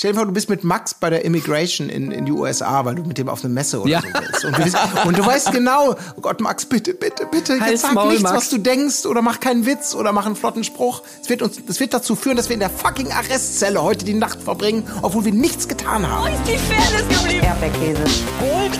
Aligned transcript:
Stell 0.00 0.12
dir 0.12 0.18
vor, 0.18 0.26
du 0.26 0.32
bist 0.32 0.48
mit 0.48 0.62
Max 0.62 0.94
bei 0.94 1.10
der 1.10 1.24
Immigration 1.24 1.88
in, 1.88 2.12
in 2.12 2.24
die 2.24 2.30
USA, 2.30 2.84
weil 2.84 2.94
du 2.94 3.02
mit 3.02 3.18
dem 3.18 3.28
auf 3.28 3.42
eine 3.42 3.52
Messe 3.52 3.80
oder 3.80 3.90
ja. 3.90 4.00
so 4.00 4.12
bist. 4.20 4.44
Und 4.44 4.56
du, 4.56 4.62
bist, 4.62 4.76
und 5.06 5.18
du, 5.18 5.26
weißt 5.26 5.50
genau, 5.50 5.96
oh 6.14 6.20
Gott, 6.20 6.40
Max, 6.40 6.66
bitte, 6.66 6.94
bitte, 6.94 7.26
bitte, 7.26 7.54
jetzt 7.54 7.82
sag 7.82 7.94
Maul, 7.94 8.10
nichts, 8.10 8.22
Max. 8.22 8.36
was 8.36 8.48
du 8.48 8.58
denkst 8.58 9.06
oder 9.06 9.22
mach 9.22 9.40
keinen 9.40 9.66
Witz 9.66 9.96
oder 9.96 10.12
mach 10.12 10.24
einen 10.24 10.36
flotten 10.36 10.62
Spruch. 10.62 11.02
Es 11.20 11.28
wird, 11.28 11.42
uns, 11.42 11.58
das 11.66 11.80
wird 11.80 11.92
dazu 11.94 12.14
führen, 12.14 12.36
dass 12.36 12.48
wir 12.48 12.54
in 12.54 12.60
der 12.60 12.70
fucking 12.70 13.10
Arrestzelle 13.10 13.82
heute 13.82 14.04
die 14.04 14.14
Nacht 14.14 14.40
verbringen, 14.40 14.88
obwohl 15.02 15.24
wir 15.24 15.32
nichts 15.32 15.66
getan 15.66 16.08
haben. 16.08 16.30
Wo 16.30 16.32
ist 16.32 16.46
die 16.46 16.58
Fairness 16.72 17.18
geblieben? 17.18 17.44
Erdbeerkäse. 17.44 18.02
Gold, 18.38 18.78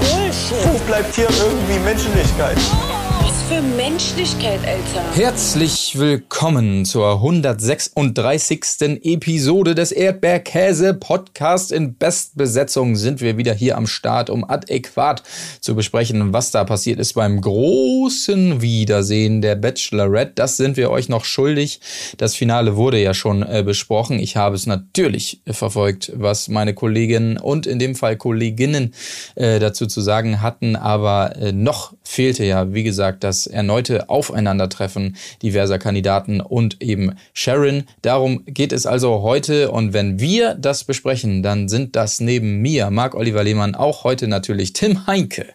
Bullshit. 0.00 0.66
Wo 0.66 0.78
bleibt 0.88 1.14
hier 1.14 1.28
irgendwie 1.30 1.78
Menschlichkeit? 1.78 2.58
Oh 2.58 3.05
für 3.48 3.62
Menschlichkeit, 3.62 4.58
Alter. 4.66 5.14
Herzlich 5.14 5.96
willkommen 5.96 6.84
zur 6.84 7.12
136. 7.12 9.04
Episode 9.04 9.76
des 9.76 9.92
Erdbeerkäse 9.92 10.94
Podcast. 10.94 11.70
In 11.70 11.94
Bestbesetzung 11.94 12.96
sind 12.96 13.20
wir 13.20 13.36
wieder 13.36 13.54
hier 13.54 13.76
am 13.76 13.86
Start, 13.86 14.30
um 14.30 14.42
adäquat 14.42 15.22
zu 15.60 15.76
besprechen, 15.76 16.32
was 16.32 16.50
da 16.50 16.64
passiert 16.64 16.98
ist 16.98 17.12
beim 17.12 17.40
großen 17.40 18.62
Wiedersehen 18.62 19.42
der 19.42 19.54
Bachelorette. 19.54 20.32
Das 20.34 20.56
sind 20.56 20.76
wir 20.76 20.90
euch 20.90 21.08
noch 21.08 21.24
schuldig. 21.24 21.78
Das 22.16 22.34
Finale 22.34 22.74
wurde 22.74 23.00
ja 23.00 23.14
schon 23.14 23.44
äh, 23.44 23.62
besprochen. 23.64 24.18
Ich 24.18 24.36
habe 24.36 24.56
es 24.56 24.66
natürlich 24.66 25.40
verfolgt, 25.46 26.10
was 26.16 26.48
meine 26.48 26.74
Kolleginnen 26.74 27.38
und 27.38 27.68
in 27.68 27.78
dem 27.78 27.94
Fall 27.94 28.16
Kolleginnen 28.16 28.92
äh, 29.36 29.60
dazu 29.60 29.86
zu 29.86 30.00
sagen 30.00 30.42
hatten. 30.42 30.74
Aber 30.74 31.36
äh, 31.36 31.52
noch 31.52 31.94
fehlte 32.02 32.44
ja, 32.44 32.72
wie 32.72 32.82
gesagt, 32.82 33.22
das 33.22 33.35
das 33.36 33.46
erneute 33.46 34.08
Aufeinandertreffen 34.08 35.16
diverser 35.42 35.78
Kandidaten 35.78 36.40
und 36.40 36.82
eben 36.82 37.16
Sharon. 37.34 37.84
Darum 38.00 38.42
geht 38.46 38.72
es 38.72 38.86
also 38.86 39.20
heute 39.20 39.70
und 39.70 39.92
wenn 39.92 40.18
wir 40.18 40.54
das 40.54 40.84
besprechen, 40.84 41.42
dann 41.42 41.68
sind 41.68 41.96
das 41.96 42.20
neben 42.20 42.62
mir, 42.62 42.90
Marc-Oliver 42.90 43.44
Lehmann, 43.44 43.74
auch 43.74 44.04
heute 44.04 44.26
natürlich 44.26 44.72
Tim 44.72 45.06
Heinke. 45.06 45.46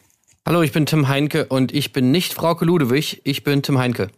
Hallo, 0.46 0.62
ich 0.62 0.72
bin 0.72 0.86
Tim 0.86 1.08
Heinke 1.08 1.46
und 1.46 1.74
ich 1.74 1.92
bin 1.92 2.12
nicht 2.12 2.34
Frauke 2.34 2.66
Ludewig, 2.66 3.22
ich 3.24 3.44
bin 3.44 3.64
Tim 3.64 3.80
Heinke. 3.80 4.10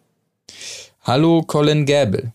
Hallo, 1.02 1.44
Colin 1.44 1.86
Gäbel. 1.86 2.34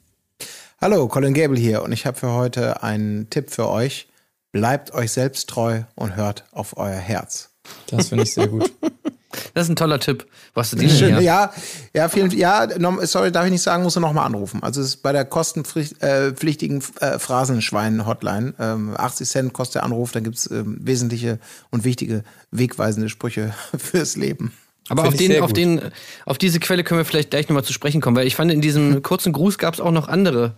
Hallo, 0.81 1.09
Colin 1.09 1.35
Gäbel 1.35 1.59
hier 1.59 1.83
und 1.83 1.93
ich 1.93 2.07
habe 2.07 2.17
für 2.17 2.33
heute 2.33 2.83
einen 2.83 3.29
Tipp 3.29 3.51
für 3.51 3.69
euch. 3.69 4.09
Bleibt 4.53 4.95
euch 4.95 5.13
selbst 5.13 5.51
treu 5.51 5.83
und 5.95 6.17
hört 6.17 6.45
auf 6.53 6.79
euer 6.79 6.97
Herz. 6.97 7.51
Das 7.89 8.09
finde 8.09 8.25
ich 8.25 8.33
sehr 8.33 8.49
gut. 8.49 8.73
Das 9.55 9.65
ist 9.65 9.71
ein 9.71 9.77
toller 9.77 10.01
Tipp. 10.01 10.27
Was 10.55 10.71
du 10.71 10.89
Schön, 10.89 11.21
ja, 11.21 11.53
ja, 11.95 12.09
vielen, 12.09 12.31
ja, 12.31 12.67
sorry, 13.07 13.31
darf 13.31 13.45
ich 13.45 13.51
nicht 13.51 13.63
sagen, 13.63 13.83
musst 13.83 13.97
du 13.97 14.01
nochmal 14.01 14.27
anrufen. 14.27 14.63
Also 14.63 14.81
es 14.81 14.89
ist 14.89 14.97
bei 15.03 15.13
der 15.13 15.25
kostenpflichtigen 15.25 16.83
äh, 17.01 17.19
Phrasenschwein-Hotline. 17.19 18.55
Ähm, 18.59 18.95
80 18.97 19.29
Cent 19.29 19.53
kostet 19.53 19.77
der 19.77 19.85
Anruf, 19.85 20.13
da 20.13 20.21
gibt's 20.21 20.51
ähm, 20.51 20.79
wesentliche 20.81 21.39
und 21.71 21.85
wichtige 21.85 22.25
wegweisende 22.51 23.09
Sprüche 23.09 23.55
fürs 23.77 24.17
Leben. 24.17 24.53
Aber 24.89 25.07
auf, 25.07 25.15
den, 25.15 25.43
auf, 25.43 25.53
den, 25.53 25.83
auf 26.25 26.39
diese 26.39 26.61
Quelle 26.61 26.83
können 26.83 26.99
wir 26.99 27.05
vielleicht 27.05 27.31
gleich 27.31 27.49
nochmal 27.49 27.65
zu 27.65 27.75
sprechen 27.75 28.01
kommen, 28.01 28.17
weil 28.17 28.27
ich 28.27 28.35
fand, 28.35 28.51
in 28.51 28.63
diesem 28.63 29.03
kurzen 29.03 29.33
Gruß 29.33 29.59
gab 29.59 29.75
es 29.75 29.81
auch 29.81 29.91
noch 29.91 30.09
andere 30.09 30.55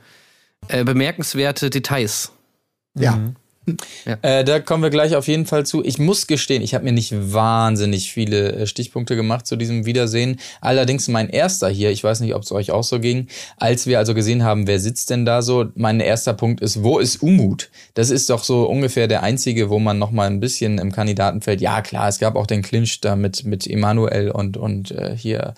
äh, 0.69 0.85
bemerkenswerte 0.85 1.71
Details. 1.71 2.31
Ja. 2.95 3.17
Mhm. 3.17 3.37
Ja. 4.05 4.19
Äh, 4.23 4.45
da 4.45 4.61
kommen 4.61 4.83
wir 4.83 4.91
gleich 4.91 5.17
auf 5.17 5.29
jeden 5.29 5.47
Fall 5.47 5.67
zu. 5.67 5.85
Ich 5.85 5.99
muss 5.99 6.27
gestehen, 6.27 6.63
ich 6.63 6.75
habe 6.75 6.85
mir 6.85 6.93
nicht 6.93 7.13
wahnsinnig 7.33 8.13
viele 8.13 8.53
äh, 8.53 8.67
Stichpunkte 8.67 9.17
gemacht 9.17 9.47
zu 9.47 9.57
diesem 9.57 9.87
Wiedersehen. 9.87 10.39
Allerdings 10.61 11.09
mein 11.09 11.29
erster 11.29 11.69
hier, 11.69 11.91
ich 11.91 12.05
weiß 12.05 12.21
nicht, 12.21 12.35
ob 12.35 12.43
es 12.43 12.53
euch 12.53 12.71
auch 12.71 12.85
so 12.85 13.01
ging, 13.01 13.29
als 13.57 13.87
wir 13.87 13.99
also 13.99 14.15
gesehen 14.15 14.45
haben, 14.45 14.67
wer 14.67 14.81
sitzt 14.81 15.11
denn 15.11 15.25
da 15.25 15.43
so, 15.43 15.67
mein 15.75 16.01
erster 16.01 16.35
Punkt 16.35 16.61
ist, 16.61 16.83
wo 16.83 16.99
ist 16.99 17.23
Umut? 17.23 17.71
Das 17.95 18.11
ist 18.11 18.31
doch 18.31 18.45
so 18.45 18.65
ungefähr 18.69 19.09
der 19.09 19.23
einzige, 19.23 19.71
wo 19.71 19.79
man 19.79 19.99
noch 19.99 20.11
mal 20.11 20.27
ein 20.27 20.41
bisschen 20.41 20.79
im 20.79 20.93
Kandidatenfeld, 20.93 21.61
ja 21.61 21.83
klar, 21.83 22.09
es 22.09 22.19
gab 22.19 22.37
auch 22.37 22.47
den 22.47 22.63
Clinch 22.63 23.01
da 23.01 23.17
mit, 23.17 23.45
mit 23.45 23.67
Emanuel 23.67 24.31
und, 24.31 24.57
und 24.57 24.91
äh, 24.91 25.17
hier, 25.17 25.55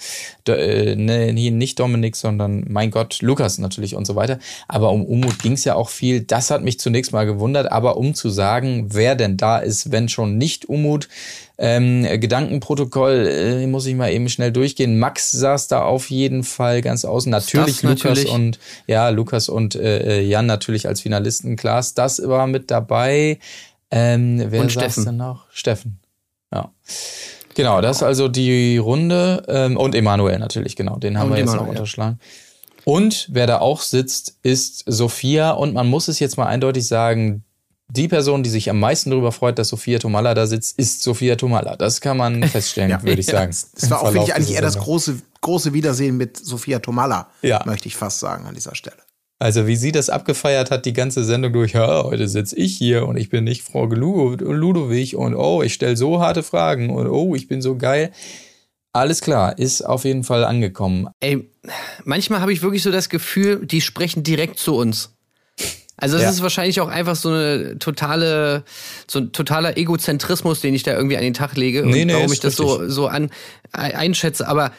äh, 0.48 0.97
ne, 0.97 1.32
hier 1.32 1.53
nicht 1.53 1.78
Dominik, 1.78 2.16
sondern 2.16 2.64
mein 2.69 2.91
Gott, 2.91 3.20
Lukas 3.22 3.58
natürlich 3.58 3.94
und 3.94 4.06
so 4.06 4.16
weiter. 4.16 4.38
Aber 4.69 4.91
um 4.91 5.04
Umut 5.04 5.38
ging 5.41 5.53
es 5.53 5.64
ja 5.64 5.75
auch 5.75 5.88
viel. 5.88 6.22
Das 6.22 6.50
hat 6.50 6.62
mich 6.62 6.78
zunächst 6.78 7.12
mal 7.12 7.26
gewundert, 7.26 7.70
aber 7.70 7.97
um 8.02 8.14
zu 8.14 8.30
sagen, 8.30 8.88
wer 8.90 9.14
denn 9.14 9.36
da 9.36 9.58
ist, 9.58 9.92
wenn 9.92 10.08
schon 10.08 10.36
nicht 10.38 10.68
Umut. 10.68 11.08
Ähm, 11.56 12.02
Gedankenprotokoll 12.02 13.28
äh, 13.28 13.66
muss 13.68 13.86
ich 13.86 13.94
mal 13.94 14.10
eben 14.10 14.28
schnell 14.28 14.50
durchgehen. 14.50 14.98
Max 14.98 15.30
saß 15.30 15.68
da 15.68 15.84
auf 15.84 16.10
jeden 16.10 16.42
Fall 16.42 16.82
ganz 16.82 17.04
außen. 17.04 17.30
Natürlich 17.30 17.76
das 17.76 17.82
Lukas 17.84 18.04
natürlich. 18.04 18.30
und 18.30 18.58
ja, 18.88 19.08
Lukas 19.10 19.48
und 19.48 19.76
äh, 19.76 20.20
Jan 20.20 20.46
natürlich 20.46 20.88
als 20.88 21.00
Finalisten. 21.00 21.54
Klaas, 21.54 21.94
das 21.94 22.20
war 22.26 22.48
mit 22.48 22.72
dabei. 22.72 23.38
Ähm, 23.92 24.42
wer 24.48 24.62
und 24.62 24.72
saß 24.72 24.82
Steffen. 24.82 25.04
denn 25.04 25.16
noch? 25.19 25.44
Steffen. 25.52 26.00
Ja. 26.52 26.72
Genau, 27.54 27.80
das 27.80 27.98
ist 27.98 28.02
also 28.02 28.26
die 28.26 28.78
Runde. 28.78 29.44
Ähm, 29.46 29.76
und 29.76 29.94
Emanuel 29.94 30.40
natürlich, 30.40 30.74
genau. 30.74 30.96
Den 30.96 31.19
haben 31.19 31.28
Und 31.28 31.36
wir 31.36 31.38
jetzt 31.38 31.46
noch 31.46 31.54
Emanuel, 31.54 31.74
ja. 31.74 31.80
unterschlagen. 31.80 32.19
Und 32.84 33.28
wer 33.30 33.46
da 33.46 33.60
auch 33.60 33.82
sitzt, 33.82 34.38
ist 34.42 34.82
Sophia. 34.86 35.52
Und 35.52 35.74
man 35.74 35.86
muss 35.86 36.08
es 36.08 36.19
jetzt 36.19 36.36
mal 36.36 36.46
eindeutig 36.46 36.88
sagen, 36.88 37.44
die 37.94 38.08
Person, 38.08 38.42
die 38.42 38.48
sich 38.50 38.70
am 38.70 38.80
meisten 38.80 39.10
darüber 39.10 39.32
freut, 39.32 39.58
dass 39.58 39.69
Sophia 39.69 39.98
Tomalla 39.98 40.32
da 40.34 40.47
sitzt, 40.47 40.78
ist 40.78 41.03
Sophia 41.03 41.36
Tomalla. 41.36 41.76
Das 41.76 42.00
kann 42.00 42.16
man 42.16 42.42
feststellen, 42.44 42.91
Ja. 42.91 43.03
würde 43.03 43.20
ich 43.20 43.26
sagen. 43.38 43.54
Das 43.75 43.91
war 43.91 44.00
auch, 44.03 44.10
finde 44.12 44.26
ich, 44.26 44.34
eigentlich 44.34 44.54
eher 44.54 44.62
das 44.62 44.78
große, 44.78 45.19
große 45.42 45.72
Wiedersehen 45.75 46.16
mit 46.16 46.36
Sophia 46.38 46.78
Tomalla, 46.78 47.28
Ja. 47.42 47.62
möchte 47.66 47.88
ich 47.88 47.97
fast 47.97 48.20
sagen 48.20 48.47
an 48.47 48.54
dieser 48.54 48.75
Stelle. 48.75 48.97
Also 49.38 49.66
wie 49.66 49.76
sie 49.76 49.92
das 49.92 50.08
abgefeiert 50.08 50.70
hat, 50.70 50.86
die 50.86 50.92
ganze 50.92 51.25
Sendung 51.25 51.52
durch, 51.52 51.72
ja, 51.72 52.04
heute 52.04 52.28
sitze 52.28 52.56
ich 52.56 52.76
hier 52.78 53.06
und 53.06 53.16
ich 53.16 53.28
bin 53.28 53.44
nicht 53.44 53.62
Frau 53.62 53.84
Lu- 53.86 54.36
Ludowig 54.36 55.16
und 55.16 55.34
oh, 55.34 55.62
ich 55.62 55.75
stelle 55.75 55.97
so 55.97 56.20
harte 56.20 56.42
Fragen 56.42 56.91
und 56.91 57.08
oh, 57.08 57.34
ich 57.34 57.48
bin 57.48 57.60
so 57.60 57.76
geil. 57.76 58.12
Alles 58.94 59.20
klar, 59.20 59.58
ist 59.58 59.82
auf 59.82 60.04
jeden 60.04 60.22
Fall 60.22 60.44
angekommen. 60.44 61.08
Ey, 61.20 61.50
manchmal 62.04 62.41
habe 62.41 62.52
ich 62.52 62.62
wirklich 62.62 62.82
so 62.82 62.91
das 62.92 63.08
Gefühl, 63.08 63.66
die 63.66 63.81
sprechen 63.81 64.22
direkt 64.22 64.58
zu 64.58 64.76
uns. 64.76 65.14
Also 66.02 66.16
es 66.16 66.22
Ja. 66.22 66.30
ist 66.30 66.42
wahrscheinlich 66.42 66.80
auch 66.80 66.88
einfach 66.88 67.14
so 67.16 67.28
eine 67.30 67.78
totale, 67.78 68.64
so 69.06 69.20
ein 69.20 69.32
totaler 69.32 69.76
Egozentrismus, 69.78 70.60
den 70.60 70.74
ich 70.74 70.82
da 70.82 70.94
irgendwie 70.96 71.16
an 71.16 71.22
den 71.22 71.32
Tag 71.34 71.56
lege 71.56 71.82
Nee, 71.86 72.00
und 72.02 72.06
nee, 72.08 72.12
warum 72.14 72.32
ich 72.32 72.40
das 72.40 72.56
so, 72.56 72.88
so 72.88 73.06
an, 73.06 73.30
ein- 73.72 73.94
einschätze. 73.94 74.48
Aber 74.48 74.72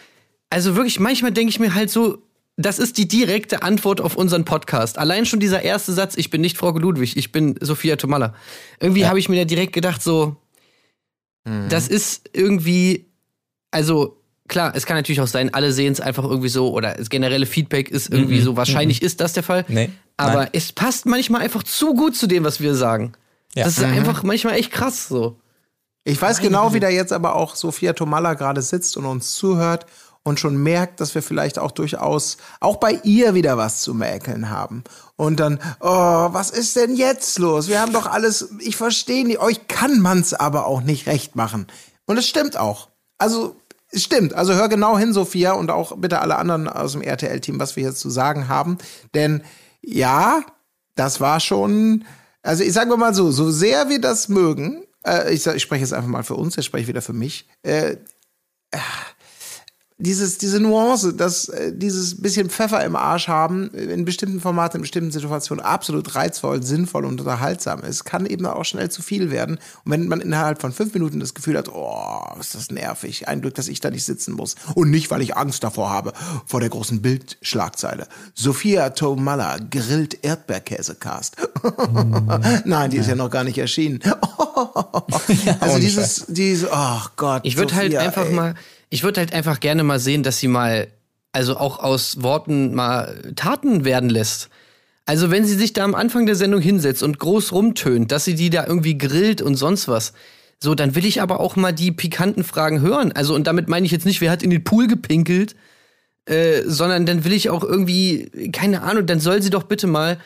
also 0.50 0.76
wirklich, 0.76 1.00
manchmal 1.00 1.32
denke 1.32 1.50
ich 1.50 1.60
mir 1.60 1.74
halt 1.76 1.90
so, 1.90 2.18
das 2.58 2.78
ist 2.78 2.98
die 2.98 3.08
direkte 3.08 3.64
Antwort 3.64 4.02
auf 4.02 4.16
unseren 4.16 4.44
Podcast. 4.46 4.98
Allein 5.00 5.26
schon 5.26 5.40
dieser 5.40 5.62
erste 5.64 5.94
Satz, 5.94 6.16
ich 6.18 6.30
bin 6.30 6.42
nicht 6.42 6.58
Frau 6.58 6.70
Ludwig, 6.78 7.16
ich 7.18 7.32
bin 7.32 7.56
Sophia 7.62 7.96
Tomalla. 7.96 8.36
Irgendwie 8.80 9.02
Ja. 9.02 9.08
habe 9.10 9.18
ich 9.18 9.30
mir 9.30 9.38
da 9.40 9.46
direkt 9.46 9.74
gedacht, 9.74 10.04
so, 10.04 10.36
das 11.70 11.88
ist 11.88 12.30
irgendwie, 12.34 13.06
also 13.72 14.18
klar, 14.48 14.74
es 14.76 14.86
kann 14.86 14.98
natürlich 14.98 15.20
auch 15.22 15.28
sein, 15.28 15.54
alle 15.54 15.72
sehen 15.72 15.92
es 15.94 16.00
einfach 16.00 16.24
irgendwie 16.24 16.50
so 16.50 16.72
oder 16.72 16.94
das 16.96 17.10
generelle 17.10 17.46
Feedback 17.46 17.90
ist 17.90 18.12
irgendwie 18.14 18.40
Mhm. 18.40 18.44
so, 18.44 18.58
wahrscheinlich 18.58 19.02
ist 19.02 19.20
das 19.20 19.34
der 19.34 19.44
Fall. 19.44 19.66
Nee, 19.68 19.90
Aber 20.18 20.44
nein. 20.44 20.50
es 20.54 20.72
passt 20.72 21.06
manchmal 21.06 21.42
einfach 21.42 21.64
zu 21.64 21.94
gut 21.94 22.16
zu 22.16 22.28
dem, 22.28 22.44
was 22.44 22.60
wir 22.60 22.76
sagen. 22.76 23.14
Ja. 23.56 23.66
Das 23.66 23.78
ist 23.78 23.84
einfach 23.84 24.24
manchmal 24.24 24.56
echt 24.56 24.72
krass 24.72 25.08
so. 25.08 25.40
Ich 26.04 26.22
weiß 26.22 26.40
genau, 26.40 26.74
wie 26.74 26.80
da 26.80 26.90
jetzt 26.90 27.14
aber 27.14 27.36
auch 27.36 27.56
Sophia 27.56 27.94
Tomalla 27.94 28.34
gerade 28.34 28.62
sitzt 28.62 28.98
und 28.98 29.06
uns 29.06 29.36
zuhört 29.36 29.86
und 30.24 30.40
schon 30.40 30.58
merkt, 30.58 31.00
dass 31.00 31.16
wir 31.16 31.22
vielleicht 31.22 31.60
auch 31.60 31.72
durchaus 31.72 32.38
auch 32.60 32.78
bei 32.78 33.00
ihr 33.04 33.34
wieder 33.36 33.58
was 33.58 33.82
zu 33.82 33.94
mäkeln 33.94 34.50
haben. 34.50 34.84
Und 35.16 35.40
dann, 35.40 35.60
oh, 35.80 35.88
was 36.32 36.50
ist 36.50 36.76
denn 36.76 36.96
jetzt 36.96 37.40
los? 37.40 37.68
Wir 37.68 37.82
haben 37.82 37.94
doch 37.94 38.06
alles, 38.06 38.50
ich 38.60 38.76
verstehe 38.76 39.26
nicht, 39.26 39.40
euch 39.40 39.68
kann 39.68 40.00
man's 40.00 40.34
aber 40.34 40.66
auch 40.66 40.82
nicht 40.82 41.08
recht 41.08 41.36
machen. 41.36 41.68
Und 42.06 42.18
es 42.18 42.28
stimmt 42.28 42.58
auch. 42.58 42.90
Also, 43.18 43.56
es 43.90 44.04
stimmt. 44.04 44.34
Also 44.34 44.56
hör 44.56 44.70
genau 44.70 44.98
hin, 44.98 45.14
Sophia, 45.14 45.54
und 45.54 45.70
auch 45.70 45.96
bitte 45.98 46.20
alle 46.20 46.38
anderen 46.38 46.68
aus 46.68 46.94
dem 46.94 47.02
RTL-Team, 47.02 47.60
was 47.60 47.76
wir 47.76 47.84
hier 47.84 47.94
zu 47.94 48.10
sagen 48.10 48.48
haben. 48.48 48.78
Denn 49.14 49.44
ja, 49.84 50.44
das 50.96 51.20
war 51.20 51.40
schon, 51.40 52.06
also 52.42 52.64
ich 52.64 52.74
sage 52.74 52.96
mal 52.98 53.14
so, 53.14 53.32
so 53.32 53.52
sehr 53.52 53.90
wir 53.90 54.00
das 54.00 54.30
mögen, 54.30 54.84
äh, 55.06 55.34
ich, 55.34 55.44
sag, 55.44 55.56
ich 55.56 55.64
spreche 55.64 55.82
jetzt 55.82 55.94
einfach 55.94 56.10
mal 56.10 56.24
für 56.24 56.36
uns, 56.36 56.56
jetzt 56.56 56.66
spreche 56.66 56.84
ich 56.84 56.88
wieder 56.88 57.02
für 57.02 57.14
mich, 57.14 57.48
äh, 57.64 57.98
äh, 58.72 58.78
dieses, 59.98 60.38
diese 60.38 60.60
Nuance, 60.60 61.14
dass 61.14 61.50
äh, 61.50 61.72
dieses 61.74 62.22
bisschen 62.22 62.50
Pfeffer 62.50 62.84
im 62.84 62.96
Arsch 62.96 63.28
haben, 63.28 63.74
äh, 63.74 63.84
in 63.86 64.06
bestimmten 64.06 64.40
Formaten, 64.40 64.78
in 64.78 64.82
bestimmten 64.82 65.12
Situationen 65.12 65.64
absolut 65.64 66.16
reizvoll, 66.16 66.64
sinnvoll 66.64 67.06
und 67.06 67.20
unterhaltsam 67.20 67.82
ist, 67.82 68.04
kann 68.04 68.26
eben 68.26 68.46
auch 68.46 68.66
schnell 68.66 68.90
zu 68.90 69.02
viel 69.02 69.30
werden. 69.32 69.60
Und 69.86 69.92
wenn 69.92 70.08
man 70.08 70.22
innerhalb 70.22 70.62
von 70.62 70.72
fünf 70.72 70.94
Minuten 70.94 71.20
das 71.20 71.34
Gefühl 71.34 71.58
hat, 71.58 71.70
oh, 71.70 72.22
ist 72.40 72.56
das 72.56 72.72
nervig, 72.72 73.28
ein 73.28 73.42
Glück, 73.42 73.56
dass 73.56 73.68
ich 73.68 73.80
da 73.80 73.92
nicht 73.92 74.04
sitzen 74.04 74.34
muss. 74.34 74.56
Und 74.74 74.90
nicht, 74.90 75.12
weil 75.12 75.22
ich 75.22 75.38
Angst 75.38 75.64
davor 75.64 75.90
habe, 75.90 76.14
vor 76.46 76.60
der 76.60 76.70
großen 76.70 77.02
Bildschlagzeile. 77.02 78.08
Sophia 78.34 78.90
Tomalla 78.92 79.58
grillt 79.70 80.24
Erdbeerkäsecast. 80.24 81.38
Nein, 82.66 82.90
die 82.90 82.98
ist 82.98 83.08
ja 83.08 83.16
noch 83.16 83.30
gar 83.30 83.44
nicht 83.44 83.58
erschienen. 83.58 84.00
also 85.60 85.80
dieses, 85.80 86.26
dieses, 86.28 86.68
oh 86.72 87.02
Gott. 87.16 87.42
Ich 87.46 87.58
würde 87.58 87.76
halt 87.76 87.96
einfach 87.96 88.26
ey. 88.26 88.34
mal, 88.34 88.56
ich 88.94 89.02
würde 89.02 89.22
halt 89.22 89.34
einfach 89.34 89.60
gerne 89.60 89.84
mal 89.84 90.00
sehen, 90.00 90.22
dass 90.22 90.38
sie 90.38 90.48
mal, 90.48 90.88
also 91.32 91.58
auch 91.58 91.80
aus 91.80 92.22
Worten 92.22 92.76
mal 92.76 93.34
Taten 93.36 93.86
werden 93.86 94.08
lässt. 94.08 94.50
Also 95.08 95.32
wenn 95.32 95.46
sie 95.46 95.56
sich 95.56 95.74
da 95.74 95.84
am 95.84 95.96
Anfang 95.96 96.28
der 96.28 96.36
Sendung 96.36 96.62
hinsetzt 96.62 97.02
und 97.02 97.18
groß 97.18 97.54
rumtönt, 97.54 98.12
dass 98.12 98.24
sie 98.24 98.36
die 98.36 98.52
da 98.52 98.68
irgendwie 98.68 99.00
grillt 99.00 99.42
und 99.42 99.56
sonst 99.56 99.88
was, 99.88 100.14
so, 100.60 100.76
dann 100.76 100.94
will 100.94 101.08
ich 101.08 101.24
aber 101.24 101.40
auch 101.40 101.56
mal 101.56 101.72
die 101.72 101.92
pikanten 101.92 102.44
Fragen 102.44 102.82
hören. 102.82 103.12
Also, 103.12 103.34
und 103.34 103.48
damit 103.48 103.68
meine 103.68 103.88
ich 103.88 103.92
jetzt 103.92 104.06
nicht, 104.06 104.22
wer 104.22 104.30
hat 104.30 104.44
in 104.44 104.52
den 104.52 104.64
Pool 104.64 104.86
gepinkelt, 104.86 105.56
äh, 106.28 106.62
sondern 106.68 107.08
dann 107.08 107.26
will 107.26 107.34
ich 107.34 107.50
auch 107.50 107.64
irgendwie, 107.64 108.30
keine 108.52 108.84
Ahnung, 108.84 109.08
dann 109.08 109.20
soll 109.20 109.42
sie 109.42 109.50
doch 109.50 109.64
bitte 109.64 109.88
mal, 109.88 110.20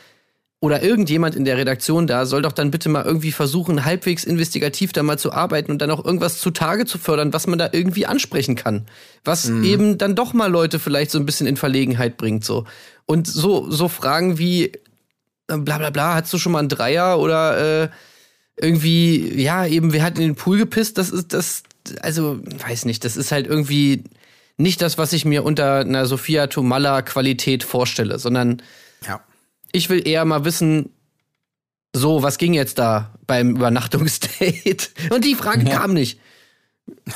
oder 0.60 0.82
irgendjemand 0.82 1.36
in 1.36 1.46
der 1.46 1.58
Redaktion 1.58 2.08
da, 2.08 2.26
soll 2.26 2.42
doch 2.42 2.52
dann 2.52 2.72
bitte 2.72 2.90
mal 2.90 3.06
irgendwie 3.06 3.32
versuchen, 3.32 3.86
halbwegs 3.86 4.24
investigativ 4.24 4.92
da 4.92 5.04
mal 5.04 5.20
zu 5.20 5.32
arbeiten 5.32 5.72
und 5.72 5.80
dann 5.82 5.92
auch 5.92 6.04
irgendwas 6.04 6.40
zutage 6.40 6.86
zu 6.86 6.98
fördern, 6.98 7.32
was 7.32 7.46
man 7.46 7.60
da 7.60 7.70
irgendwie 7.72 8.08
ansprechen 8.08 8.56
kann. 8.56 8.88
Was 9.24 9.46
mhm. 9.46 9.64
eben 9.64 9.98
dann 10.00 10.16
doch 10.16 10.34
mal 10.34 10.50
Leute 10.50 10.80
vielleicht 10.80 11.12
so 11.12 11.20
ein 11.20 11.28
bisschen 11.28 11.46
in 11.46 11.58
Verlegenheit 11.58 12.18
bringt, 12.18 12.44
so. 12.44 12.66
Und 13.06 13.28
so, 13.28 13.70
so 13.70 13.88
Fragen 13.88 14.40
wie, 14.40 14.66
äh, 15.48 15.58
bla 15.58 15.78
bla 15.78 15.92
bla, 15.92 16.16
hast 16.16 16.34
du 16.34 16.40
schon 16.40 16.52
mal 16.52 16.60
einen 16.60 16.70
Dreier 16.70 17.20
oder, 17.20 17.84
äh, 17.84 17.90
irgendwie, 18.60 19.40
ja, 19.40 19.68
eben, 19.68 19.94
wer 19.94 20.02
hat 20.02 20.18
in 20.18 20.24
den 20.24 20.36
Pool 20.36 20.58
gepisst? 20.58 20.98
Das 20.98 21.12
ist 21.12 21.34
das, 21.34 21.62
also, 22.02 22.40
weiß 22.68 22.86
nicht, 22.86 23.06
das 23.06 23.16
ist 23.16 23.32
halt 23.32 23.46
irgendwie 23.46 24.06
nicht 24.58 24.82
das, 24.82 24.98
was 24.98 25.14
ich 25.14 25.24
mir 25.24 25.44
unter 25.44 25.82
einer 25.82 26.08
Sophia 26.08 26.48
Tomalla 26.48 27.04
Qualität 27.04 27.64
vorstelle, 27.64 28.18
sondern 28.18 28.64
ja. 29.06 29.22
Ich 29.72 29.90
will 29.90 30.08
eher 30.08 30.26
mal 30.26 30.46
wissen, 30.46 30.92
so, 31.96 32.22
was 32.24 32.38
ging 32.38 32.54
jetzt 32.54 32.80
da 32.80 33.14
beim 33.26 33.56
Übernachtungsdate? 33.56 34.90
Und 35.10 35.26
die 35.26 35.36
Frage 35.36 35.68
ja. 35.68 35.80
kam 35.80 35.94
nicht. 35.94 36.20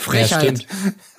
Frechheit. 0.00 0.66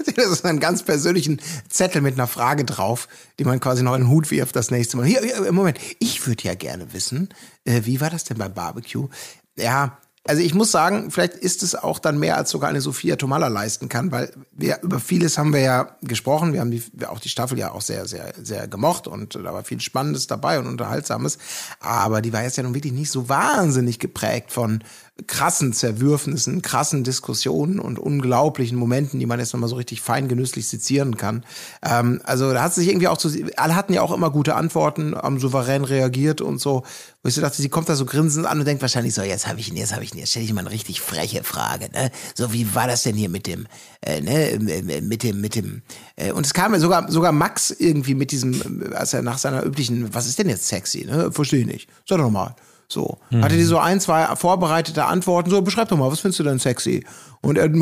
Ja, 0.06 0.14
das 0.16 0.28
ist 0.28 0.46
ein 0.46 0.60
ganz 0.60 0.84
persönlichen 0.84 1.42
Zettel 1.70 2.02
mit 2.02 2.14
einer 2.16 2.28
Frage 2.28 2.66
drauf, 2.66 3.08
die 3.40 3.46
man 3.46 3.60
quasi 3.60 3.84
noch 3.84 3.96
in 3.96 4.02
den 4.02 4.10
Hut 4.10 4.32
wirft 4.32 4.56
das 4.56 4.72
nächste 4.72 4.98
Mal. 4.98 5.06
Hier, 5.06 5.22
hier 5.22 5.52
Moment, 5.52 5.80
ich 6.00 6.26
würde 6.28 6.44
ja 6.44 6.56
gerne 6.56 6.94
wissen, 6.94 7.30
äh, 7.66 7.82
wie 7.86 8.02
war 8.02 8.10
das 8.10 8.24
denn 8.24 8.38
beim 8.38 8.54
Barbecue? 8.54 9.08
Ja, 9.56 9.98
also 10.28 10.42
ich 10.42 10.56
muss 10.56 10.72
sagen, 10.72 11.12
vielleicht 11.12 11.36
ist 11.36 11.62
es 11.62 11.76
auch 11.76 12.00
dann 12.00 12.18
mehr, 12.18 12.36
als 12.36 12.50
sogar 12.50 12.70
eine 12.70 12.82
Sophia 12.82 13.16
Tomala 13.16 13.48
leisten 13.48 13.90
kann, 13.90 14.12
weil 14.12 14.34
wir 14.54 14.80
über 14.82 15.00
vieles 15.00 15.38
haben 15.38 15.54
wir 15.54 15.60
ja 15.60 15.98
gesprochen. 16.02 16.52
Wir 16.52 16.62
haben 16.62 16.72
die, 16.72 16.84
auch 17.08 17.20
die 17.20 17.30
Staffel 17.30 17.60
ja 17.60 17.72
auch 17.72 17.82
sehr, 17.82 18.08
sehr, 18.08 18.34
sehr 18.42 18.68
gemocht 18.68 19.08
und 19.08 19.36
da 19.36 19.54
war 19.54 19.64
viel 19.64 19.80
Spannendes 19.82 20.26
dabei 20.26 20.58
und 20.58 20.66
Unterhaltsames. 20.66 21.38
Aber 21.80 22.24
die 22.24 22.34
war 22.34 22.42
jetzt 22.42 22.58
ja 22.58 22.64
nun 22.64 22.74
wirklich 22.74 22.94
nicht 22.94 23.12
so 23.12 23.30
wahnsinnig 23.30 24.00
geprägt 24.00 24.52
von 24.52 24.84
krassen 25.28 25.72
Zerwürfnissen, 25.72 26.62
krassen 26.62 27.06
Diskussionen 27.06 27.80
und 27.80 28.00
unglaublichen 28.00 28.78
Momenten, 28.78 29.20
die 29.20 29.26
man 29.26 29.40
jetzt 29.40 29.54
nochmal 29.54 29.70
so 29.70 29.78
richtig 29.78 30.02
fein 30.02 30.28
genüsslich 30.28 30.68
sezieren 30.68 31.16
kann. 31.16 31.46
Ähm, 31.82 32.20
also 32.26 32.52
da 32.52 32.62
hat 32.62 32.74
sich 32.74 32.90
irgendwie 32.90 33.08
auch 33.08 33.18
zu, 33.18 33.30
alle 33.56 33.76
hatten 33.76 33.94
ja 33.94 34.02
auch 34.02 34.12
immer 34.12 34.30
gute 34.30 34.56
Antworten, 34.56 35.16
haben 35.16 35.40
souverän 35.40 35.86
reagiert 35.86 36.42
und 36.42 36.60
so. 36.60 36.84
Wo 37.24 37.30
ich 37.30 37.36
so 37.36 37.42
dachte, 37.42 37.62
sie 37.62 37.70
kommt 37.70 37.88
da 37.88 37.96
so 37.96 38.06
grinsend 38.06 38.46
an 38.46 38.60
und 38.60 38.66
denkt 38.66 38.82
wahrscheinlich 38.82 39.14
so, 39.14 39.22
jetzt 39.22 39.48
habe 39.48 39.60
ich 39.60 39.70
ihn, 39.70 39.78
jetzt 39.78 39.94
habe 39.94 40.04
ich 40.04 40.14
ihn, 40.14 40.20
jetzt 40.20 40.32
stelle 40.32 40.46
ich 40.46 40.54
mal 40.54 40.62
eine 40.62 40.72
richtig 40.72 41.00
freche 41.00 41.44
Frage, 41.44 41.90
ne? 41.92 42.12
So, 42.36 42.52
wie 42.52 42.76
war 42.76 42.88
das 42.88 43.04
denn 43.04 43.16
hier 43.16 43.30
mit 43.30 43.48
dem, 43.48 43.68
äh, 44.02 44.22
ne, 44.22 45.02
mit 45.02 45.24
dem, 45.24 45.40
mit 45.40 45.56
dem, 45.56 45.82
äh, 46.18 46.34
und 46.34 46.46
es 46.46 46.54
kam 46.54 46.74
ja 46.74 46.80
sogar, 46.80 47.10
sogar 47.10 47.32
Max 47.32 47.72
irgendwie 47.72 48.16
mit 48.16 48.32
diesem, 48.32 48.84
als 48.94 49.14
er 49.14 49.22
nach 49.22 49.38
seiner 49.38 49.66
üblichen, 49.66 50.14
was 50.14 50.28
ist 50.28 50.38
denn 50.40 50.50
jetzt 50.50 50.68
sexy, 50.68 51.06
ne? 51.06 51.32
Verstehe 51.32 51.62
ich 51.62 51.68
nicht. 51.68 51.90
Sag 52.08 52.18
doch 52.20 52.30
mal. 52.30 52.56
So. 52.96 53.20
Mhm. 53.30 53.44
Hatte 53.44 53.58
die 53.58 53.64
so 53.64 53.78
ein, 53.78 54.00
zwei 54.00 54.34
vorbereitete 54.36 55.04
Antworten, 55.06 55.50
so, 55.50 55.62
beschreib 55.62 55.90
doch 55.90 55.98
mal, 55.98 56.10
was 56.12 56.22
findest 56.22 56.40
du 56.40 56.44
denn 56.44 56.60
sexy? 56.60 57.04
Und 57.42 57.58
er, 57.58 57.66
ja, 57.68 57.74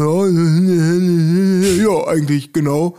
eigentlich, 2.08 2.52
genau. 2.52 2.98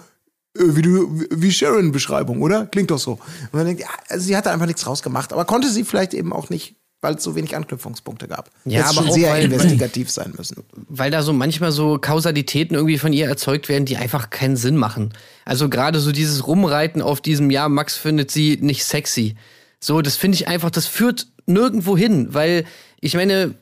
Äh, 0.57 0.77
wie 0.77 0.83
du, 0.83 1.25
wie 1.31 1.51
Sharon-Beschreibung, 1.51 2.41
oder? 2.41 2.67
Klingt 2.67 2.93
doch 2.93 3.01
so. 3.01 3.13
Und 3.13 3.55
man 3.55 3.67
denkt, 3.67 3.83
ja, 3.83 3.89
also 4.09 4.25
sie 4.25 4.37
hatte 4.37 4.53
einfach 4.53 4.67
nichts 4.67 4.87
rausgemacht, 4.87 5.33
aber 5.33 5.45
konnte 5.45 5.69
sie 5.69 5.83
vielleicht 5.85 6.15
eben 6.15 6.33
auch 6.33 6.49
nicht 6.49 6.77
weil 7.05 7.17
es 7.17 7.23
so 7.23 7.37
wenig 7.37 7.55
Anknüpfungspunkte 7.55 8.29
gab. 8.29 8.51
Ja, 8.65 8.81
Jetzt 8.81 8.97
aber 8.97 9.07
schon 9.07 9.13
sehr 9.13 9.31
weil, 9.31 9.45
investigativ 9.45 10.11
sein 10.11 10.33
müssen. 10.39 10.65
Weil 10.89 11.11
da 11.11 11.23
so 11.23 11.35
manchmal 11.35 11.71
so 11.71 11.99
Kausalitäten 11.99 12.75
irgendwie 12.75 12.97
von 12.97 13.13
ihr 13.13 13.29
erzeugt 13.29 13.69
werden, 13.69 13.85
die 13.85 13.99
einfach 13.99 14.31
keinen 14.31 14.57
Sinn 14.57 14.79
machen. 14.79 15.13
Also 15.45 15.69
gerade 15.69 16.01
so 16.01 16.13
dieses 16.13 16.47
Rumreiten 16.47 17.03
auf 17.03 17.21
diesem, 17.21 17.51
ja, 17.51 17.69
Max 17.69 17.99
findet 17.99 18.31
sie 18.31 18.59
nicht 18.63 18.87
sexy. 18.87 19.37
So, 19.85 20.01
das 20.01 20.17
finde 20.17 20.37
ich 20.37 20.49
einfach, 20.49 20.71
das 20.71 20.87
führt 20.87 21.27
nirgendwo 21.45 21.95
hin, 21.95 22.29
weil 22.31 22.65
ich 23.03 23.13
meine, 23.13 23.55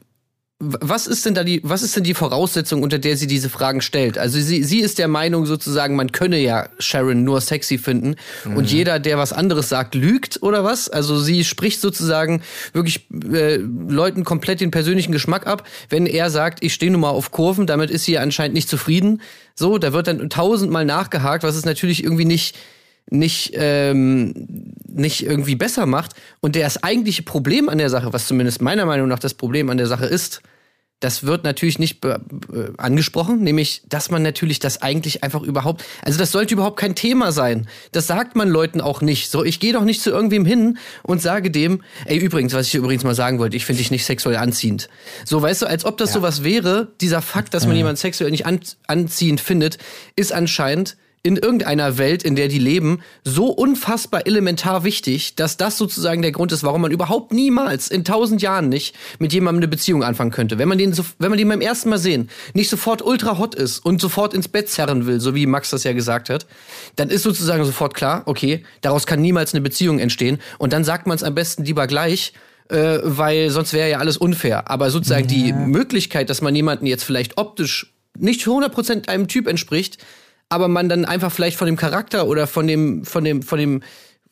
was 0.61 1.09
ist 1.09 1.27
denn 1.27 1.35
da 1.35 1.43
die, 1.43 1.61
was 1.65 1.83
ist 1.83 1.97
denn 1.97 2.05
die 2.05 2.15
Voraussetzung, 2.15 2.85
unter 2.85 3.01
der 3.01 3.17
sie 3.17 3.27
diese 3.27 3.51
Fragen 3.51 3.81
stellt? 3.81 4.19
Also 4.19 4.39
sie, 4.39 4.63
sie 4.63 4.79
ist 4.79 5.01
der 5.01 5.09
Meinung 5.09 5.47
sozusagen, 5.47 5.97
man 5.97 6.13
könne 6.13 6.39
ja 6.39 6.69
Sharon 6.79 7.25
nur 7.25 7.41
sexy 7.41 7.77
finden 7.77 8.15
mhm. 8.45 8.57
und 8.57 8.71
jeder, 8.71 9.01
der 9.01 9.19
was 9.19 9.33
anderes 9.33 9.69
sagt, 9.69 9.97
lügt 9.97 10.41
oder 10.43 10.63
was? 10.63 10.89
Also 10.89 11.19
sie 11.19 11.43
spricht 11.43 11.81
sozusagen 11.81 12.43
wirklich 12.73 13.09
äh, 13.33 13.57
Leuten 13.57 14.23
komplett 14.23 14.61
den 14.61 14.71
persönlichen 14.71 15.11
Geschmack 15.11 15.49
ab. 15.49 15.67
Wenn 15.89 16.07
er 16.07 16.31
sagt, 16.31 16.63
ich 16.63 16.73
stehe 16.73 16.93
nun 16.93 17.01
mal 17.01 17.11
auf 17.11 17.33
Kurven, 17.33 17.67
damit 17.67 17.91
ist 17.91 18.05
sie 18.05 18.19
anscheinend 18.19 18.55
nicht 18.55 18.69
zufrieden. 18.69 19.23
So, 19.57 19.79
da 19.79 19.93
wird 19.93 20.07
dann 20.07 20.31
tausendmal 20.31 20.85
nachgehakt, 20.85 21.43
was 21.43 21.57
es 21.57 21.65
natürlich 21.65 22.05
irgendwie 22.05 22.27
nicht 22.27 22.57
nicht, 23.11 23.53
ähm, 23.55 24.47
nicht 24.87 25.25
irgendwie 25.25 25.57
besser 25.57 25.87
macht. 25.87 26.13
Und 26.41 26.57
das 26.57 26.83
eigentliche 26.83 27.23
Problem 27.23 27.69
an 27.69 27.79
der 27.79 27.91
Sache, 27.91 28.13
was 28.13 28.27
zumindest 28.27 28.63
meiner 28.63 28.87
Meinung 28.87 29.09
nach 29.09 29.19
das 29.19 29.35
Problem 29.35 29.71
an 29.71 29.77
der 29.77 29.87
Sache 29.87 30.07
ist, 30.07 30.43
das 31.03 31.25
wird 31.25 31.43
natürlich 31.43 31.81
nicht 31.81 32.07
angesprochen, 32.79 33.43
nämlich, 33.43 33.83
dass 33.89 34.11
man 34.11 34.23
natürlich 34.23 34.61
das 34.61 34.83
eigentlich 34.83 35.25
einfach 35.25 35.43
überhaupt, 35.43 35.85
also 36.03 36.17
das 36.17 36.31
sollte 36.31 36.55
überhaupt 36.55 36.79
kein 36.79 36.95
Thema 36.95 37.33
sein. 37.33 37.67
Das 37.91 38.07
sagt 38.07 38.37
man 38.37 38.49
Leuten 38.49 38.81
auch 38.81 39.01
nicht. 39.01 39.29
So, 39.29 39.45
ich 39.45 39.59
gehe 39.59 39.73
doch 39.73 39.83
nicht 39.83 40.01
zu 40.01 40.11
irgendwem 40.11 40.45
hin 40.45 40.79
und 41.03 41.21
sage 41.21 41.51
dem, 41.51 41.83
ey, 42.07 42.19
übrigens, 42.19 42.53
was 42.53 42.69
ich 42.69 42.77
übrigens 42.77 43.03
mal 43.03 43.17
sagen 43.17 43.41
wollte, 43.41 43.57
ich 43.57 43.65
finde 43.65 43.79
dich 43.79 43.91
nicht 43.91 44.05
sexuell 44.05 44.37
anziehend. 44.37 44.89
So, 45.25 45.43
weißt 45.43 45.63
du, 45.63 45.67
als 45.67 45.85
ob 45.85 45.99
das 45.99 46.11
ja. 46.11 46.15
sowas 46.15 46.45
wäre, 46.45 46.93
dieser 47.01 47.21
Fakt, 47.21 47.53
dass 47.53 47.65
man 47.65 47.73
ja. 47.73 47.79
jemanden 47.79 47.97
sexuell 47.97 48.31
nicht 48.31 48.47
an, 48.47 48.61
anziehend 48.87 49.41
findet, 49.41 49.79
ist 50.15 50.33
anscheinend 50.33 50.97
in 51.25 51.37
irgendeiner 51.37 51.99
Welt, 51.99 52.25
in 52.25 52.35
der 52.35 52.49
die 52.49 52.59
leben, 52.59 53.01
so 53.23 53.47
unfassbar 53.47 54.27
elementar 54.27 54.83
wichtig, 54.83 55.37
dass 55.37 55.57
das 55.57 55.79
sozusagen 55.79 56.21
der 56.21 56.33
Grund 56.33 56.51
ist, 56.51 56.65
warum 56.65 56.83
man 56.83 56.91
überhaupt 56.91 57.33
niemals 57.33 57.89
in 57.89 58.05
tausend 58.05 58.43
Jahren 58.43 58.69
nicht 58.69 58.97
mit 59.21 59.33
jemandem 59.33 59.61
eine 59.61 59.69
Beziehung 59.69 60.03
anfangen 60.03 60.33
könnte. 60.33 60.59
Wenn 60.59 60.69
man 60.69 60.79
den, 60.79 60.93
so, 60.93 61.05
wenn 61.21 61.31
man 61.31 61.39
den 61.39 61.49
beim 61.49 61.61
ersten 61.61 61.91
Mal 61.91 61.99
sehen, 61.99 62.29
nicht 62.55 62.69
sofort 62.69 63.03
ultra 63.03 63.39
hot 63.39 63.55
ist 63.55 63.79
und 63.79 64.01
sofort 64.01 64.35
ins 64.35 64.49
Bett 64.49 64.69
zerren 64.69 65.07
will, 65.07 65.21
so 65.21 65.37
wie 65.37 65.47
Max 65.47 65.71
das 65.71 65.85
ja 65.85 65.93
gesagt 65.93 66.29
hat, 66.29 66.47
dann 66.97 67.09
ist 67.09 67.23
sozusagen 67.23 67.65
sofort 67.65 67.95
klar, 67.95 68.23
okay, 68.27 68.65
daraus 68.81 69.07
kann 69.07 69.21
niemals 69.21 69.55
eine 69.55 69.61
Beziehung 69.61 70.01
entstehen. 70.01 70.41
Und 70.59 70.73
dann 70.73 70.83
sagt 70.83 71.07
man 71.07 71.15
es 71.15 71.23
am 71.23 71.37
besten 71.37 71.63
lieber 71.65 71.87
gleich, 71.87 72.33
äh, 72.69 72.99
weil 73.05 73.51
sonst 73.51 73.73
wäre 73.73 73.89
ja 73.89 73.99
alles 73.99 74.17
unfair. 74.17 74.69
Aber 74.69 74.91
sozusagen 74.91 75.29
ja. 75.29 75.35
die 75.37 75.53
Möglichkeit, 75.53 76.31
dass 76.31 76.43
man 76.43 76.57
jemanden 76.57 76.87
jetzt 76.87 77.05
vielleicht 77.05 77.39
optisch 77.39 77.93
nicht 78.19 78.45
100% 78.45 79.09
einem 79.09 79.29
Typ 79.29 79.47
entspricht, 79.47 79.99
aber 80.53 80.69
man 80.69 80.91
dann 80.91 81.07
einfach 81.07 81.33
vielleicht 81.33 81.57
von 81.57 81.65
dem 81.65 81.77
Charakter 81.77 82.27
oder 82.29 82.47
von 82.47 82.67
dem, 82.67 83.07
von 83.07 83.25
dem, 83.25 83.43
von 83.43 83.59
dem, 83.59 83.83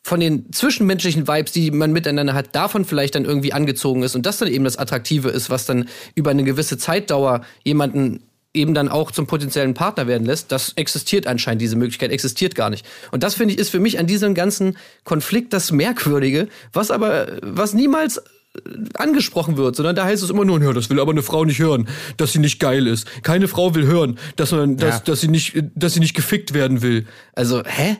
von 0.03 0.19
den 0.19 0.51
zwischenmenschlichen 0.53 1.27
Vibes, 1.27 1.51
die 1.51 1.71
man 1.71 1.91
miteinander 1.91 2.35
hat, 2.35 2.55
davon 2.55 2.85
vielleicht 2.85 3.15
dann 3.15 3.25
irgendwie 3.25 3.53
angezogen 3.53 4.03
ist 4.03 4.15
und 4.15 4.27
das 4.27 4.37
dann 4.37 4.47
eben 4.47 4.63
das 4.63 4.77
Attraktive 4.77 5.29
ist, 5.29 5.49
was 5.49 5.65
dann 5.65 5.89
über 6.13 6.29
eine 6.29 6.43
gewisse 6.43 6.77
Zeitdauer 6.77 7.41
jemanden 7.63 8.21
eben 8.53 8.75
dann 8.75 8.87
auch 8.87 9.09
zum 9.09 9.25
potenziellen 9.25 9.73
Partner 9.73 10.05
werden 10.05 10.27
lässt, 10.27 10.51
das 10.51 10.73
existiert 10.75 11.25
anscheinend, 11.25 11.61
diese 11.61 11.75
Möglichkeit 11.75 12.11
existiert 12.11 12.53
gar 12.53 12.69
nicht. 12.69 12.85
Und 13.11 13.23
das 13.23 13.33
finde 13.33 13.55
ich 13.55 13.59
ist 13.59 13.69
für 13.69 13.79
mich 13.79 13.97
an 13.97 14.05
diesem 14.05 14.35
ganzen 14.35 14.77
Konflikt 15.03 15.53
das 15.53 15.71
Merkwürdige, 15.71 16.49
was 16.71 16.91
aber, 16.91 17.39
was 17.41 17.73
niemals 17.73 18.21
angesprochen 18.95 19.57
wird, 19.57 19.75
sondern 19.75 19.95
da 19.95 20.05
heißt 20.05 20.23
es 20.23 20.29
immer 20.29 20.45
nur, 20.45 20.61
ja, 20.61 20.73
das 20.73 20.89
will 20.89 20.99
aber 20.99 21.11
eine 21.11 21.23
Frau 21.23 21.45
nicht 21.45 21.59
hören, 21.59 21.87
dass 22.17 22.33
sie 22.33 22.39
nicht 22.39 22.59
geil 22.59 22.85
ist. 22.87 23.07
Keine 23.23 23.47
Frau 23.47 23.73
will 23.75 23.85
hören, 23.85 24.19
dass 24.35 24.51
man, 24.51 24.77
dass, 24.77 24.95
ja. 24.95 25.01
dass 25.05 25.21
sie 25.21 25.29
nicht, 25.29 25.53
dass 25.75 25.93
sie 25.93 25.99
nicht 25.99 26.15
gefickt 26.15 26.53
werden 26.53 26.81
will. 26.81 27.07
Also, 27.33 27.63
hä? 27.65 27.97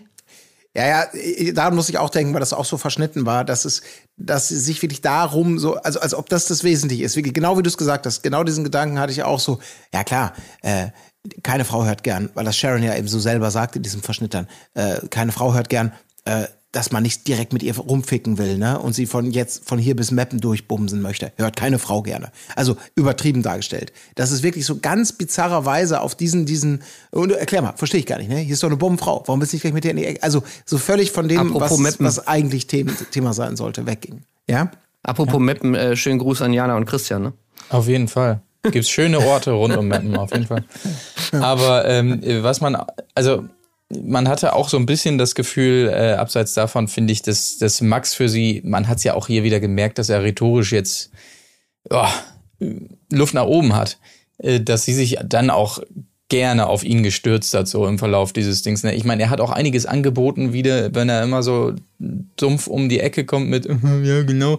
Ja, 0.73 0.87
ja, 0.87 1.51
da 1.53 1.69
muss 1.69 1.89
ich 1.89 1.97
auch 1.97 2.09
denken, 2.09 2.33
weil 2.33 2.39
das 2.39 2.53
auch 2.53 2.63
so 2.63 2.77
verschnitten 2.77 3.25
war, 3.25 3.43
dass 3.43 3.65
es, 3.65 3.81
dass 4.15 4.51
es 4.51 4.65
sich 4.65 4.81
wirklich 4.81 5.01
darum 5.01 5.59
so, 5.59 5.75
also 5.75 5.99
als 5.99 6.13
ob 6.13 6.29
das 6.29 6.45
das 6.45 6.63
Wesentliche 6.63 7.03
ist. 7.03 7.17
Wirklich, 7.17 7.33
genau 7.33 7.57
wie 7.57 7.63
du 7.63 7.67
es 7.67 7.77
gesagt 7.77 8.05
hast, 8.05 8.23
genau 8.23 8.45
diesen 8.45 8.63
Gedanken 8.63 8.97
hatte 8.97 9.11
ich 9.11 9.23
auch 9.23 9.39
so. 9.41 9.59
Ja 9.93 10.05
klar, 10.05 10.33
äh, 10.61 10.87
keine 11.43 11.65
Frau 11.65 11.83
hört 11.83 12.03
gern, 12.03 12.29
weil 12.35 12.45
das 12.45 12.55
Sharon 12.55 12.83
ja 12.83 12.95
eben 12.95 13.09
so 13.09 13.19
selber 13.19 13.51
sagt 13.51 13.75
in 13.75 13.83
diesem 13.83 14.01
Verschnitt 14.01 14.33
dann. 14.33 14.47
Äh, 14.73 15.05
keine 15.09 15.33
Frau 15.33 15.53
hört 15.53 15.67
gern. 15.67 15.91
Äh, 16.23 16.45
dass 16.71 16.91
man 16.91 17.03
nicht 17.03 17.27
direkt 17.27 17.51
mit 17.51 17.63
ihr 17.63 17.77
rumficken 17.77 18.37
will, 18.37 18.57
ne? 18.57 18.79
Und 18.79 18.93
sie 18.93 19.05
von 19.05 19.31
jetzt 19.31 19.67
von 19.67 19.77
hier 19.77 19.95
bis 19.95 20.11
Meppen 20.11 20.39
durchbumsen 20.39 21.01
möchte. 21.01 21.33
Hört 21.35 21.55
keine 21.55 21.79
Frau 21.79 22.01
gerne. 22.01 22.31
Also 22.55 22.77
übertrieben 22.95 23.43
dargestellt. 23.43 23.91
Das 24.15 24.31
ist 24.31 24.41
wirklich 24.41 24.65
so 24.65 24.79
ganz 24.79 25.11
bizarrerweise 25.11 26.01
auf 26.01 26.15
diesen 26.15 26.45
diesen 26.45 26.81
und 27.11 27.31
erklär 27.31 27.61
mal, 27.61 27.73
verstehe 27.75 27.99
ich 27.99 28.05
gar 28.05 28.17
nicht, 28.19 28.29
ne? 28.29 28.37
Hier 28.37 28.53
ist 28.53 28.63
doch 28.63 28.69
eine 28.69 28.77
Bombenfrau. 28.77 29.23
Warum 29.25 29.39
bist 29.39 29.51
du 29.51 29.55
nicht 29.55 29.63
gleich 29.63 29.73
mit 29.73 29.83
der 29.83 29.91
in 29.91 29.97
die 29.97 30.05
Ecke? 30.05 30.23
Also 30.23 30.43
so 30.65 30.77
völlig 30.77 31.11
von 31.11 31.27
dem, 31.27 31.53
was, 31.55 31.99
was 31.99 32.27
eigentlich 32.27 32.67
Thema, 32.67 32.93
Thema 33.11 33.33
sein 33.33 33.57
sollte, 33.57 33.85
wegging. 33.85 34.21
Ja? 34.47 34.71
Apropos 35.03 35.33
ja. 35.33 35.39
Meppen, 35.39 35.75
äh, 35.75 35.95
schönen 35.95 36.19
Gruß 36.19 36.41
an 36.41 36.53
Jana 36.53 36.77
und 36.77 36.85
Christian, 36.85 37.23
ne? 37.23 37.33
Auf 37.69 37.87
jeden 37.87 38.07
Fall. 38.07 38.41
Gibt's 38.63 38.89
schöne 38.89 39.19
Orte 39.19 39.51
rund 39.51 39.75
um 39.75 39.87
Meppen, 39.87 40.15
auf 40.15 40.31
jeden 40.31 40.45
Fall. 40.45 40.63
Aber 41.31 41.85
ähm, 41.85 42.21
was 42.43 42.61
man, 42.61 42.77
also 43.15 43.45
man 44.03 44.27
hatte 44.27 44.53
auch 44.53 44.69
so 44.69 44.77
ein 44.77 44.85
bisschen 44.85 45.17
das 45.17 45.35
Gefühl, 45.35 45.89
äh, 45.93 46.13
abseits 46.13 46.53
davon 46.53 46.87
finde 46.87 47.13
ich, 47.13 47.21
dass, 47.21 47.57
dass 47.57 47.81
Max 47.81 48.13
für 48.13 48.29
sie, 48.29 48.61
man 48.63 48.87
hat 48.87 48.97
es 48.97 49.03
ja 49.03 49.13
auch 49.13 49.27
hier 49.27 49.43
wieder 49.43 49.59
gemerkt, 49.59 49.97
dass 49.97 50.09
er 50.09 50.23
rhetorisch 50.23 50.71
jetzt 50.71 51.11
oh, 51.89 52.07
Luft 53.11 53.33
nach 53.33 53.45
oben 53.45 53.75
hat, 53.75 53.99
äh, 54.37 54.59
dass 54.59 54.85
sie 54.85 54.93
sich 54.93 55.17
dann 55.23 55.49
auch 55.49 55.79
gerne 56.29 56.67
auf 56.67 56.85
ihn 56.85 57.03
gestürzt 57.03 57.53
hat, 57.53 57.67
so 57.67 57.85
im 57.85 57.99
Verlauf 57.99 58.31
dieses 58.31 58.61
Dings. 58.61 58.83
Ne? 58.83 58.95
Ich 58.95 59.03
meine, 59.03 59.23
er 59.23 59.29
hat 59.29 59.41
auch 59.41 59.51
einiges 59.51 59.85
angeboten, 59.85 60.53
wieder, 60.53 60.95
wenn 60.95 61.09
er 61.09 61.23
immer 61.23 61.43
so 61.43 61.73
dumpf 61.99 62.67
um 62.67 62.87
die 62.87 63.01
Ecke 63.01 63.25
kommt 63.25 63.49
mit, 63.49 63.65
ja, 64.03 64.23
genau, 64.23 64.57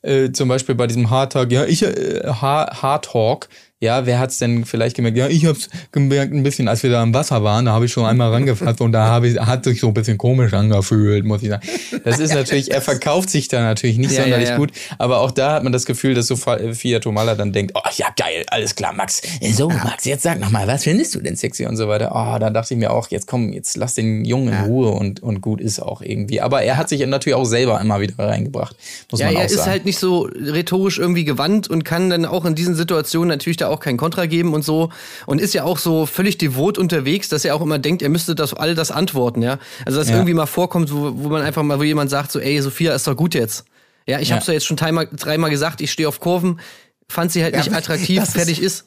äh, 0.00 0.32
zum 0.32 0.48
Beispiel 0.48 0.74
bei 0.74 0.86
diesem 0.86 1.10
Hard 1.10 1.34
Talk, 1.34 1.52
ja, 1.52 1.66
ich, 1.66 1.82
äh, 1.82 2.22
Hard 2.26 3.04
Talk, 3.04 3.50
ja, 3.82 4.04
wer 4.04 4.18
hat's 4.18 4.36
denn 4.36 4.66
vielleicht 4.66 4.94
gemerkt? 4.94 5.16
Ja, 5.16 5.26
ich 5.28 5.46
hab's 5.46 5.70
gemerkt 5.90 6.34
ein 6.34 6.42
bisschen, 6.42 6.68
als 6.68 6.82
wir 6.82 6.90
da 6.90 7.02
im 7.02 7.14
Wasser 7.14 7.42
waren, 7.42 7.64
da 7.64 7.72
habe 7.72 7.86
ich 7.86 7.92
schon 7.92 8.04
einmal 8.04 8.30
rangefasst 8.30 8.82
und 8.82 8.92
da 8.92 9.06
habe 9.06 9.26
ich, 9.26 9.40
hat 9.40 9.64
sich 9.64 9.80
so 9.80 9.88
ein 9.88 9.94
bisschen 9.94 10.18
komisch 10.18 10.52
angefühlt, 10.52 11.24
muss 11.24 11.42
ich 11.42 11.48
sagen. 11.48 11.66
Das 12.04 12.18
ist 12.18 12.34
natürlich, 12.34 12.70
er 12.70 12.82
verkauft 12.82 13.30
sich 13.30 13.48
da 13.48 13.62
natürlich 13.62 13.96
nicht 13.96 14.12
ja, 14.12 14.22
sonderlich 14.22 14.48
ja, 14.48 14.52
ja. 14.52 14.58
gut, 14.58 14.72
aber 14.98 15.20
auch 15.20 15.30
da 15.30 15.52
hat 15.52 15.64
man 15.64 15.72
das 15.72 15.86
Gefühl, 15.86 16.12
dass 16.12 16.26
so 16.26 16.36
Fiat 16.36 17.02
Tomala 17.02 17.34
dann 17.34 17.54
denkt, 17.54 17.72
oh 17.74 17.88
ja, 17.96 18.08
geil, 18.16 18.44
alles 18.48 18.74
klar, 18.74 18.92
Max. 18.92 19.22
So, 19.52 19.70
Max, 19.70 20.04
jetzt 20.04 20.24
sag 20.24 20.40
noch 20.40 20.50
mal, 20.50 20.66
was 20.68 20.84
findest 20.84 21.14
du 21.14 21.20
denn 21.20 21.36
sexy 21.36 21.64
und 21.64 21.78
so 21.78 21.88
weiter. 21.88 22.10
Oh, 22.12 22.38
da 22.38 22.50
dachte 22.50 22.74
ich 22.74 22.80
mir 22.80 22.90
auch, 22.90 23.08
jetzt 23.08 23.26
komm, 23.26 23.54
jetzt 23.54 23.78
lass 23.78 23.94
den 23.94 24.26
Jungen 24.26 24.52
in 24.52 24.60
Ruhe 24.64 24.90
und, 24.90 25.22
und 25.22 25.40
gut 25.40 25.58
ist 25.58 25.80
auch 25.80 26.02
irgendwie. 26.02 26.42
Aber 26.42 26.62
er 26.62 26.76
hat 26.76 26.90
sich 26.90 27.04
natürlich 27.06 27.34
auch 27.34 27.46
selber 27.46 27.80
immer 27.80 27.98
wieder 28.00 28.18
reingebracht, 28.18 28.76
muss 29.10 29.20
man 29.20 29.28
auch 29.28 29.32
sagen. 29.32 29.48
Ja, 29.48 29.54
er 29.54 29.58
ist 29.58 29.66
halt 29.66 29.86
nicht 29.86 29.98
so 29.98 30.28
rhetorisch 30.34 30.98
irgendwie 30.98 31.24
gewandt 31.24 31.68
und 31.68 31.84
kann 31.84 32.10
dann 32.10 32.26
auch 32.26 32.44
in 32.44 32.54
diesen 32.54 32.74
Situationen 32.74 33.30
natürlich 33.30 33.56
da 33.56 33.69
auch 33.70 33.80
kein 33.80 33.96
Kontra 33.96 34.26
geben 34.26 34.54
und 34.54 34.64
so 34.64 34.90
und 35.26 35.40
ist 35.40 35.54
ja 35.54 35.64
auch 35.64 35.78
so 35.78 36.06
völlig 36.06 36.38
devot 36.38 36.78
unterwegs, 36.78 37.28
dass 37.28 37.44
er 37.44 37.54
auch 37.54 37.60
immer 37.60 37.78
denkt, 37.78 38.02
er 38.02 38.08
müsste 38.08 38.34
das 38.34 38.54
all 38.54 38.74
das 38.74 38.90
antworten, 38.90 39.42
ja. 39.42 39.58
Also 39.86 39.98
dass 39.98 40.08
ja. 40.08 40.16
irgendwie 40.16 40.34
mal 40.34 40.46
vorkommt, 40.46 40.92
wo, 40.92 41.12
wo 41.16 41.28
man 41.28 41.42
einfach 41.42 41.62
mal, 41.62 41.78
wo 41.78 41.82
jemand 41.82 42.10
sagt 42.10 42.32
so, 42.32 42.38
ey, 42.38 42.60
Sophia, 42.60 42.94
ist 42.94 43.06
doch 43.06 43.16
gut 43.16 43.34
jetzt. 43.34 43.64
Ja, 44.06 44.18
ich 44.18 44.30
ja. 44.30 44.36
hab's 44.36 44.46
ja 44.46 44.54
jetzt 44.54 44.66
schon 44.66 44.76
dreimal, 44.76 45.08
dreimal 45.12 45.50
gesagt, 45.50 45.80
ich 45.80 45.92
stehe 45.92 46.08
auf 46.08 46.20
Kurven, 46.20 46.60
fand 47.08 47.32
sie 47.32 47.42
halt 47.42 47.54
ja, 47.54 47.60
nicht 47.60 47.72
attraktiv, 47.72 48.24
fertig 48.24 48.60
ist. 48.60 48.86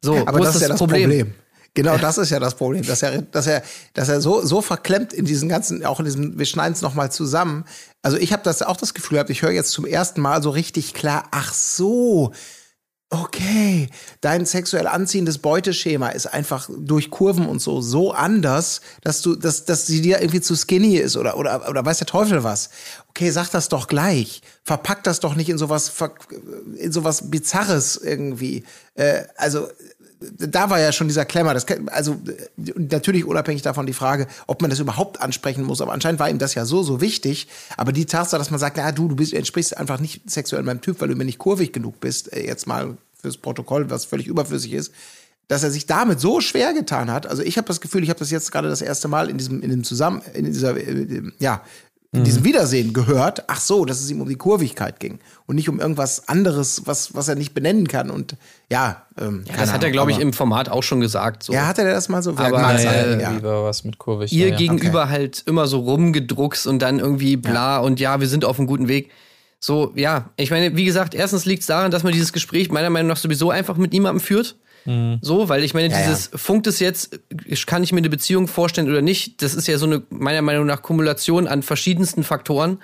So, 0.00 0.16
aber 0.26 0.40
das 0.40 0.56
ist, 0.56 0.62
ja 0.62 0.68
das 0.68 0.78
Problem. 0.78 1.10
Problem. 1.10 1.34
Genau, 1.74 1.96
das 1.98 2.18
ist 2.18 2.30
ja 2.30 2.38
das 2.38 2.54
Problem, 2.54 2.86
dass 2.86 3.02
er, 3.02 3.22
dass 3.22 3.48
er, 3.48 3.62
dass 3.94 4.08
er 4.08 4.20
so, 4.20 4.46
so 4.46 4.62
verklemmt 4.62 5.12
in 5.12 5.24
diesen 5.24 5.48
ganzen, 5.48 5.84
auch 5.84 5.98
in 5.98 6.04
diesem, 6.04 6.38
wir 6.38 6.46
schneiden 6.46 6.72
es 6.72 6.82
nochmal 6.82 7.10
zusammen. 7.10 7.64
Also 8.00 8.16
ich 8.16 8.32
habe 8.32 8.44
das 8.44 8.62
auch 8.62 8.76
das 8.76 8.94
Gefühl 8.94 9.16
gehabt, 9.16 9.30
ich 9.30 9.42
höre 9.42 9.50
jetzt 9.50 9.72
zum 9.72 9.84
ersten 9.84 10.20
Mal 10.20 10.40
so 10.40 10.50
richtig 10.50 10.94
klar, 10.94 11.24
ach 11.32 11.52
so, 11.52 12.32
okay, 13.10 13.88
dein 14.20 14.46
sexuell 14.46 14.86
anziehendes 14.86 15.38
Beuteschema 15.38 16.08
ist 16.08 16.26
einfach 16.26 16.68
durch 16.76 17.10
Kurven 17.10 17.46
und 17.46 17.60
so 17.60 17.80
so 17.80 18.12
anders, 18.12 18.80
dass 19.02 19.22
du, 19.22 19.36
dass, 19.36 19.64
dass 19.64 19.86
sie 19.86 20.00
dir 20.00 20.20
irgendwie 20.20 20.40
zu 20.40 20.56
skinny 20.56 20.96
ist 20.96 21.16
oder, 21.16 21.36
oder, 21.36 21.68
oder 21.68 21.84
weiß 21.84 21.98
der 21.98 22.06
Teufel 22.06 22.42
was. 22.42 22.70
Okay, 23.10 23.30
sag 23.30 23.50
das 23.50 23.68
doch 23.68 23.86
gleich. 23.86 24.42
Verpack 24.64 25.04
das 25.04 25.20
doch 25.20 25.36
nicht 25.36 25.48
in 25.48 25.58
sowas, 25.58 25.92
in 26.76 26.90
sowas 26.90 27.30
Bizarres 27.30 27.96
irgendwie. 27.96 28.64
Äh, 28.94 29.24
also, 29.36 29.68
da 30.38 30.70
war 30.70 30.80
ja 30.80 30.92
schon 30.92 31.08
dieser 31.08 31.24
Klemmer. 31.24 31.54
Das, 31.54 31.66
also 31.86 32.16
natürlich 32.76 33.24
unabhängig 33.24 33.62
davon 33.62 33.86
die 33.86 33.92
Frage, 33.92 34.26
ob 34.46 34.60
man 34.60 34.70
das 34.70 34.78
überhaupt 34.78 35.20
ansprechen 35.20 35.64
muss. 35.64 35.80
Aber 35.80 35.92
anscheinend 35.92 36.20
war 36.20 36.30
ihm 36.30 36.38
das 36.38 36.54
ja 36.54 36.64
so, 36.64 36.82
so 36.82 37.00
wichtig. 37.00 37.48
Aber 37.76 37.92
die 37.92 38.06
Tatsache, 38.06 38.38
dass 38.38 38.50
man 38.50 38.60
sagt, 38.60 38.76
na 38.76 38.92
du, 38.92 39.08
du 39.08 39.16
bist, 39.16 39.32
entsprichst 39.32 39.76
einfach 39.76 40.00
nicht 40.00 40.30
sexuell 40.30 40.62
meinem 40.62 40.80
Typ, 40.80 41.00
weil 41.00 41.08
du 41.08 41.16
mir 41.16 41.24
nicht 41.24 41.38
kurvig 41.38 41.72
genug 41.72 42.00
bist, 42.00 42.32
äh, 42.32 42.46
jetzt 42.46 42.66
mal 42.66 42.96
fürs 43.20 43.36
Protokoll, 43.36 43.90
was 43.90 44.04
völlig 44.04 44.26
überflüssig 44.26 44.72
ist, 44.72 44.92
dass 45.48 45.62
er 45.62 45.70
sich 45.70 45.86
damit 45.86 46.20
so 46.20 46.40
schwer 46.40 46.72
getan 46.72 47.10
hat. 47.10 47.26
Also 47.26 47.42
ich 47.42 47.56
habe 47.56 47.66
das 47.66 47.80
Gefühl, 47.80 48.02
ich 48.02 48.10
habe 48.10 48.18
das 48.18 48.30
jetzt 48.30 48.50
gerade 48.52 48.68
das 48.68 48.82
erste 48.82 49.08
Mal 49.08 49.28
in 49.28 49.38
diesem, 49.38 49.62
in 49.62 49.70
dem 49.70 49.84
Zusammen, 49.84 50.22
in 50.32 50.44
dieser, 50.44 50.76
äh, 50.76 51.22
ja, 51.38 51.62
in 52.14 52.24
diesem 52.24 52.42
mhm. 52.42 52.46
Wiedersehen 52.46 52.92
gehört, 52.92 53.44
ach 53.48 53.60
so, 53.60 53.84
dass 53.84 54.00
es 54.00 54.10
ihm 54.10 54.20
um 54.20 54.28
die 54.28 54.36
Kurvigkeit 54.36 55.00
ging 55.00 55.18
und 55.46 55.56
nicht 55.56 55.68
um 55.68 55.80
irgendwas 55.80 56.28
anderes, 56.28 56.82
was, 56.84 57.14
was 57.14 57.28
er 57.28 57.34
nicht 57.34 57.54
benennen 57.54 57.88
kann. 57.88 58.10
Und 58.10 58.36
ja, 58.70 59.02
ähm, 59.20 59.44
ja 59.48 59.56
das 59.56 59.72
hat 59.72 59.82
er, 59.82 59.90
glaube 59.90 60.12
ich, 60.12 60.20
im 60.20 60.32
Format 60.32 60.68
auch 60.68 60.82
schon 60.82 61.00
gesagt. 61.00 61.42
So. 61.42 61.52
Ja, 61.52 61.66
hat 61.66 61.78
er 61.78 61.92
das 61.92 62.08
mal 62.08 62.22
so? 62.22 62.30
Aber 62.36 62.50
mal 62.50 62.78
äh, 62.78 63.20
ja. 63.20 63.42
war 63.42 63.64
was 63.64 63.84
mit 63.84 63.98
kurvig. 63.98 64.32
Ihr 64.32 64.50
ja. 64.50 64.56
gegenüber 64.56 65.02
okay. 65.02 65.10
halt 65.10 65.42
immer 65.46 65.66
so 65.66 65.80
rumgedruckst 65.80 66.66
und 66.66 66.80
dann 66.80 67.00
irgendwie 67.00 67.36
bla 67.36 67.78
und 67.78 67.98
ja, 67.98 68.20
wir 68.20 68.28
sind 68.28 68.44
auf 68.44 68.58
einem 68.58 68.68
guten 68.68 68.86
Weg. 68.86 69.10
So, 69.58 69.92
ja, 69.96 70.30
ich 70.36 70.50
meine, 70.50 70.76
wie 70.76 70.84
gesagt, 70.84 71.14
erstens 71.14 71.46
liegt 71.46 71.62
es 71.62 71.66
daran, 71.66 71.90
dass 71.90 72.02
man 72.02 72.12
dieses 72.12 72.32
Gespräch 72.32 72.70
meiner 72.70 72.90
Meinung 72.90 73.08
nach 73.08 73.16
sowieso 73.16 73.50
einfach 73.50 73.76
mit 73.76 73.92
niemandem 73.92 74.20
führt. 74.20 74.56
Mhm. 74.84 75.18
So, 75.22 75.48
weil 75.48 75.64
ich 75.64 75.74
meine, 75.74 75.88
ja, 75.88 75.98
dieses 75.98 76.30
ja. 76.32 76.38
funkt 76.38 76.66
es 76.66 76.78
jetzt, 76.80 77.20
kann 77.66 77.82
ich 77.82 77.92
mir 77.92 77.98
eine 77.98 78.10
Beziehung 78.10 78.48
vorstellen 78.48 78.88
oder 78.88 79.02
nicht, 79.02 79.42
das 79.42 79.54
ist 79.54 79.66
ja 79.66 79.78
so 79.78 79.86
eine, 79.86 80.02
meiner 80.10 80.42
Meinung 80.42 80.66
nach, 80.66 80.82
Kumulation 80.82 81.46
an 81.46 81.62
verschiedensten 81.62 82.22
Faktoren, 82.22 82.78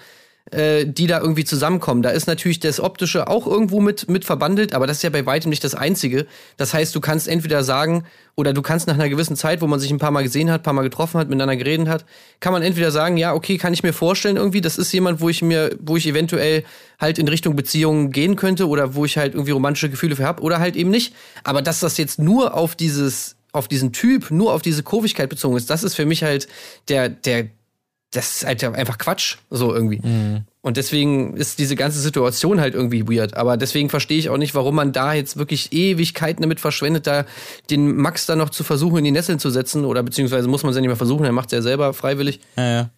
äh, 0.51 0.85
die 0.87 1.07
da 1.07 1.21
irgendwie 1.21 1.45
zusammenkommen. 1.45 2.03
Da 2.03 2.11
ist 2.11 2.27
natürlich 2.27 2.61
das 2.61 2.81
Optische 2.81 3.29
auch 3.29 3.47
irgendwo 3.47 3.81
mit, 3.81 4.09
mit 4.09 4.25
verbandelt, 4.25 4.75
aber 4.75 4.87
das 4.87 4.99
ist 4.99 5.03
ja 5.03 5.11
bei 5.11 5.25
weitem 5.27 5.51
nicht 5.51 5.65
das 5.65 5.75
Einzige. 5.75 6.27
Das 6.57 6.75
heißt, 6.75 6.95
du 6.95 7.01
kannst 7.01 7.29
entweder 7.29 7.63
sagen, 7.63 8.05
oder 8.37 8.53
du 8.53 8.63
kannst 8.63 8.87
nach 8.87 8.95
einer 8.95 9.09
gewissen 9.09 9.37
Zeit, 9.37 9.61
wo 9.61 9.67
man 9.67 9.81
sich 9.81 9.91
ein 9.91 9.99
paar 9.99 10.11
Mal 10.11 10.23
gesehen 10.23 10.51
hat, 10.51 10.61
ein 10.61 10.65
paar 10.65 10.73
Mal 10.73 10.83
getroffen 10.83 11.21
hat, 11.21 11.29
miteinander 11.29 11.57
geredet 11.57 11.89
hat, 11.89 12.05
kann 12.41 12.53
man 12.53 12.63
entweder 12.63 12.91
sagen, 12.91 13.17
ja, 13.17 13.35
okay, 13.35 13.59
kann 13.59 13.73
ich 13.73 13.83
mir 13.83 13.93
vorstellen 13.93 14.37
irgendwie, 14.37 14.61
das 14.61 14.79
ist 14.79 14.93
jemand, 14.93 15.21
wo 15.21 15.29
ich 15.29 15.43
mir, 15.43 15.77
wo 15.81 15.97
ich 15.97 16.07
eventuell 16.07 16.65
halt 16.99 17.19
in 17.19 17.29
Richtung 17.29 17.55
Beziehungen 17.57 18.11
gehen 18.11 18.37
könnte 18.37 18.69
oder 18.69 18.95
wo 18.95 19.05
ich 19.05 19.19
halt 19.19 19.35
irgendwie 19.35 19.53
romantische 19.53 19.91
Gefühle 19.91 20.17
für 20.17 20.25
habe 20.25 20.43
oder 20.43 20.59
halt 20.59 20.77
eben 20.77 20.91
nicht. 20.91 21.15
Aber 21.45 21.63
dass 21.63 21.81
das 21.81 21.97
jetzt 21.97 22.19
nur 22.19 22.55
auf 22.55 22.75
dieses 22.75 23.37
auf 23.53 23.67
diesen 23.67 23.93
Typ, 23.93 24.31
nur 24.31 24.55
auf 24.55 24.63
diese 24.63 24.85
Kurvigkeit 24.85 25.29
bezogen 25.29 25.57
ist, 25.57 25.71
das 25.71 25.83
ist 25.83 25.97
für 25.97 26.07
mich 26.07 26.23
halt 26.23 26.47
der, 26.89 27.09
der, 27.09 27.49
das 28.13 28.37
ist 28.37 28.47
halt 28.47 28.65
einfach 28.65 28.99
Quatsch, 28.99 29.37
so 29.51 29.73
irgendwie. 29.73 30.01
Mhm. 30.03 30.45
Und 30.63 30.77
deswegen 30.77 31.37
ist 31.37 31.59
diese 31.59 31.77
ganze 31.77 32.01
Situation 32.01 32.61
halt 32.61 32.75
irgendwie 32.75 33.09
weird. 33.09 33.37
Aber 33.37 33.57
deswegen 33.57 33.89
verstehe 33.89 34.19
ich 34.19 34.29
auch 34.29 34.37
nicht, 34.37 34.55
warum 34.55 34.75
man 34.75 34.93
da 34.93 35.15
jetzt 35.15 35.37
wirklich 35.37 35.73
Ewigkeiten 35.73 36.43
damit 36.43 36.61
verschwendet, 36.61 37.07
da 37.07 37.25
den 37.71 37.97
Max 37.97 38.27
da 38.27 38.37
noch 38.37 38.51
zu 38.51 38.65
versuchen, 38.65 38.99
in 38.99 39.05
die 39.05 39.11
Nesseln 39.13 39.39
zu 39.39 39.51
setzen. 39.51 39.85
Oder 39.85 40.03
beziehungsweise 40.03 40.49
muss 40.49 40.63
man 40.65 40.71
es 40.71 40.77
ja 40.77 40.81
nicht 40.81 40.89
mehr 40.89 40.97
versuchen, 40.97 41.25
er 41.25 41.33
macht 41.33 41.47
es 41.47 41.53
ja 41.53 41.63
selber 41.63 41.95
freiwillig. 41.95 42.41
Ja, 42.57 42.69
ja. 42.69 42.91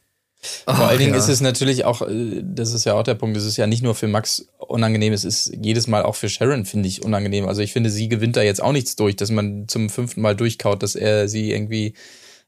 Vor 0.64 0.74
Ach, 0.74 0.88
allen 0.88 0.98
Dingen 0.98 1.12
ja. 1.12 1.18
ist 1.18 1.28
es 1.28 1.40
natürlich 1.40 1.84
auch, 1.84 2.02
äh, 2.02 2.42
das 2.42 2.72
ist 2.72 2.84
ja 2.84 2.94
auch 2.94 3.04
der 3.04 3.14
Punkt, 3.14 3.36
es 3.36 3.44
ist 3.44 3.58
ja 3.58 3.68
nicht 3.68 3.82
nur 3.84 3.94
für 3.94 4.08
Max 4.08 4.48
unangenehm, 4.58 5.12
es 5.12 5.24
ist 5.24 5.52
jedes 5.62 5.86
Mal 5.86 6.02
auch 6.02 6.16
für 6.16 6.28
Sharon, 6.28 6.64
finde 6.64 6.88
ich, 6.88 7.04
unangenehm. 7.04 7.46
Also 7.46 7.60
ich 7.60 7.72
finde, 7.72 7.90
sie 7.90 8.08
gewinnt 8.08 8.36
da 8.36 8.42
jetzt 8.42 8.60
auch 8.60 8.72
nichts 8.72 8.96
durch, 8.96 9.14
dass 9.14 9.30
man 9.30 9.68
zum 9.68 9.88
fünften 9.88 10.20
Mal 10.20 10.34
durchkaut, 10.34 10.82
dass 10.82 10.96
er 10.96 11.28
sie 11.28 11.52
irgendwie 11.52 11.94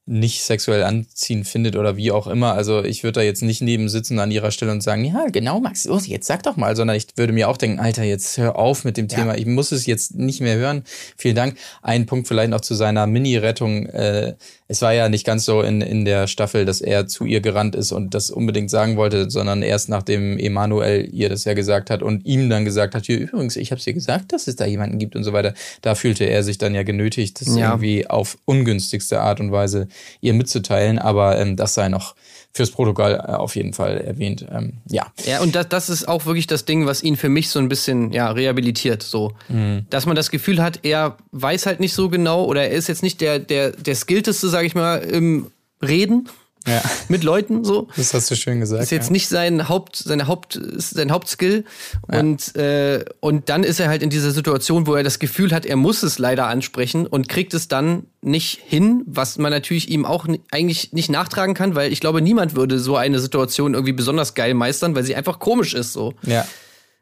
nicht 0.06 0.42
sexuell 0.42 0.82
anziehend 0.82 1.49
findet 1.49 1.76
oder 1.76 1.96
wie 1.96 2.12
auch 2.12 2.26
immer. 2.26 2.52
Also 2.52 2.84
ich 2.84 3.04
würde 3.04 3.20
da 3.20 3.23
jetzt 3.23 3.42
nicht 3.42 3.62
neben 3.62 3.88
sitzen 3.88 4.18
an 4.18 4.30
ihrer 4.30 4.50
Stelle 4.50 4.70
und 4.70 4.82
sagen, 4.82 5.04
ja, 5.04 5.26
genau, 5.32 5.61
Max, 5.61 5.87
los, 5.87 6.06
jetzt 6.06 6.26
sag 6.26 6.42
doch 6.42 6.56
mal, 6.56 6.76
sondern 6.76 6.96
ich 6.96 7.06
würde 7.16 7.32
mir 7.32 7.49
auch 7.49 7.56
denken, 7.56 7.80
Alter, 7.80 8.02
jetzt 8.02 8.37
hör 8.37 8.56
auf 8.56 8.84
mit 8.84 8.99
dem 8.99 9.08
ja. 9.08 9.16
Thema. 9.16 9.38
Ich 9.38 9.46
muss 9.46 9.73
es 9.73 9.87
jetzt 9.87 10.14
nicht 10.14 10.42
mehr 10.42 10.56
hören. 10.56 10.84
Vielen 11.16 11.37
Dank. 11.37 11.56
Ein 11.80 12.04
Punkt 12.04 12.28
vielleicht 12.28 12.50
noch 12.50 12.61
zu 12.61 12.75
seiner 12.75 13.06
Mini-Rettung. 13.06 13.87
Äh, 13.87 14.34
es 14.66 14.80
war 14.80 14.94
ja 14.94 15.09
nicht 15.11 15.26
ganz 15.26 15.44
so 15.44 15.61
in, 15.61 15.83
in 15.83 16.04
der 16.06 16.26
Staffel, 16.26 16.64
dass 16.64 16.80
er 16.80 17.06
zu 17.06 17.26
ihr 17.26 17.40
gerannt 17.40 17.75
ist 17.75 17.92
und 17.92 18.14
das 18.14 18.30
unbedingt 18.30 18.71
sagen 18.71 18.97
wollte, 18.97 19.30
sondern 19.30 19.62
erst 19.62 19.90
nachdem 19.90 20.38
Emanuel 20.38 21.06
ihr 21.12 21.28
das 21.28 21.44
ja 21.44 21.52
gesagt 21.52 21.90
hat 21.90 22.02
und 22.02 22.25
ihm 22.25 22.49
dann 22.49 22.64
gesagt 22.64 22.94
hat, 22.94 23.04
hier 23.04 23.18
übrigens, 23.18 23.56
ich 23.56 23.73
habe 23.73 23.80
dir 23.80 23.92
gesagt, 23.92 24.33
dass 24.33 24.47
es 24.47 24.56
da 24.56 24.64
jemanden 24.64 24.99
gibt 24.99 25.16
und 25.16 25.25
so 25.25 25.35
weiter. 25.35 25.52
Da 25.83 25.94
fühlte 25.94 26.25
er 26.25 26.42
sich 26.42 26.56
dann 26.56 26.75
ja 26.75 26.83
genötigt, 26.83 27.40
das 27.40 27.54
ja. 27.54 27.71
irgendwie 27.71 28.06
auf 28.06 28.38
ungünstigste 28.47 29.21
Art 29.21 29.38
und 29.40 29.52
Weise 29.52 29.87
ihr 30.23 30.33
mitzuteilen, 30.33 30.99
aber 30.99 31.38
ähm, 31.38 31.56
das 31.56 31.75
sei 31.75 31.90
noch 31.90 32.14
fürs 32.54 32.70
Protokoll 32.70 33.12
äh, 33.12 33.32
auf 33.32 33.56
jeden 33.56 33.73
Fall 33.73 33.99
erwähnt. 33.99 34.46
Ähm, 34.50 34.75
ja. 34.88 35.06
Ja, 35.25 35.40
und 35.42 35.54
das, 35.56 35.68
das 35.68 35.88
ist 35.90 36.06
auch 36.06 36.25
wirklich 36.25 36.46
das 36.46 36.64
Ding, 36.64 36.87
was 36.87 37.02
ihn 37.02 37.16
für 37.16 37.28
mich 37.28 37.50
so 37.50 37.58
ein 37.58 37.68
bisschen 37.68 38.12
ja, 38.12 38.30
rehabilitiert. 38.30 39.02
So. 39.02 39.32
Mhm. 39.49 39.87
Dass 39.90 40.06
man 40.06 40.14
das 40.14 40.30
Gefühl 40.30 40.62
hat, 40.62 40.80
er 40.84 41.16
weiß 41.32 41.66
halt 41.66 41.80
nicht 41.80 41.94
so 41.94 42.08
genau 42.08 42.44
oder 42.44 42.62
er 42.62 42.70
ist 42.70 42.88
jetzt 42.88 43.02
nicht 43.02 43.20
der, 43.20 43.40
der, 43.40 43.73
der 43.73 43.96
skillteste, 43.96 44.49
sag 44.49 44.64
ich 44.64 44.75
mal, 44.75 44.99
im 44.99 45.50
Reden 45.82 46.28
ja. 46.66 46.83
mit 47.09 47.25
Leuten 47.25 47.64
so. 47.64 47.88
Das 47.97 48.14
hast 48.14 48.30
du 48.30 48.37
schön 48.37 48.61
gesagt. 48.61 48.83
Ist 48.83 48.90
jetzt 48.90 49.06
ja. 49.06 49.12
nicht 49.12 49.28
sein 49.28 49.68
Haupt, 49.68 49.97
seine 49.97 50.26
Haupt, 50.26 50.59
sein 50.76 51.12
Hauptskill. 51.12 51.64
Ja. 52.11 52.21
Und, 52.21 52.56
äh, 52.56 53.04
und 53.21 53.49
dann 53.49 53.64
ist 53.64 53.80
er 53.80 53.88
halt 53.88 54.02
in 54.02 54.11
dieser 54.11 54.30
Situation, 54.30 54.87
wo 54.87 54.94
er 54.94 55.02
das 55.02 55.18
Gefühl 55.18 55.52
hat, 55.52 55.66
er 55.66 55.76
muss 55.76 56.02
es 56.02 56.18
leider 56.18 56.47
ansprechen 56.47 57.06
und 57.06 57.28
kriegt 57.28 57.54
es 57.54 57.68
dann 57.68 58.06
nicht 58.23 58.61
hin, 58.64 59.02
was 59.06 59.38
man 59.38 59.50
natürlich 59.50 59.90
ihm 59.90 60.06
auch 60.06 60.26
eigentlich 60.50 60.92
nicht 60.92 61.11
nachtragen 61.11 61.54
kann, 61.54 61.75
weil 61.75 61.92
ich 61.92 62.00
glaube, 62.00 62.23
niemand 62.23 62.56
würde 62.56 62.78
so 62.78 62.97
eine 62.97 63.18
Situation 63.18 63.75
irgendwie 63.75 63.92
besonders 63.92 64.35
geil 64.35 64.54
meistern, 64.54 64.94
weil 64.94 65.04
sie 65.04 65.14
einfach 65.14 65.38
komisch 65.38 65.75
ist 65.75 65.92
so. 65.92 66.14
Ja. 66.23 66.47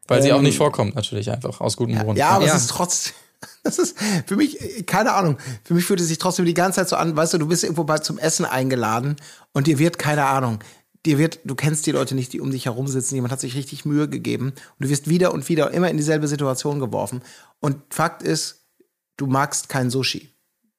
Weil 0.07 0.17
ähm, 0.17 0.23
sie 0.23 0.33
auch 0.33 0.41
nicht 0.41 0.57
vorkommt, 0.57 0.95
natürlich 0.95 1.31
einfach, 1.31 1.61
aus 1.61 1.77
gutem 1.77 1.97
Grund. 1.97 2.17
Ja, 2.17 2.29
aber 2.29 2.45
es 2.45 2.55
ist 2.55 2.69
trotzdem 2.69 3.13
das 3.63 3.79
ist 3.79 3.97
für 4.25 4.35
mich, 4.35 4.85
keine 4.85 5.13
Ahnung, 5.13 5.37
für 5.63 5.73
mich 5.73 5.85
fühlt 5.85 5.99
es 5.99 6.07
sich 6.07 6.17
trotzdem 6.17 6.45
die 6.45 6.53
ganze 6.53 6.77
Zeit 6.77 6.89
so 6.89 6.95
an, 6.95 7.15
weißt 7.15 7.33
du, 7.33 7.37
du 7.37 7.47
bist 7.47 7.63
irgendwo 7.63 7.83
bei 7.83 7.97
zum 7.99 8.17
Essen 8.17 8.45
eingeladen 8.45 9.15
und 9.53 9.67
dir 9.67 9.79
wird, 9.79 9.99
keine 9.99 10.25
Ahnung, 10.25 10.59
dir 11.05 11.17
wird, 11.17 11.39
du 11.43 11.55
kennst 11.55 11.85
die 11.85 11.91
Leute 11.91 12.15
nicht, 12.15 12.33
die 12.33 12.39
um 12.39 12.51
dich 12.51 12.65
herum 12.65 12.87
sitzen, 12.87 13.15
jemand 13.15 13.31
hat 13.31 13.39
sich 13.39 13.55
richtig 13.55 13.85
Mühe 13.85 14.07
gegeben 14.07 14.47
und 14.47 14.85
du 14.85 14.89
wirst 14.89 15.09
wieder 15.09 15.33
und 15.33 15.47
wieder 15.49 15.71
immer 15.71 15.89
in 15.89 15.97
dieselbe 15.97 16.27
Situation 16.27 16.79
geworfen. 16.79 17.21
Und 17.59 17.81
Fakt 17.89 18.23
ist, 18.23 18.65
du 19.17 19.27
magst 19.27 19.69
kein 19.69 19.89
Sushi. 19.89 20.29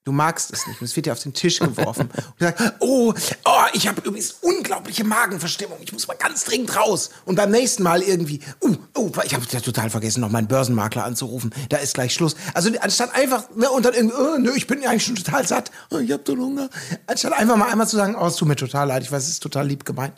Du 0.05 0.11
magst 0.11 0.53
es 0.53 0.67
nicht. 0.67 0.79
Und 0.79 0.85
es 0.85 0.95
wird 0.95 1.07
dir 1.07 1.13
auf 1.13 1.19
den 1.23 1.33
Tisch 1.33 1.57
geworfen. 1.59 2.11
Und 2.11 2.33
du 2.39 2.45
sagst, 2.45 2.73
oh, 2.79 3.11
oh, 3.43 3.63
ich 3.73 3.87
habe 3.87 4.01
übrigens 4.01 4.35
unglaubliche 4.41 5.03
Magenverstimmung. 5.03 5.79
Ich 5.81 5.91
muss 5.93 6.07
mal 6.07 6.13
ganz 6.13 6.43
dringend 6.43 6.75
raus. 6.75 7.09
Und 7.25 7.37
beim 7.37 7.49
nächsten 7.49 7.81
Mal 7.81 8.03
irgendwie, 8.03 8.39
uh, 8.61 8.75
oh, 8.93 9.11
ich 9.23 9.33
habe 9.33 9.43
ja 9.49 9.59
total 9.59 9.89
vergessen, 9.89 10.21
noch 10.21 10.29
meinen 10.29 10.47
Börsenmakler 10.47 11.03
anzurufen. 11.03 11.51
Da 11.69 11.77
ist 11.77 11.95
gleich 11.95 12.13
Schluss. 12.13 12.35
Also 12.53 12.69
anstatt 12.81 13.15
einfach, 13.15 13.49
ne, 13.55 13.67
und 13.71 13.83
dann 13.83 13.95
irgendwie, 13.95 14.15
oh, 14.15 14.37
nö, 14.37 14.51
ich 14.55 14.67
bin 14.67 14.79
ja 14.83 14.91
eigentlich 14.91 15.05
schon 15.05 15.15
total 15.15 15.47
satt. 15.47 15.71
Oh, 15.89 15.97
ich 15.97 16.11
habe 16.11 16.21
so 16.23 16.37
Hunger. 16.37 16.69
Anstatt 17.07 17.33
einfach 17.33 17.55
mal 17.55 17.71
einmal 17.71 17.87
zu 17.87 17.95
sagen, 17.95 18.15
oh, 18.15 18.27
es 18.27 18.35
tut 18.35 18.47
mir 18.47 18.55
total 18.55 18.87
leid. 18.87 19.01
Ich 19.01 19.11
weiß, 19.11 19.23
es 19.23 19.29
ist 19.29 19.43
total 19.43 19.67
lieb 19.67 19.85
gemeint. 19.85 20.13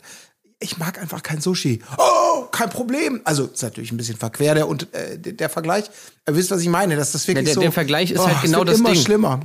Ich 0.60 0.76
mag 0.76 1.00
einfach 1.00 1.22
kein 1.22 1.40
Sushi. 1.40 1.80
Oh, 1.96 2.42
kein 2.50 2.68
Problem. 2.68 3.22
Also 3.24 3.46
ist 3.46 3.62
natürlich 3.62 3.90
ein 3.90 3.96
bisschen 3.96 4.18
verquer 4.18 4.54
der, 4.54 4.68
und, 4.68 4.92
äh, 4.92 5.18
der, 5.18 5.32
der 5.32 5.48
Vergleich. 5.48 5.90
Aber 6.26 6.36
wisst, 6.36 6.50
was 6.50 6.60
ich 6.60 6.68
meine? 6.68 6.94
Dass 6.96 7.12
das 7.12 7.26
wirklich 7.26 7.46
der, 7.46 7.54
so. 7.54 7.60
der 7.62 7.72
Vergleich 7.72 8.10
ist 8.10 8.20
oh, 8.20 8.26
halt 8.26 8.36
es 8.36 8.42
genau 8.42 8.58
wird 8.58 8.68
das 8.68 8.80
immer 8.80 8.92
Ding. 8.92 9.00
schlimmer. 9.00 9.40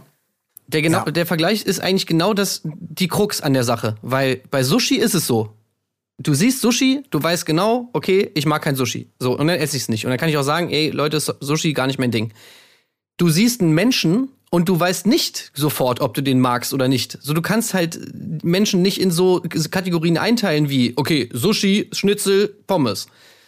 Der, 0.67 0.81
genau, 0.81 1.05
Ja. 1.05 1.11
der 1.11 1.25
Vergleich 1.25 1.63
ist 1.63 1.79
eigentlich 1.81 2.05
genau 2.07 2.33
das, 2.33 2.61
die 2.63 3.07
Krux 3.07 3.41
an 3.41 3.53
der 3.53 3.63
Sache. 3.63 3.95
Weil 4.01 4.41
bei 4.49 4.63
Sushi 4.63 4.95
ist 4.95 5.13
es 5.13 5.27
so. 5.27 5.49
Du 6.19 6.33
siehst 6.33 6.61
Sushi, 6.61 7.03
du 7.09 7.21
weißt 7.21 7.45
genau, 7.45 7.89
okay, 7.93 8.31
ich 8.35 8.45
mag 8.45 8.61
kein 8.61 8.75
Sushi. 8.75 9.09
So, 9.19 9.37
und 9.37 9.47
dann 9.47 9.57
esse 9.59 9.75
ich 9.75 9.83
es 9.83 9.89
nicht. 9.89 10.05
Und 10.05 10.11
dann 10.11 10.19
kann 10.19 10.29
ich 10.29 10.37
auch 10.37 10.43
sagen, 10.43 10.69
ey, 10.69 10.89
Leute, 10.89 11.17
ist 11.17 11.33
Sushi 11.39 11.73
gar 11.73 11.87
nicht 11.87 11.99
mein 11.99 12.11
Ding. 12.11 12.31
Du 13.17 13.29
siehst 13.29 13.61
einen 13.61 13.73
Menschen 13.73 14.29
und 14.49 14.69
du 14.69 14.79
weißt 14.79 15.07
nicht 15.07 15.51
sofort, 15.55 15.99
ob 16.01 16.13
du 16.13 16.21
den 16.21 16.39
magst 16.39 16.73
oder 16.73 16.87
nicht. 16.87 17.17
So, 17.21 17.33
du 17.33 17.41
kannst 17.41 17.73
halt 17.73 17.99
Menschen 18.43 18.81
nicht 18.83 19.01
in 19.01 19.09
so 19.11 19.41
Kategorien 19.71 20.17
einteilen 20.17 20.69
wie, 20.69 20.93
okay, 20.95 21.29
Sushi, 21.33 21.89
Schnitzel, 21.91 22.55
Pommes. 22.67 23.07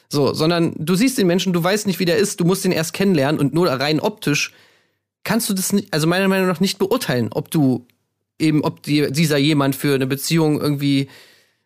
So, 0.10 0.34
sondern 0.34 0.74
du 0.78 0.96
siehst 0.96 1.18
den 1.18 1.28
Menschen, 1.28 1.54
du 1.54 1.64
weißt 1.64 1.88
nicht, 1.88 2.00
wie 2.00 2.06
der 2.06 2.18
ist, 2.18 2.40
du 2.40 2.46
musst 2.46 2.66
ihn 2.66 2.72
erst 2.72 2.94
kennenlernen 2.94 3.40
und 3.40 3.54
nur 3.54 3.68
rein 3.68 4.00
optisch 4.00 4.52
kannst 5.26 5.50
du 5.50 5.54
das 5.54 5.74
nicht, 5.74 5.94
also 5.94 6.08
meiner 6.08 6.30
Meinung 6.30 6.48
nach 6.48 6.62
nicht 6.62 6.78
beurteilen, 6.78 7.28
ob 7.32 7.52
du 7.52 7.86
eben, 8.40 8.64
ob 8.64 8.82
die, 8.84 9.12
dieser 9.12 9.36
jemand 9.38 9.76
für 9.76 9.94
eine 9.96 10.08
Beziehung 10.08 10.62
irgendwie 10.62 11.10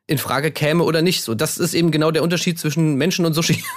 in 0.08 0.18
Frage 0.18 0.50
käme 0.52 0.84
oder 0.84 1.04
nicht. 1.04 1.22
So, 1.24 1.36
das 1.36 1.60
ist 1.60 1.76
eben 1.76 1.92
genau 1.92 2.10
der 2.10 2.24
Unterschied 2.24 2.58
zwischen 2.60 2.96
Menschen 2.96 3.26
und 3.26 3.34
Sushi. 3.34 3.64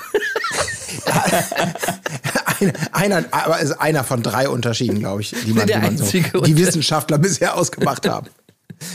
Ein- 2.61 2.73
einer, 2.93 3.25
aber 3.33 3.59
ist 3.61 3.73
einer 3.73 4.05
von 4.05 4.23
drei 4.23 4.49
Unterschieden, 4.49 5.01
glaube 5.01 5.23
ich, 5.23 5.35
die, 5.45 5.53
man, 5.53 5.67
die, 5.67 5.75
man 5.75 5.99
so, 5.99 6.05
die. 6.43 6.57
Wissenschaftler 6.57 7.19
bisher 7.19 7.57
ausgemacht 7.57 8.09
haben. 8.09 8.29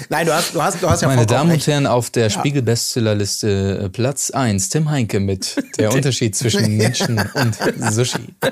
Nein, 0.09 0.25
du 0.25 0.33
hast, 0.33 0.53
du 0.53 0.61
hast, 0.61 0.81
du 0.81 0.89
hast 0.89 1.01
ja 1.01 1.07
Meine 1.07 1.25
Damen 1.25 1.51
und. 1.51 1.67
Herren, 1.67 1.87
auf 1.87 2.09
der 2.09 2.29
Spiegel-Bestsellerliste 2.29 3.83
äh, 3.85 3.89
Platz 3.89 4.31
1, 4.31 4.69
Tim 4.69 4.89
Heinke 4.89 5.19
mit 5.19 5.55
Der 5.77 5.93
Unterschied 5.93 6.35
zwischen 6.35 6.77
Menschen 6.77 7.19
und 7.33 7.57
Sushi. 7.93 8.35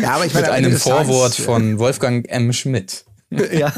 Ja, 0.00 0.12
aber 0.14 0.26
ich 0.26 0.34
Mit 0.34 0.42
meine, 0.42 0.56
Ende 0.56 0.68
einem 0.70 0.78
Vorwort 0.78 1.32
Tages, 1.32 1.44
von 1.44 1.78
Wolfgang 1.78 2.28
M. 2.28 2.52
Schmidt. 2.52 3.04
ja. 3.52 3.72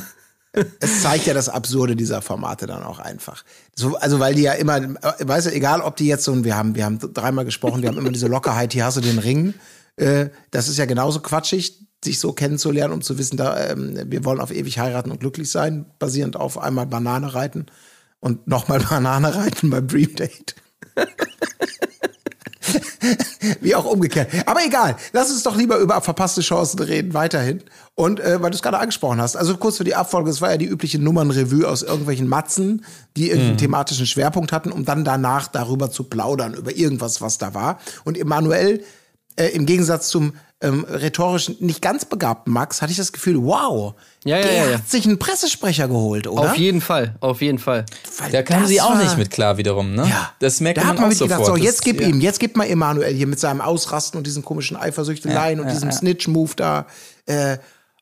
Es 0.80 1.02
zeigt 1.02 1.26
ja 1.26 1.34
das 1.34 1.48
Absurde 1.48 1.94
dieser 1.94 2.22
Formate 2.22 2.66
dann 2.66 2.82
auch 2.82 2.98
einfach. 2.98 3.44
So, 3.74 3.96
also 3.96 4.18
weil 4.18 4.34
die 4.34 4.42
ja 4.42 4.52
immer, 4.54 4.78
äh, 4.78 4.92
weißt 5.20 5.46
du, 5.46 5.52
egal 5.52 5.80
ob 5.80 5.96
die 5.96 6.06
jetzt 6.06 6.24
so, 6.24 6.44
wir 6.44 6.56
haben, 6.56 6.74
wir 6.74 6.84
haben 6.84 6.98
dreimal 6.98 7.44
gesprochen, 7.44 7.82
wir 7.82 7.88
haben 7.88 7.98
immer 7.98 8.10
diese 8.10 8.26
Lockerheit, 8.26 8.72
hier 8.72 8.84
hast 8.84 8.96
du 8.96 9.00
den 9.00 9.18
Ring. 9.18 9.54
Äh, 9.96 10.30
das 10.50 10.68
ist 10.68 10.76
ja 10.76 10.86
genauso 10.86 11.20
quatschig, 11.20 11.78
sich 12.04 12.18
so 12.18 12.32
kennenzulernen, 12.32 12.94
um 12.94 13.02
zu 13.02 13.18
wissen, 13.18 13.36
da, 13.36 13.70
ähm, 13.70 14.00
wir 14.06 14.24
wollen 14.24 14.40
auf 14.40 14.50
ewig 14.50 14.78
heiraten 14.78 15.10
und 15.10 15.20
glücklich 15.20 15.50
sein, 15.50 15.86
basierend 15.98 16.36
auf 16.36 16.58
einmal 16.58 16.86
Banane 16.86 17.34
reiten 17.34 17.66
und 18.20 18.46
nochmal 18.46 18.80
Banane 18.90 19.34
reiten 19.34 19.70
beim 19.70 19.86
Dream 19.86 20.14
Date. 20.14 20.54
Wie 23.60 23.74
auch 23.74 23.84
umgekehrt. 23.84 24.28
Aber 24.46 24.60
egal, 24.64 24.96
lass 25.12 25.30
uns 25.30 25.42
doch 25.42 25.56
lieber 25.56 25.78
über 25.78 26.00
verpasste 26.00 26.40
Chancen 26.40 26.80
reden, 26.80 27.14
weiterhin. 27.14 27.62
Und 27.94 28.20
äh, 28.20 28.40
weil 28.40 28.50
du 28.50 28.54
es 28.54 28.62
gerade 28.62 28.78
angesprochen 28.78 29.20
hast, 29.20 29.36
also 29.36 29.56
kurz 29.56 29.78
für 29.78 29.84
die 29.84 29.94
Abfolge, 29.94 30.30
es 30.30 30.40
war 30.40 30.50
ja 30.50 30.56
die 30.56 30.66
übliche 30.66 30.98
Nummernrevue 30.98 31.66
aus 31.66 31.82
irgendwelchen 31.82 32.28
Matzen, 32.28 32.84
die 33.16 33.30
irgendeinen 33.30 33.58
thematischen 33.58 34.06
Schwerpunkt 34.06 34.52
hatten, 34.52 34.72
um 34.72 34.84
dann 34.84 35.04
danach 35.04 35.48
darüber 35.48 35.90
zu 35.90 36.04
plaudern, 36.04 36.54
über 36.54 36.76
irgendwas, 36.76 37.20
was 37.20 37.38
da 37.38 37.54
war. 37.54 37.78
Und 38.04 38.16
Emanuel, 38.16 38.84
äh, 39.36 39.48
im 39.48 39.66
Gegensatz 39.66 40.08
zum 40.08 40.34
ähm, 40.62 40.84
rhetorischen, 40.88 41.56
nicht 41.60 41.80
ganz 41.80 42.04
begabten 42.04 42.52
Max, 42.52 42.82
hatte 42.82 42.90
ich 42.92 42.98
das 42.98 43.12
Gefühl, 43.12 43.36
wow, 43.42 43.94
Ja, 44.24 44.36
ja, 44.36 44.42
der 44.42 44.52
ja, 44.54 44.66
ja. 44.72 44.78
hat 44.78 44.88
sich 44.90 45.06
einen 45.06 45.18
Pressesprecher 45.18 45.88
geholt, 45.88 46.26
oder? 46.26 46.50
Auf 46.52 46.56
jeden 46.58 46.80
Fall, 46.82 47.14
auf 47.20 47.40
jeden 47.40 47.58
Fall. 47.58 47.86
Weil 48.18 48.30
Da 48.30 48.42
kamen 48.42 48.60
das 48.62 48.68
sie 48.70 48.80
auch 48.80 48.90
war- 48.90 49.02
nicht 49.02 49.16
mit 49.16 49.30
klar 49.30 49.56
wiederum, 49.56 49.94
ne? 49.94 50.06
Ja. 50.08 50.32
Das 50.38 50.60
merkt 50.60 50.76
da 50.78 50.82
man 50.82 50.90
hat 50.90 50.96
man 51.00 51.10
auch 51.10 51.12
sofort. 51.16 51.46
so, 51.46 51.54
Das- 51.56 51.64
jetzt 51.64 51.82
gib 51.82 52.00
ja. 52.00 52.08
ihm, 52.08 52.20
jetzt 52.20 52.40
gib 52.40 52.56
mal 52.56 52.66
Emanuel 52.66 53.14
hier 53.14 53.26
mit 53.26 53.40
seinem 53.40 53.60
Ausrasten 53.62 54.18
und 54.18 54.26
diesen 54.26 54.44
komischen 54.44 54.76
Eifersüchteleien 54.76 55.58
Ja, 55.58 55.62
und 55.62 55.68
ja, 55.68 55.74
diesem 55.74 55.88
ja. 55.90 55.96
Snitch-Move 55.96 56.52
da. 56.56 56.86
Äh, 57.26 57.56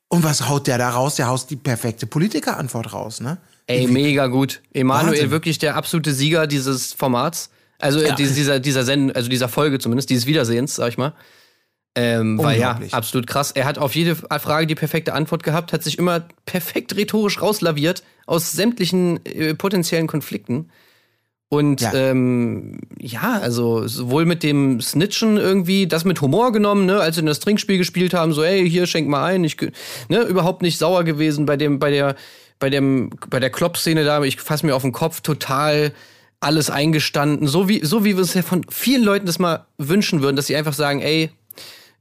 und 0.08 0.24
was 0.24 0.48
haut 0.48 0.66
der 0.66 0.78
da 0.78 0.90
raus? 0.90 1.14
Der 1.14 1.28
haut 1.28 1.48
die 1.50 1.56
perfekte 1.56 2.06
Politikerantwort 2.06 2.92
raus, 2.92 3.20
ne? 3.20 3.38
Ey, 3.68 3.86
mega 3.86 4.26
gut. 4.28 4.62
Emanuel, 4.72 5.12
Wahnsinn. 5.12 5.30
wirklich 5.30 5.58
der 5.58 5.76
absolute 5.76 6.12
Sieger 6.12 6.46
dieses 6.46 6.92
Formats. 6.94 7.50
Also 7.78 8.00
äh, 8.00 8.14
dieser, 8.16 8.58
dieser 8.58 8.82
Send 8.84 9.14
also 9.14 9.28
dieser 9.28 9.48
Folge 9.48 9.78
zumindest, 9.78 10.10
dieses 10.10 10.26
Wiedersehens, 10.26 10.74
sag 10.74 10.88
ich 10.88 10.98
mal. 10.98 11.12
Ähm, 11.94 12.38
weil 12.38 12.60
ja, 12.60 12.78
absolut 12.92 13.26
krass. 13.26 13.50
Er 13.52 13.64
hat 13.64 13.78
auf 13.78 13.94
jede 13.94 14.14
Frage 14.14 14.66
die 14.66 14.74
perfekte 14.74 15.14
Antwort 15.14 15.42
gehabt, 15.42 15.72
hat 15.72 15.82
sich 15.82 15.98
immer 15.98 16.28
perfekt 16.46 16.96
rhetorisch 16.96 17.40
rauslaviert 17.40 18.02
aus 18.26 18.52
sämtlichen 18.52 19.24
äh, 19.24 19.54
potenziellen 19.54 20.06
Konflikten. 20.06 20.70
Und 21.50 21.80
Ja. 21.80 21.94
Ähm, 21.94 22.80
ja, 23.00 23.38
also 23.40 23.86
sowohl 23.88 24.26
mit 24.26 24.42
dem 24.42 24.80
Snitchen 24.80 25.38
irgendwie, 25.38 25.86
das 25.86 26.04
mit 26.04 26.20
Humor 26.20 26.52
genommen, 26.52 26.84
ne, 26.84 27.00
als 27.00 27.16
sie 27.16 27.24
das 27.24 27.40
Trinkspiel 27.40 27.78
gespielt 27.78 28.12
haben, 28.12 28.32
so, 28.34 28.42
ey, 28.42 28.68
hier 28.68 28.86
schenk 28.86 29.08
mal 29.08 29.24
ein, 29.24 29.44
ich, 29.44 29.56
ne, 30.08 30.22
überhaupt 30.22 30.60
nicht 30.60 30.78
sauer 30.78 31.04
gewesen 31.04 31.46
bei 31.46 31.56
dem, 31.56 31.78
bei 31.78 31.90
der, 31.90 32.16
bei 32.58 32.68
dem, 32.68 33.10
bei 33.30 33.40
der 33.40 33.50
Klopp-Szene 33.50 34.04
da, 34.04 34.22
ich 34.22 34.40
fass 34.40 34.62
mir 34.62 34.76
auf 34.76 34.82
den 34.82 34.92
Kopf, 34.92 35.22
total 35.22 35.92
alles 36.40 36.68
eingestanden, 36.70 37.48
so 37.48 37.68
wie, 37.68 37.84
so 37.84 38.04
wie 38.04 38.16
wir 38.16 38.22
es 38.22 38.34
ja 38.34 38.42
von 38.42 38.64
vielen 38.68 39.02
Leuten 39.02 39.26
das 39.26 39.38
mal 39.38 39.66
wünschen 39.78 40.20
würden, 40.20 40.36
dass 40.36 40.46
sie 40.46 40.56
einfach 40.56 40.74
sagen, 40.74 41.00
ey, 41.00 41.30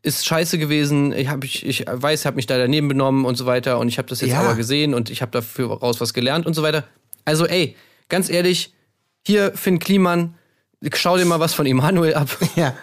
ist 0.03 0.25
scheiße 0.25 0.57
gewesen, 0.57 1.11
ich, 1.11 1.27
hab, 1.27 1.43
ich, 1.43 1.65
ich 1.65 1.85
weiß, 1.89 2.21
ich 2.21 2.25
habe 2.25 2.35
mich 2.35 2.45
da 2.45 2.57
daneben 2.57 2.87
benommen 2.87 3.25
und 3.25 3.35
so 3.35 3.45
weiter 3.45 3.79
und 3.79 3.87
ich 3.89 3.97
habe 3.97 4.07
das 4.07 4.21
jetzt 4.21 4.31
Ja. 4.31 4.41
aber 4.41 4.55
gesehen 4.55 4.93
und 4.93 5.09
ich 5.09 5.21
habe 5.21 5.31
dafür 5.31 5.67
raus 5.79 5.99
was 5.99 6.13
gelernt 6.13 6.45
und 6.45 6.53
so 6.53 6.63
weiter. 6.63 6.83
Also 7.25 7.45
ey, 7.45 7.75
ganz 8.09 8.29
ehrlich, 8.29 8.73
hier 9.25 9.51
Finn 9.55 9.79
Kliman, 9.79 10.35
schau 10.93 11.17
dir 11.17 11.25
mal 11.25 11.39
was 11.39 11.53
von 11.53 11.65
Emanuel 11.65 12.13
ab. 12.13 12.29
Ja. 12.55 12.73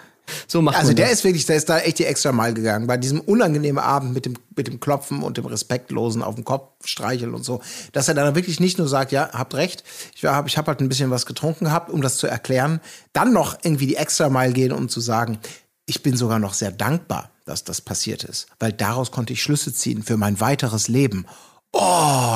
So 0.47 0.59
macht 0.63 0.75
Also 0.77 0.93
der 0.93 1.05
das. 1.05 1.19
ist 1.19 1.23
wirklich, 1.23 1.45
der 1.45 1.55
ist 1.55 1.69
da 1.69 1.77
echt 1.77 1.99
die 1.99 2.05
extra 2.05 2.31
Mal 2.31 2.55
gegangen. 2.55 2.87
Bei 2.87 2.97
diesem 2.97 3.19
unangenehmen 3.21 3.77
Abend 3.83 4.15
mit 4.15 4.25
dem, 4.25 4.33
mit 4.55 4.65
dem 4.67 4.79
Klopfen 4.79 5.21
und 5.21 5.37
dem 5.37 5.45
Respektlosen 5.45 6.23
auf 6.23 6.33
dem 6.33 6.43
Kopf 6.43 6.87
streicheln 6.87 7.35
und 7.35 7.45
so, 7.45 7.61
dass 7.91 8.07
er 8.07 8.15
dann 8.15 8.33
wirklich 8.33 8.59
nicht 8.59 8.79
nur 8.79 8.87
sagt, 8.87 9.11
ja, 9.11 9.29
habt 9.33 9.53
recht, 9.53 9.83
ich 10.15 10.25
habe 10.25 10.47
ich 10.47 10.57
hab 10.57 10.67
halt 10.67 10.79
ein 10.81 10.89
bisschen 10.89 11.11
was 11.11 11.27
getrunken 11.27 11.65
gehabt, 11.65 11.91
um 11.91 12.01
das 12.01 12.17
zu 12.17 12.25
erklären, 12.25 12.81
dann 13.13 13.33
noch 13.33 13.59
irgendwie 13.61 13.85
die 13.85 13.97
extra 13.97 14.29
Mal 14.29 14.51
gehen, 14.51 14.71
um 14.71 14.89
zu 14.89 14.99
sagen, 14.99 15.37
ich 15.85 16.01
bin 16.03 16.17
sogar 16.17 16.39
noch 16.39 16.53
sehr 16.53 16.71
dankbar, 16.71 17.31
dass 17.45 17.63
das 17.63 17.81
passiert 17.81 18.23
ist, 18.23 18.47
weil 18.59 18.73
daraus 18.73 19.11
konnte 19.11 19.33
ich 19.33 19.43
Schlüsse 19.43 19.73
ziehen 19.73 20.03
für 20.03 20.17
mein 20.17 20.39
weiteres 20.39 20.87
Leben. 20.87 21.25
Oh, 21.71 21.79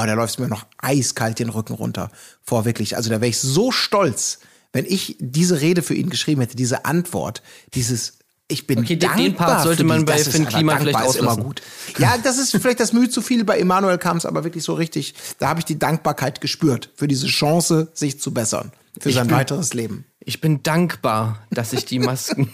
da 0.06 0.14
läuft 0.14 0.40
mir 0.40 0.48
noch 0.48 0.66
eiskalt 0.78 1.40
den 1.40 1.50
Rücken 1.50 1.74
runter 1.74 2.12
vor 2.44 2.66
wirklich. 2.66 2.96
Also 2.98 3.10
da 3.10 3.16
wäre 3.22 3.30
ich 3.30 3.40
so 3.40 3.72
stolz, 3.72 4.40
wenn 4.74 4.86
ich 4.86 5.16
diese 5.20 5.62
Rede 5.62 5.82
für 5.82 5.96
ihn 5.96 6.10
geschrieben 6.10 6.42
hätte, 6.42 6.56
diese 6.56 6.86
Antwort, 6.86 7.42
dieses 7.74 8.14
ich 8.52 8.66
bin 8.66 8.80
Okay, 8.80 8.96
den- 8.96 9.00
dankbar 9.00 9.18
den 9.24 9.36
Part 9.36 9.64
sollte 9.64 9.84
man 9.84 10.06
bei 10.06 10.18
Finn 10.18 10.46
dankbar 10.46 10.80
vielleicht 10.80 11.06
ist 11.10 11.16
immer 11.18 11.38
gut. 11.38 11.62
Ja, 12.00 12.18
das 12.18 12.40
ist 12.40 12.52
vielleicht 12.52 12.80
das 12.80 12.94
Mühe 12.94 13.08
zu 13.08 13.22
viel. 13.22 13.44
Bei 13.46 13.60
Emanuel 13.60 14.00
kam 14.00 14.18
es 14.18 14.26
aber 14.26 14.44
wirklich 14.44 14.64
so 14.64 14.74
richtig. 14.74 15.14
Da 15.38 15.50
habe 15.50 15.60
ich 15.60 15.66
die 15.66 15.78
Dankbarkeit 15.78 16.42
gespürt 16.42 16.90
für 16.96 17.08
diese 17.08 17.28
Chance, 17.28 17.90
sich 17.94 18.20
zu 18.20 18.34
bessern 18.34 18.72
für 19.00 19.12
sein 19.12 19.28
bin- 19.28 19.36
weiteres 19.38 19.76
Leben. 19.76 20.06
Ich 20.20 20.42
bin 20.42 20.64
dankbar, 20.64 21.44
dass 21.52 21.74
ich 21.74 21.86
die 21.86 22.00
Masken. 22.00 22.52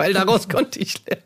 Weil 0.00 0.12
daraus 0.12 0.48
konnte 0.48 0.78
ich 0.78 1.04
lernen. 1.06 1.22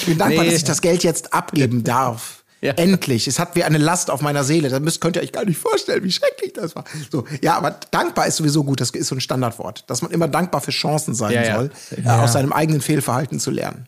Ich 0.00 0.06
bin 0.06 0.18
dankbar, 0.18 0.44
Nee. 0.44 0.50
dass 0.50 0.58
ich 0.58 0.64
das 0.64 0.80
Geld 0.80 1.04
jetzt 1.04 1.32
abgeben 1.34 1.84
darf. 1.84 2.44
Ja. 2.62 2.72
Endlich. 2.72 3.26
Es 3.28 3.38
hat 3.38 3.54
wie 3.56 3.64
eine 3.64 3.76
Last 3.76 4.10
auf 4.10 4.22
meiner 4.22 4.42
Seele. 4.42 4.70
Das 4.70 4.80
müsst, 4.80 5.02
könnt 5.02 5.16
ihr 5.16 5.22
euch 5.22 5.32
gar 5.32 5.44
nicht 5.44 5.58
vorstellen, 5.58 6.02
wie 6.02 6.10
schrecklich 6.10 6.54
das 6.54 6.74
war. 6.74 6.84
So, 7.12 7.24
ja, 7.42 7.56
aber 7.58 7.78
dankbar 7.90 8.26
ist 8.26 8.36
sowieso 8.36 8.64
gut. 8.64 8.80
Das 8.80 8.88
ist 8.90 9.08
so 9.08 9.14
ein 9.14 9.20
Standardwort. 9.20 9.84
Dass 9.90 10.00
man 10.00 10.10
immer 10.10 10.28
dankbar 10.28 10.62
für 10.62 10.70
Chancen 10.70 11.14
sein 11.14 11.32
Ja, 11.32 11.42
ja. 11.42 11.56
soll, 11.56 11.70
äh, 12.02 12.08
aus 12.08 12.32
seinem 12.32 12.54
eigenen 12.54 12.80
Fehlverhalten 12.80 13.38
zu 13.38 13.50
lernen. 13.50 13.86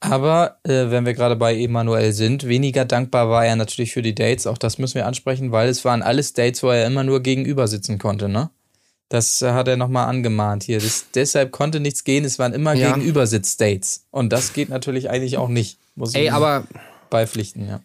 Aber 0.00 0.58
äh, 0.64 0.90
wenn 0.90 1.06
wir 1.06 1.14
gerade 1.14 1.36
bei 1.36 1.54
Emanuel 1.58 2.12
sind, 2.12 2.46
weniger 2.46 2.84
dankbar 2.84 3.30
war 3.30 3.44
er 3.46 3.56
natürlich 3.56 3.92
für 3.92 4.02
die 4.02 4.14
Dates. 4.14 4.46
Auch 4.46 4.58
das 4.58 4.76
müssen 4.78 4.96
wir 4.96 5.06
ansprechen, 5.06 5.50
weil 5.52 5.68
es 5.70 5.84
waren 5.86 6.02
alles 6.02 6.34
Dates, 6.34 6.62
wo 6.62 6.68
er 6.70 6.86
immer 6.86 7.04
nur 7.04 7.20
gegenüber 7.22 7.68
sitzen 7.68 7.98
konnte, 7.98 8.28
ne? 8.28 8.50
Das 9.10 9.42
äh, 9.42 9.50
hat 9.52 9.68
er 9.68 9.76
nochmal 9.76 10.08
angemahnt 10.08 10.62
hier. 10.62 10.78
Das, 10.80 11.06
deshalb 11.14 11.52
konnte 11.52 11.80
nichts 11.80 12.04
gehen. 12.04 12.24
Es 12.24 12.38
waren 12.38 12.54
immer 12.54 12.72
Ja. 12.72 12.92
Gegenübersitz-Dates. 12.94 14.06
Und 14.10 14.32
das 14.32 14.54
geht 14.54 14.70
natürlich 14.70 15.10
eigentlich 15.10 15.36
auch 15.36 15.48
nicht. 15.48 15.78
Muss 15.94 16.10
ich 16.14 16.16
Ey, 16.16 16.30
aber 16.30 16.64
beipflichten, 17.10 17.68
ja. 17.68 17.80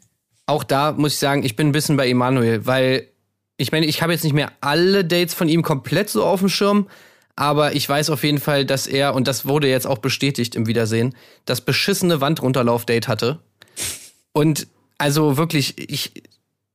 auch 0.46 0.64
da 0.64 0.92
muss 0.94 1.14
ich 1.14 1.20
sagen, 1.20 1.44
ich 1.44 1.56
bin 1.56 1.68
ein 1.70 1.72
bisschen 1.74 1.98
bei 1.98 2.08
Emanuel, 2.08 2.66
weil 2.66 3.08
ich 3.58 3.72
meine, 3.72 3.86
ich 3.88 4.02
habe 4.02 4.14
jetzt 4.14 4.24
nicht 4.24 4.34
mehr 4.34 4.52
alle 4.62 5.04
Dates 5.04 5.34
von 5.34 5.50
ihm 5.50 5.64
komplett 5.64 6.10
so 6.10 6.24
auf 6.24 6.42
dem 6.42 6.50
Schirm, 6.50 6.88
aber 7.36 7.74
ich 7.76 7.90
weiß 7.90 8.12
auf 8.12 8.24
jeden 8.24 8.40
Fall, 8.40 8.64
dass 8.66 8.86
er, 8.86 9.16
und 9.16 9.28
das 9.28 9.46
wurde 9.46 9.68
jetzt 9.68 9.88
auch 9.88 9.98
bestätigt 9.98 10.56
im 10.56 10.68
Wiedersehen, 10.68 11.16
das 11.46 11.62
beschissene 11.62 12.22
Wandrunterlauf-Date 12.22 13.08
hatte. 13.08 13.40
Und 14.32 14.68
Also 15.00 15.38
wirklich, 15.38 15.90
ich, 15.90 16.24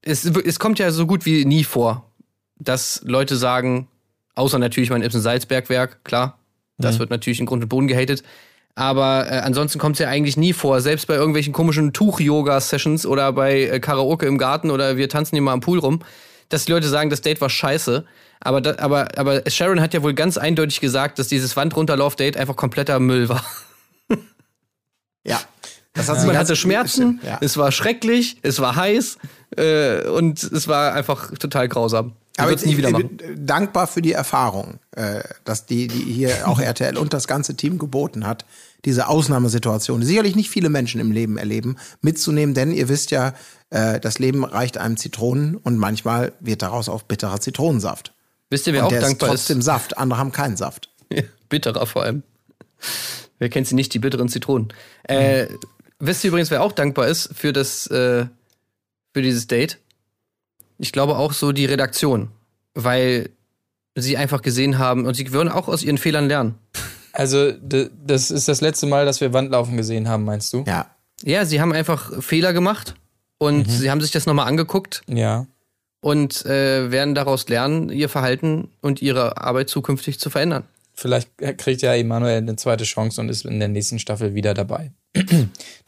es, 0.02 0.24
es 0.24 0.58
kommt 0.58 0.78
ja 0.80 0.90
so 0.90 1.06
gut 1.06 1.24
wie 1.24 1.44
nie 1.44 1.64
vor, 1.64 2.10
dass 2.58 3.00
Leute 3.04 3.36
sagen, 3.36 3.86
außer 4.40 4.58
natürlich 4.58 4.90
mein 4.90 5.02
Ibsen-Salzberg-Werk, 5.02 6.04
klar, 6.04 6.38
das 6.78 6.98
wird 6.98 7.10
natürlich 7.10 7.40
in 7.40 7.46
Grund 7.46 7.62
und 7.62 7.68
Boden 7.68 7.86
gehatet. 7.86 8.22
Aber 8.74 9.26
äh, 9.30 9.40
ansonsten 9.40 9.78
kommt 9.78 9.96
es 9.96 10.00
ja 10.00 10.08
eigentlich 10.08 10.36
nie 10.36 10.52
vor, 10.54 10.80
selbst 10.80 11.06
bei 11.06 11.14
irgendwelchen 11.14 11.52
komischen 11.52 11.92
Tuch-Yoga-Sessions 11.92 13.04
oder 13.04 13.32
bei 13.32 13.64
äh, 13.64 13.80
Karaoke 13.80 14.26
im 14.26 14.38
Garten 14.38 14.70
oder 14.70 14.96
wir 14.96 15.08
tanzen 15.08 15.36
hier 15.36 15.42
mal 15.42 15.52
am 15.52 15.60
Pool 15.60 15.78
rum, 15.78 16.00
dass 16.48 16.64
die 16.64 16.72
Leute 16.72 16.88
sagen, 16.88 17.10
das 17.10 17.20
Date 17.20 17.40
war 17.40 17.50
scheiße. 17.50 18.04
Aber, 18.40 18.62
da, 18.62 18.76
aber, 18.78 19.18
aber 19.18 19.42
Sharon 19.50 19.80
hat 19.82 19.92
ja 19.92 20.02
wohl 20.02 20.14
ganz 20.14 20.38
eindeutig 20.38 20.80
gesagt, 20.80 21.18
dass 21.18 21.28
dieses 21.28 21.56
Wandrunterlauf-Date 21.56 22.38
einfach 22.38 22.56
kompletter 22.56 22.98
Müll 22.98 23.28
war. 23.28 23.44
Ja. 25.26 25.38
Das 25.92 26.08
hat 26.08 26.24
Man 26.26 26.38
hatte 26.38 26.56
Schmerzen, 26.56 27.20
Ja. 27.22 27.38
es 27.42 27.58
war 27.58 27.72
schrecklich, 27.72 28.38
es 28.42 28.58
war 28.58 28.74
heiß 28.74 29.18
äh, 29.56 30.06
und 30.08 30.42
es 30.42 30.66
war 30.66 30.94
einfach 30.94 31.32
total 31.36 31.68
grausam. 31.68 32.14
Ich 32.40 32.46
Aber 32.46 32.54
es 32.54 32.64
nie 32.64 32.72
ich, 32.72 32.78
wieder 32.78 32.88
ich 32.88 32.92
machen. 32.94 33.16
bin 33.16 33.46
dankbar 33.46 33.86
für 33.86 34.02
die 34.02 34.12
Erfahrung, 34.12 34.78
äh, 34.96 35.22
dass 35.44 35.66
die, 35.66 35.88
die 35.88 36.12
hier 36.12 36.48
auch 36.48 36.60
RTL 36.60 36.96
und 36.96 37.12
das 37.12 37.26
ganze 37.26 37.54
Team 37.56 37.78
geboten 37.78 38.26
hat, 38.26 38.44
diese 38.84 39.08
Ausnahmesituation, 39.08 40.00
die 40.00 40.06
sicherlich 40.06 40.36
nicht 40.36 40.50
viele 40.50 40.68
Menschen 40.70 41.00
im 41.00 41.12
Leben 41.12 41.36
erleben, 41.36 41.76
mitzunehmen, 42.00 42.54
denn 42.54 42.72
ihr 42.72 42.88
wisst 42.88 43.10
ja, 43.10 43.34
äh, 43.70 44.00
das 44.00 44.18
Leben 44.18 44.44
reicht 44.44 44.78
einem 44.78 44.96
Zitronen 44.96 45.56
und 45.56 45.76
manchmal 45.76 46.32
wird 46.40 46.62
daraus 46.62 46.88
auch 46.88 47.02
bitterer 47.02 47.40
Zitronensaft. 47.40 48.14
Wisst 48.48 48.66
ihr, 48.66 48.72
wer 48.72 48.80
und 48.80 48.86
auch 48.86 48.90
der 48.90 49.00
ist 49.00 49.06
dankbar 49.06 49.28
trotzdem 49.30 49.58
ist? 49.58 49.64
Saft, 49.64 49.98
andere 49.98 50.18
haben 50.18 50.32
keinen 50.32 50.56
Saft. 50.56 50.88
Ja, 51.12 51.24
bitterer 51.48 51.86
vor 51.86 52.04
allem. 52.04 52.22
Wer 53.40 53.48
kennt 53.48 53.66
sie 53.66 53.74
nicht, 53.74 53.92
die 53.94 53.98
bitteren 53.98 54.28
Zitronen? 54.28 54.68
Äh, 55.02 55.48
wisst 55.98 56.22
ihr 56.22 56.28
übrigens, 56.28 56.52
wer 56.52 56.62
auch 56.62 56.70
dankbar 56.70 57.08
ist 57.08 57.30
für 57.34 57.52
das, 57.52 57.88
äh, 57.88 58.26
für 59.12 59.22
dieses 59.22 59.48
Date? 59.48 59.78
Ich 60.80 60.92
glaube 60.92 61.16
auch 61.16 61.32
so 61.32 61.52
die 61.52 61.66
Redaktion, 61.66 62.30
weil 62.74 63.30
sie 63.94 64.16
einfach 64.16 64.40
gesehen 64.42 64.78
haben 64.78 65.06
und 65.06 65.14
sie 65.14 65.30
würden 65.32 65.48
auch 65.50 65.68
aus 65.68 65.82
ihren 65.82 65.98
Fehlern 65.98 66.26
lernen. 66.28 66.54
Also, 67.12 67.52
das 67.52 68.30
ist 68.30 68.48
das 68.48 68.60
letzte 68.60 68.86
Mal, 68.86 69.04
dass 69.04 69.20
wir 69.20 69.32
Wandlaufen 69.32 69.76
gesehen 69.76 70.08
haben, 70.08 70.24
meinst 70.24 70.52
du? 70.52 70.64
Ja. 70.66 70.86
Ja, 71.22 71.44
sie 71.44 71.60
haben 71.60 71.72
einfach 71.72 72.22
Fehler 72.22 72.52
gemacht 72.52 72.94
und 73.38 73.70
sie 73.70 73.90
haben 73.90 74.00
sich 74.00 74.10
das 74.10 74.24
nochmal 74.26 74.46
angeguckt 74.48 75.02
Ja. 75.06 75.46
und 76.00 76.46
äh, 76.46 76.90
werden 76.90 77.14
daraus 77.14 77.46
lernen, 77.48 77.90
ihr 77.90 78.08
Verhalten 78.08 78.68
und 78.80 79.02
ihre 79.02 79.36
Arbeit 79.36 79.68
zukünftig 79.68 80.18
zu 80.18 80.30
verändern. 80.30 80.64
Vielleicht 80.94 81.30
kriegt 81.58 81.82
ja 81.82 81.94
Emanuel 81.94 82.38
eine 82.38 82.56
zweite 82.56 82.84
Chance 82.84 83.20
und 83.20 83.28
ist 83.28 83.44
in 83.44 83.58
der 83.58 83.68
nächsten 83.68 83.98
Staffel 83.98 84.34
wieder 84.34 84.54
dabei. 84.54 84.92
Da 85.14 85.22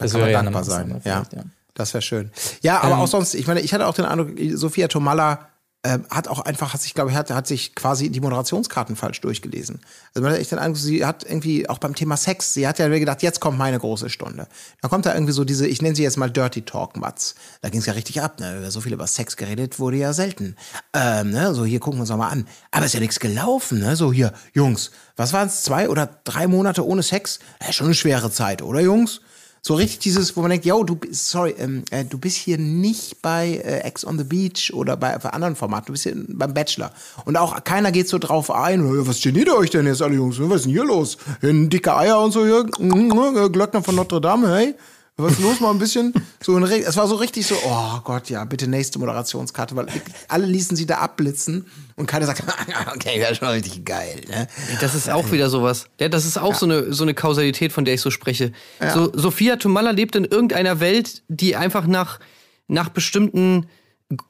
kann 0.07 0.19
man 0.21 0.31
dankbar 0.33 0.63
sein. 0.63 1.01
Ja. 1.05 1.25
Das 1.73 1.93
wäre 1.93 2.01
schön. 2.01 2.31
Ja, 2.61 2.81
aber 2.81 2.99
auch 2.99 3.07
sonst, 3.07 3.33
ich 3.33 3.47
meine, 3.47 3.61
ich 3.61 3.73
hatte 3.73 3.87
auch 3.87 3.95
den 3.95 4.05
Eindruck, 4.05 4.29
Sophia 4.53 4.87
Tomalla 4.87 5.49
äh, 5.85 5.99
hat 6.09 6.29
auch 6.29 6.39
einfach, 6.39 6.73
hat 6.73 6.81
sich, 6.81 6.93
glaube 6.93 7.11
ich, 7.11 7.17
hat, 7.17 7.29
hat 7.29 7.45
sich 7.45 7.75
quasi 7.75 8.09
die 8.09 8.21
Moderationskarten 8.21 8.95
falsch 8.95 9.19
durchgelesen. 9.19 9.81
Also 10.13 10.23
man 10.23 10.31
hat 10.31 10.39
echt 10.39 10.51
den 10.51 10.59
Eindruck, 10.59 10.77
sie 10.81 11.05
hat 11.05 11.23
irgendwie 11.23 11.67
auch 11.67 11.77
beim 11.77 11.93
Thema 11.93 12.15
Sex, 12.15 12.53
sie 12.53 12.65
hat 12.67 12.79
ja 12.79 12.87
gedacht, 12.87 13.21
jetzt 13.21 13.41
kommt 13.41 13.57
meine 13.57 13.79
große 13.79 14.09
Stunde. 14.09 14.47
Da 14.81 14.87
kommt 14.87 15.05
da 15.05 15.13
irgendwie 15.13 15.33
so 15.33 15.43
diese, 15.43 15.67
ich 15.67 15.81
nenne 15.81 15.95
sie 15.95 16.03
jetzt 16.03 16.17
mal 16.17 16.31
Dirty 16.31 16.61
Talk 16.61 16.95
Mats. 16.95 17.35
Da 17.61 17.69
ging 17.69 17.81
es 17.81 17.85
ja 17.85 17.93
richtig 17.93 18.21
ab, 18.21 18.39
ne? 18.39 18.71
So 18.71 18.79
viel 18.79 18.93
über 18.93 19.07
Sex 19.07 19.35
geredet 19.35 19.77
wurde 19.77 19.97
ja 19.97 20.13
selten. 20.13 20.55
Ähm, 20.93 21.31
ne? 21.31 21.53
So 21.53 21.65
hier 21.65 21.81
gucken 21.81 21.99
wir 21.99 22.03
uns 22.03 22.09
doch 22.09 22.17
mal 22.17 22.29
an. 22.29 22.47
Aber 22.71 22.85
ist 22.85 22.93
ja 22.93 23.01
nichts 23.01 23.19
gelaufen, 23.19 23.79
ne? 23.79 23.97
So 23.97 24.13
hier, 24.13 24.31
Jungs, 24.53 24.91
was 25.17 25.33
waren 25.33 25.47
es, 25.47 25.63
zwei 25.63 25.89
oder 25.89 26.09
drei 26.23 26.47
Monate 26.47 26.87
ohne 26.87 27.03
Sex? 27.03 27.39
Ja, 27.61 27.73
schon 27.73 27.87
eine 27.87 27.95
schwere 27.95 28.31
Zeit, 28.31 28.61
oder 28.61 28.79
Jungs? 28.79 29.19
So 29.65 29.75
richtig 29.75 29.99
dieses, 29.99 30.35
wo 30.35 30.41
man 30.41 30.49
denkt, 30.49 30.65
yo, 30.65 30.83
du 30.83 30.99
sorry, 31.11 31.55
ähm, 31.57 31.85
äh, 31.89 32.03
du 32.03 32.17
bist 32.17 32.35
hier 32.35 32.57
nicht 32.57 33.21
bei 33.21 33.61
äh, 33.63 33.79
Ex 33.87 34.03
on 34.05 34.17
the 34.17 34.25
Beach 34.25 34.73
oder 34.73 34.97
bei, 34.97 35.17
bei 35.17 35.29
anderen 35.29 35.55
Formaten, 35.55 35.85
du 35.85 35.91
bist 35.93 36.03
hier 36.03 36.15
beim 36.27 36.53
Bachelor. 36.53 36.91
Und 37.23 37.37
auch 37.37 37.63
keiner 37.63 37.93
geht 37.93 38.09
so 38.09 38.19
drauf 38.19 38.51
ein, 38.51 38.81
"Äh, 38.81 39.07
was 39.07 39.21
geniert 39.21 39.47
ihr 39.47 39.55
euch 39.55 39.69
denn 39.69 39.87
jetzt 39.87 40.01
alle 40.01 40.15
Jungs? 40.15 40.37
Was 40.37 40.57
ist 40.57 40.65
denn 40.65 40.73
hier 40.73 40.83
los? 40.83 41.17
Ein 41.41 41.69
dicke 41.69 41.95
Eier 41.95 42.19
und 42.19 42.33
so 42.33 42.43
hier, 42.43 42.65
äh, 42.77 43.49
Glöckner 43.49 43.81
von 43.81 43.95
Notre 43.95 44.19
Dame, 44.19 44.49
hey? 44.49 44.75
Was 45.15 45.33
ist 45.33 45.41
los 45.41 45.59
mal 45.59 45.69
ein 45.69 45.77
bisschen? 45.77 46.11
So 46.41 46.55
ein, 46.55 46.63
es 46.63 46.97
war 46.97 47.07
so 47.07 47.15
richtig 47.15 47.45
so, 47.45 47.55
oh 47.63 47.99
Gott, 48.03 48.31
ja, 48.31 48.43
bitte 48.45 48.67
nächste 48.67 48.97
Moderationskarte, 48.97 49.75
weil 49.75 49.85
alle 50.27 50.47
ließen 50.47 50.75
sie 50.75 50.87
da 50.87 50.97
abblitzen 50.97 51.67
und 51.95 52.07
keiner 52.07 52.25
sagt, 52.25 52.43
okay, 52.95 53.19
das 53.19 53.31
ist 53.31 53.37
schon 53.37 53.47
richtig 53.49 53.85
geil, 53.85 54.21
ne? 54.27 54.47
Das 54.81 54.95
ist 54.95 55.11
auch 55.11 55.31
wieder 55.31 55.51
sowas. 55.51 55.85
Ja, 55.99 56.09
das 56.09 56.25
ist 56.25 56.37
auch 56.37 56.55
so, 56.55 56.65
eine, 56.65 56.93
so 56.93 57.03
eine 57.03 57.13
Kausalität, 57.13 57.71
von 57.71 57.85
der 57.85 57.93
ich 57.93 58.01
so 58.01 58.09
spreche. 58.09 58.53
So, 58.93 59.11
Sophia 59.13 59.57
Tomalla 59.57 59.91
lebt 59.91 60.15
in 60.15 60.25
irgendeiner 60.25 60.79
Welt, 60.79 61.21
die 61.27 61.55
einfach 61.55 61.85
nach, 61.85 62.19
nach 62.67 62.89
bestimmten 62.89 63.67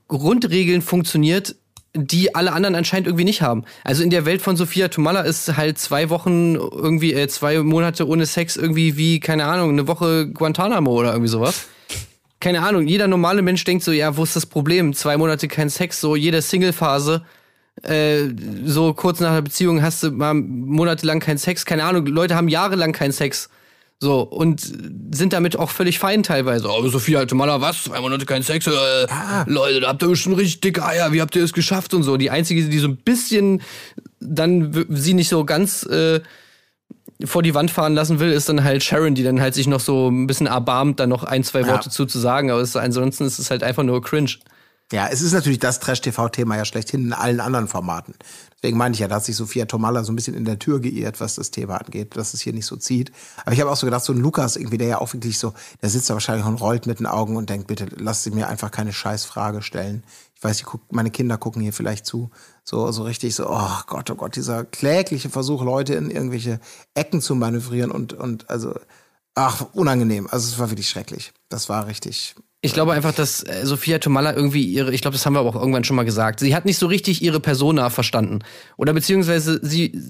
Grundregeln 0.09 0.81
funktioniert, 0.81 1.55
die 1.95 2.33
alle 2.33 2.53
anderen 2.53 2.75
anscheinend 2.75 3.07
irgendwie 3.07 3.23
nicht 3.25 3.41
haben. 3.41 3.65
Also 3.83 4.03
in 4.03 4.09
der 4.09 4.25
Welt 4.25 4.41
von 4.41 4.55
Sophia 4.55 4.87
Tomalla 4.87 5.21
ist 5.21 5.57
halt 5.57 5.77
zwei 5.77 6.09
Wochen 6.09 6.55
irgendwie, 6.55 7.13
äh, 7.13 7.27
zwei 7.27 7.59
Monate 7.59 8.07
ohne 8.07 8.25
Sex 8.25 8.55
irgendwie 8.55 8.97
wie, 8.97 9.19
keine 9.19 9.45
Ahnung, 9.45 9.69
eine 9.69 9.87
Woche 9.87 10.27
Guantanamo 10.27 10.91
oder 10.91 11.11
irgendwie 11.11 11.29
sowas. 11.29 11.67
Keine 12.39 12.61
Ahnung, 12.61 12.87
jeder 12.87 13.07
normale 13.07 13.41
Mensch 13.41 13.63
denkt 13.63 13.83
so, 13.83 13.91
ja, 13.91 14.17
wo 14.17 14.23
ist 14.23 14.35
das 14.35 14.45
Problem? 14.45 14.93
Zwei 14.93 15.17
Monate 15.17 15.47
kein 15.47 15.69
Sex, 15.69 16.01
so 16.01 16.15
jede 16.15 16.41
Single-Phase 16.41 17.23
äh, 17.81 18.29
so 18.65 18.93
kurz 18.93 19.19
nach 19.19 19.33
der 19.33 19.41
Beziehung 19.41 19.81
hast 19.81 20.03
du 20.03 20.11
mal 20.11 20.33
monatelang 20.33 21.19
keinen 21.19 21.37
Sex, 21.37 21.65
keine 21.65 21.83
Ahnung, 21.83 22.05
Leute 22.05 22.35
haben 22.35 22.47
jahrelang 22.47 22.91
keinen 22.91 23.11
Sex. 23.11 23.49
So, 23.99 24.21
und 24.21 24.59
sind 25.15 25.31
damit 25.31 25.57
auch 25.57 25.69
völlig 25.69 25.97
fein 25.97 26.23
teilweise. 26.23 26.69
Aber 26.69 26.89
Sophia 26.89 27.19
alte 27.19 27.35
Maler, 27.35 27.61
was? 27.61 27.85
Zwei 27.85 28.01
Monate 28.01 28.25
kein 28.25 28.43
Sex? 28.43 28.67
Äh, 28.67 28.71
Leute, 29.45 29.79
da 29.79 29.89
habt 29.89 30.03
ihr 30.03 30.15
schon 30.15 30.33
richtig 30.33 30.59
dicke 30.59 30.85
Eier, 30.85 31.13
wie 31.13 31.21
habt 31.21 31.35
ihr 31.35 31.43
es 31.43 31.53
geschafft 31.53 31.93
und 31.93 32.03
so. 32.03 32.17
Die 32.17 32.29
einzige, 32.29 32.67
die 32.67 32.79
so 32.79 32.87
ein 32.89 32.97
bisschen 32.97 33.61
dann 34.19 34.85
sie 34.89 35.13
nicht 35.13 35.29
so 35.29 35.45
ganz 35.45 35.83
äh, 35.83 36.21
vor 37.23 37.43
die 37.43 37.53
Wand 37.53 37.71
fahren 37.71 37.93
lassen 37.93 38.19
will, 38.19 38.31
ist 38.31 38.49
dann 38.49 38.63
halt 38.63 38.83
Sharon, 38.83 39.15
die 39.15 39.23
dann 39.23 39.39
halt 39.39 39.53
sich 39.53 39.67
noch 39.67 39.79
so 39.79 40.09
ein 40.09 40.27
bisschen 40.27 40.47
erbarmt, 40.47 40.99
dann 40.99 41.09
noch 41.09 41.23
ein, 41.23 41.43
zwei 41.43 41.65
Worte 41.67 41.89
zu, 41.89 42.05
zu 42.05 42.19
sagen. 42.19 42.51
Aber 42.51 42.61
es 42.61 42.75
ansonsten 42.75 43.25
ist 43.25 43.39
es 43.39 43.49
halt 43.49 43.63
einfach 43.63 43.83
nur 43.83 44.01
cringe. 44.01 44.31
Ja, 44.91 45.07
es 45.07 45.21
ist 45.21 45.33
natürlich 45.33 45.59
das 45.59 45.79
Trash-TV-Thema 45.79 46.57
ja 46.57 46.65
schlechthin 46.65 47.05
in 47.05 47.13
allen 47.13 47.39
anderen 47.39 47.67
Formaten. 47.67 48.13
Deswegen 48.55 48.77
meine 48.77 48.93
ich 48.93 48.99
ja, 48.99 49.07
da 49.07 49.15
hat 49.15 49.25
sich 49.25 49.35
Sophia 49.35 49.65
Tomalla 49.65 50.03
so 50.03 50.11
ein 50.11 50.15
bisschen 50.15 50.35
in 50.35 50.45
der 50.45 50.59
Tür 50.59 50.79
geirrt, 50.79 51.19
was 51.19 51.35
das 51.35 51.51
Thema 51.51 51.77
angeht, 51.77 52.15
dass 52.15 52.33
es 52.33 52.41
hier 52.41 52.53
nicht 52.53 52.65
so 52.65 52.75
zieht. 52.75 53.11
Aber 53.43 53.53
ich 53.53 53.61
habe 53.61 53.71
auch 53.71 53.75
so 53.75 53.87
gedacht, 53.87 54.03
so 54.03 54.13
ein 54.13 54.19
Lukas 54.19 54.55
irgendwie, 54.55 54.77
der 54.77 54.87
ja 54.87 54.97
auch 54.99 55.11
wirklich 55.13 55.39
so, 55.39 55.53
der 55.81 55.89
sitzt 55.89 56.09
da 56.09 56.13
wahrscheinlich 56.13 56.45
und 56.45 56.61
rollt 56.61 56.85
mit 56.85 56.99
den 56.99 57.07
Augen 57.07 57.37
und 57.37 57.49
denkt, 57.49 57.67
bitte 57.67 57.87
lass 57.97 58.23
sie 58.23 58.31
mir 58.31 58.47
einfach 58.47 58.71
keine 58.71 58.93
Scheißfrage 58.93 59.61
stellen. 59.63 60.03
Ich 60.35 60.43
weiß, 60.43 60.59
ich 60.59 60.65
guck, 60.65 60.81
meine 60.91 61.11
Kinder 61.11 61.37
gucken 61.37 61.61
hier 61.61 61.73
vielleicht 61.73 62.05
zu. 62.05 62.29
So, 62.63 62.91
so 62.91 63.03
richtig 63.03 63.35
so, 63.35 63.49
oh 63.49 63.81
Gott, 63.87 64.11
oh 64.11 64.15
Gott, 64.15 64.35
dieser 64.35 64.63
klägliche 64.63 65.29
Versuch, 65.29 65.63
Leute 65.63 65.95
in 65.95 66.11
irgendwelche 66.11 66.59
Ecken 66.93 67.21
zu 67.21 67.35
manövrieren 67.35 67.89
und, 67.89 68.13
und 68.13 68.49
also, 68.49 68.75
ach, 69.35 69.65
unangenehm. 69.73 70.27
Also 70.29 70.47
es 70.49 70.59
war 70.59 70.69
wirklich 70.69 70.89
schrecklich. 70.89 71.33
Das 71.49 71.67
war 71.67 71.87
richtig, 71.87 72.35
Ich 72.65 72.73
glaube 72.73 72.93
einfach, 72.93 73.13
dass 73.13 73.43
äh, 73.43 73.65
Sophia 73.65 73.99
Tomalla 73.99 74.33
irgendwie 74.33 74.63
ihre, 74.63 74.93
ich 74.93 75.01
glaube, 75.01 75.15
das 75.15 75.25
haben 75.25 75.33
wir 75.33 75.41
aber 75.41 75.49
auch 75.49 75.59
irgendwann 75.59 75.83
schon 75.83 75.97
mal 75.97 76.05
gesagt, 76.05 76.39
sie 76.39 76.55
hat 76.55 76.63
nicht 76.63 76.77
so 76.77 76.87
richtig 76.87 77.21
ihre 77.21 77.41
Persona 77.41 77.89
verstanden. 77.89 78.39
Oder 78.77 78.93
beziehungsweise 78.93 79.59
sie, 79.61 80.01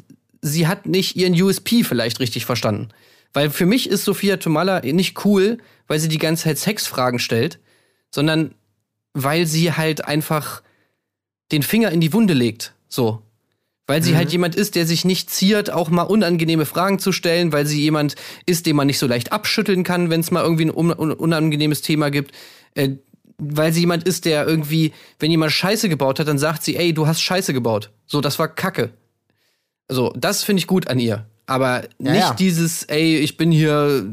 sie 0.44 0.68
hat 0.68 0.86
nicht 0.86 1.16
ihren 1.16 1.34
USP 1.34 1.84
vielleicht 1.84 2.20
richtig 2.20 2.46
verstanden. 2.46 2.90
Weil 3.34 3.50
für 3.50 3.66
mich 3.66 3.90
ist 3.90 4.06
Sophia 4.06 4.38
Tomalla 4.38 4.82
nicht 4.82 5.26
cool, 5.26 5.58
weil 5.88 6.00
sie 6.00 6.10
die 6.10 6.20
ganze 6.20 6.44
Zeit 6.44 6.60
Sexfragen 6.60 7.18
stellt, 7.18 7.58
sondern 8.12 8.54
weil 9.14 9.48
sie 9.48 9.74
halt 9.74 10.06
einfach 10.06 10.62
den 11.52 11.64
Finger 11.64 11.90
in 11.90 12.02
die 12.02 12.14
Wunde 12.14 12.36
legt. 12.36 12.76
So. 12.88 13.23
Weil 13.86 14.02
sie 14.02 14.16
halt 14.16 14.32
jemand 14.32 14.56
ist, 14.56 14.76
der 14.76 14.86
sich 14.88 15.04
nicht 15.04 15.30
ziert, 15.30 15.70
auch 15.70 15.90
mal 15.90 16.04
unangenehme 16.04 16.66
Fragen 16.66 17.00
zu 17.00 17.12
stellen, 17.12 17.52
weil 17.52 17.66
sie 17.66 17.82
jemand 17.82 18.16
ist, 18.46 18.66
den 18.66 18.78
man 18.78 18.88
nicht 18.88 18.98
so 18.98 19.08
leicht 19.08 19.34
abschütteln 19.34 19.84
kann, 19.84 20.10
wenn 20.10 20.22
es 20.22 20.32
mal 20.32 20.42
irgendwie 20.42 20.66
ein 20.66 20.76
un 20.76 20.92
un 20.92 21.12
unangenehmes 21.12 21.82
Thema 21.82 22.10
gibt. 22.10 22.32
Äh, 22.76 22.92
weil 23.38 23.74
sie 23.74 23.82
jemand 23.82 24.04
ist, 24.06 24.26
der 24.26 24.48
irgendwie, 24.48 24.94
wenn 25.20 25.32
jemand 25.32 25.52
Scheiße 25.52 25.90
gebaut 25.90 26.20
hat, 26.20 26.28
dann 26.28 26.38
sagt 26.38 26.64
sie, 26.64 26.78
ey, 26.78 26.94
du 26.94 27.08
hast 27.08 27.22
Scheiße 27.22 27.54
gebaut. 27.54 27.90
So, 28.06 28.22
das 28.22 28.40
war 28.40 28.48
Kacke. 28.48 28.92
So, 29.90 30.14
das 30.16 30.44
finde 30.44 30.60
ich 30.62 30.68
gut 30.68 30.88
an 30.88 31.00
ihr. 31.00 31.26
Aber 31.46 31.82
nicht 32.00 32.16
ja. 32.16 32.34
dieses, 32.34 32.84
ey, 32.84 33.18
ich 33.18 33.36
bin 33.36 33.52
hier, 33.52 34.06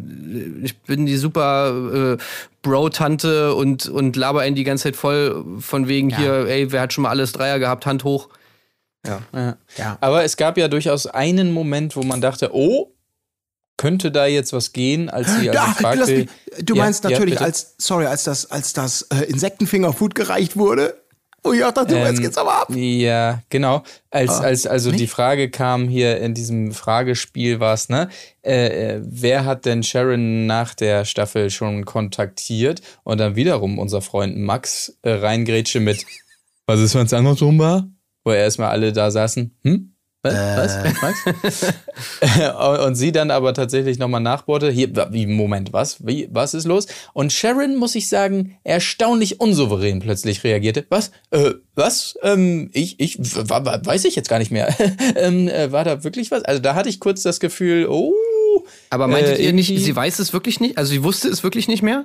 ich 0.62 0.76
bin 0.78 1.06
die 1.06 1.16
super 1.16 2.16
äh, 2.18 2.22
Bro-Tante 2.62 3.54
und, 3.54 3.88
und 3.88 4.16
laber 4.16 4.44
ihn 4.46 4.56
die 4.56 4.64
ganze 4.64 4.84
Zeit 4.84 4.96
voll 4.96 5.44
von 5.60 5.86
wegen 5.86 6.14
hier, 6.14 6.46
ey, 6.48 6.72
wer 6.72 6.80
hat 6.80 6.92
schon 6.92 7.02
mal 7.02 7.10
alles 7.10 7.32
Dreier 7.32 7.60
gehabt, 7.60 7.86
Hand 7.86 8.02
hoch. 8.02 8.28
Ja. 9.06 9.56
Ja. 9.76 9.98
Aber 10.00 10.24
es 10.24 10.36
gab 10.36 10.58
ja 10.58 10.68
durchaus 10.68 11.06
einen 11.06 11.52
Moment, 11.52 11.96
wo 11.96 12.02
man 12.02 12.20
dachte, 12.20 12.50
oh, 12.54 12.92
könnte 13.76 14.10
da 14.10 14.26
jetzt 14.26 14.52
was 14.52 14.72
gehen, 14.72 15.08
als 15.08 15.28
sie 15.28 15.48
also 15.48 15.52
Ja, 15.52 15.74
fragte. 15.74 16.14
mich, 16.14 16.28
du 16.62 16.74
Ja, 16.74 16.84
meinst 16.84 17.02
ja, 17.04 17.10
natürlich, 17.10 17.34
bitte. 17.36 17.44
als, 17.44 17.74
sorry, 17.78 18.04
als 18.06 18.24
das, 18.24 18.50
als 18.50 18.74
das 18.74 19.02
äh, 19.10 19.24
Insektenfingerfood 19.24 20.14
gereicht 20.14 20.56
wurde. 20.56 21.00
Wo 21.42 21.54
ich 21.54 21.64
auch 21.64 21.72
dachte, 21.72 21.96
ähm, 21.96 22.04
jetzt 22.06 22.20
geht's 22.20 22.36
aber 22.36 22.60
ab. 22.60 22.68
Ja, 22.74 23.40
genau. 23.48 23.82
Als, 24.10 24.30
ah, 24.30 24.40
als 24.40 24.66
also 24.66 24.90
nicht? 24.90 25.00
die 25.00 25.06
Frage 25.06 25.48
kam 25.48 25.88
hier 25.88 26.20
in 26.20 26.34
diesem 26.34 26.72
Fragespiel 26.72 27.60
war 27.60 27.72
es, 27.72 27.88
ne? 27.88 28.10
Äh, 28.42 28.96
äh, 28.96 29.00
wer 29.02 29.46
hat 29.46 29.64
denn 29.64 29.82
Sharon 29.82 30.44
nach 30.44 30.74
der 30.74 31.06
Staffel 31.06 31.48
schon 31.48 31.86
kontaktiert? 31.86 32.82
Und 33.04 33.16
dann 33.18 33.36
wiederum 33.36 33.78
unser 33.78 34.02
Freund 34.02 34.36
Max 34.36 34.98
äh, 35.00 35.12
reingrätsche 35.12 35.80
mit, 35.80 36.04
was 36.66 36.80
ist, 36.80 36.94
wenn 36.94 37.06
es 37.06 37.14
andersrum 37.14 37.58
war? 37.58 37.88
Wo 38.24 38.32
erstmal 38.32 38.70
alle 38.70 38.92
da 38.92 39.10
saßen, 39.10 39.56
hm? 39.62 39.94
Was? 40.22 40.76
Äh. 40.76 40.92
Was? 41.00 42.86
und 42.86 42.94
sie 42.94 43.10
dann 43.10 43.30
aber 43.30 43.54
tatsächlich 43.54 43.98
nochmal 43.98 44.20
nachbohrte. 44.20 44.70
Hier, 44.70 44.90
wie, 45.12 45.26
Moment, 45.26 45.72
was? 45.72 46.06
Wie, 46.06 46.28
was 46.30 46.52
ist 46.52 46.66
los? 46.66 46.86
Und 47.14 47.32
Sharon, 47.32 47.76
muss 47.76 47.94
ich 47.94 48.08
sagen, 48.08 48.58
erstaunlich 48.62 49.40
unsouverän 49.40 50.00
plötzlich 50.00 50.44
reagierte. 50.44 50.84
Was? 50.90 51.10
Äh, 51.30 51.52
was? 51.74 52.18
Ähm, 52.22 52.68
ich, 52.74 53.00
ich, 53.00 53.18
weiß 53.18 54.04
ich 54.04 54.14
jetzt 54.14 54.28
gar 54.28 54.38
nicht 54.38 54.50
mehr. 54.50 54.74
ähm, 55.16 55.48
äh, 55.48 55.72
war 55.72 55.84
da 55.84 56.04
wirklich 56.04 56.30
was? 56.30 56.44
Also 56.44 56.60
da 56.60 56.74
hatte 56.74 56.90
ich 56.90 57.00
kurz 57.00 57.22
das 57.22 57.40
Gefühl, 57.40 57.86
oh. 57.88 58.12
Aber 58.90 59.08
meintet 59.08 59.38
äh, 59.38 59.44
ihr 59.44 59.52
nicht, 59.54 59.68
sie 59.68 59.96
weiß 59.96 60.18
es 60.18 60.34
wirklich 60.34 60.60
nicht? 60.60 60.76
Also 60.76 60.90
sie 60.90 61.02
wusste 61.02 61.28
es 61.28 61.42
wirklich 61.42 61.66
nicht 61.66 61.82
mehr? 61.82 62.04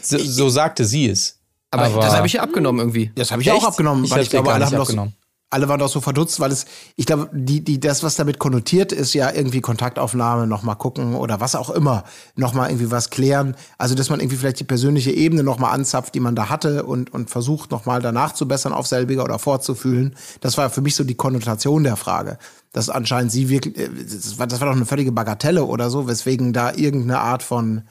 So, 0.00 0.16
so 0.16 0.48
sagte 0.48 0.86
sie 0.86 1.10
es. 1.10 1.39
Aber, 1.70 1.84
aber 1.84 2.00
das 2.00 2.16
habe 2.16 2.26
ich 2.26 2.34
ja 2.34 2.42
abgenommen 2.42 2.80
irgendwie. 2.80 3.12
Das 3.14 3.30
habe 3.30 3.42
ich 3.42 3.48
Echt? 3.48 3.56
auch 3.56 3.64
abgenommen, 3.64 4.04
ich 4.04 4.10
weil 4.10 4.22
ich 4.22 4.30
glaube, 4.30 4.52
alle 4.52 4.66
haben 4.66 4.74
abgenommen 4.74 5.14
alle 5.50 5.68
waren 5.68 5.80
doch 5.80 5.88
so 5.88 6.00
verdutzt, 6.00 6.38
weil 6.38 6.52
es, 6.52 6.64
ich 6.94 7.06
glaube, 7.06 7.28
die, 7.32 7.62
die, 7.62 7.80
das, 7.80 8.04
was 8.04 8.14
damit 8.14 8.38
konnotiert, 8.38 8.92
ist 8.92 9.14
ja 9.14 9.32
irgendwie 9.32 9.60
Kontaktaufnahme, 9.60 10.46
nochmal 10.46 10.76
gucken 10.76 11.16
oder 11.16 11.40
was 11.40 11.56
auch 11.56 11.70
immer, 11.70 12.04
nochmal 12.36 12.70
irgendwie 12.70 12.92
was 12.92 13.10
klären. 13.10 13.56
Also, 13.76 13.96
dass 13.96 14.10
man 14.10 14.20
irgendwie 14.20 14.36
vielleicht 14.36 14.60
die 14.60 14.64
persönliche 14.64 15.10
Ebene 15.10 15.42
nochmal 15.42 15.74
anzapft, 15.74 16.14
die 16.14 16.20
man 16.20 16.36
da 16.36 16.48
hatte 16.48 16.84
und, 16.84 17.12
und 17.12 17.30
versucht 17.30 17.72
nochmal 17.72 18.00
danach 18.00 18.32
zu 18.32 18.46
bessern 18.46 18.72
auf 18.72 18.86
selbiger 18.86 19.24
oder 19.24 19.40
vorzufühlen. 19.40 20.14
Das 20.40 20.56
war 20.56 20.70
für 20.70 20.82
mich 20.82 20.94
so 20.94 21.02
die 21.02 21.16
Konnotation 21.16 21.82
der 21.82 21.96
Frage. 21.96 22.38
Dass 22.72 22.88
anscheinend 22.88 23.32
sie 23.32 23.48
wirklich, 23.48 23.76
äh, 23.76 23.88
das 23.88 24.38
war, 24.38 24.46
das 24.46 24.60
war 24.60 24.68
doch 24.68 24.76
eine 24.76 24.86
völlige 24.86 25.10
Bagatelle 25.10 25.64
oder 25.64 25.90
so, 25.90 26.06
weswegen 26.06 26.52
da 26.52 26.72
irgendeine 26.72 27.18
Art 27.18 27.42
von, 27.42 27.82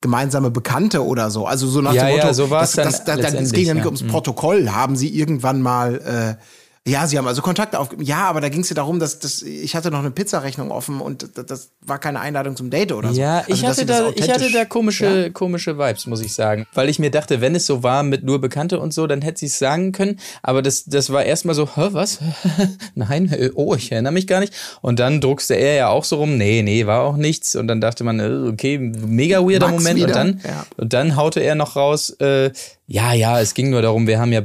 gemeinsame 0.00 0.50
Bekannte 0.50 1.04
oder 1.04 1.30
so. 1.30 1.46
Also 1.46 1.66
so 1.66 1.80
nach 1.80 1.92
ja, 1.92 2.06
dem 2.06 2.16
Motto, 2.16 2.26
ja, 2.26 2.34
so 2.34 2.46
das, 2.46 2.72
das, 2.72 3.04
das, 3.04 3.20
das, 3.20 3.34
es 3.34 3.52
ging 3.52 3.66
ja 3.66 3.74
nicht 3.74 3.86
ums 3.86 4.02
mhm. 4.02 4.08
Protokoll. 4.08 4.70
Haben 4.70 4.96
sie 4.96 5.08
irgendwann 5.08 5.62
mal 5.62 6.36
äh, 6.38 6.42
ja, 6.86 7.06
sie 7.08 7.18
haben 7.18 7.26
also 7.26 7.42
Kontakt 7.42 7.74
auf. 7.74 7.88
Ja, 8.00 8.28
aber 8.28 8.40
da 8.40 8.48
ging 8.48 8.60
es 8.60 8.68
ja 8.68 8.74
darum, 8.74 9.00
dass, 9.00 9.18
dass 9.18 9.42
ich 9.42 9.74
hatte 9.74 9.90
noch 9.90 9.98
eine 9.98 10.12
Pizzarechnung 10.12 10.70
offen 10.70 11.00
und 11.00 11.36
das, 11.36 11.46
das 11.46 11.70
war 11.80 11.98
keine 11.98 12.20
Einladung 12.20 12.54
zum 12.54 12.70
Date 12.70 12.92
oder 12.92 13.12
so. 13.12 13.20
Ja, 13.20 13.42
ich, 13.48 13.66
also, 13.66 13.82
hatte 13.82 13.86
da, 13.86 14.10
ich 14.14 14.30
hatte 14.30 14.52
da 14.52 14.64
komische, 14.64 15.24
ja? 15.24 15.30
komische 15.30 15.78
Vibes, 15.78 16.06
muss 16.06 16.20
ich 16.20 16.32
sagen. 16.32 16.64
Weil 16.74 16.88
ich 16.88 17.00
mir 17.00 17.10
dachte, 17.10 17.40
wenn 17.40 17.56
es 17.56 17.66
so 17.66 17.82
war 17.82 18.04
mit 18.04 18.22
nur 18.22 18.40
Bekannte 18.40 18.78
und 18.78 18.94
so, 18.94 19.08
dann 19.08 19.20
hätte 19.20 19.40
sie 19.40 19.46
es 19.46 19.58
sagen 19.58 19.90
können. 19.90 20.20
Aber 20.44 20.62
das, 20.62 20.84
das 20.84 21.10
war 21.10 21.24
erstmal 21.24 21.56
so, 21.56 21.66
hä, 21.74 21.88
was? 21.90 22.20
Nein, 22.94 23.32
äh, 23.32 23.50
oh, 23.54 23.74
ich 23.74 23.90
erinnere 23.90 24.12
mich 24.12 24.28
gar 24.28 24.38
nicht. 24.38 24.54
Und 24.80 25.00
dann 25.00 25.20
druckste 25.20 25.54
er 25.54 25.74
ja 25.74 25.88
auch 25.88 26.04
so 26.04 26.16
rum, 26.16 26.36
nee, 26.36 26.62
nee, 26.62 26.86
war 26.86 27.02
auch 27.02 27.16
nichts. 27.16 27.56
Und 27.56 27.66
dann 27.66 27.80
dachte 27.80 28.04
man, 28.04 28.20
äh, 28.20 28.48
okay, 28.48 28.78
mega 28.78 29.40
weirder 29.40 29.70
Max 29.70 29.82
Moment. 29.82 30.04
Und 30.04 30.14
dann, 30.14 30.40
ja. 30.44 30.66
und 30.76 30.92
dann 30.92 31.16
haute 31.16 31.40
er 31.40 31.56
noch 31.56 31.74
raus, 31.74 32.10
äh, 32.20 32.52
ja, 32.86 33.12
ja, 33.12 33.40
es 33.40 33.54
ging 33.54 33.70
nur 33.70 33.82
darum, 33.82 34.06
wir 34.06 34.20
haben 34.20 34.32
ja 34.32 34.40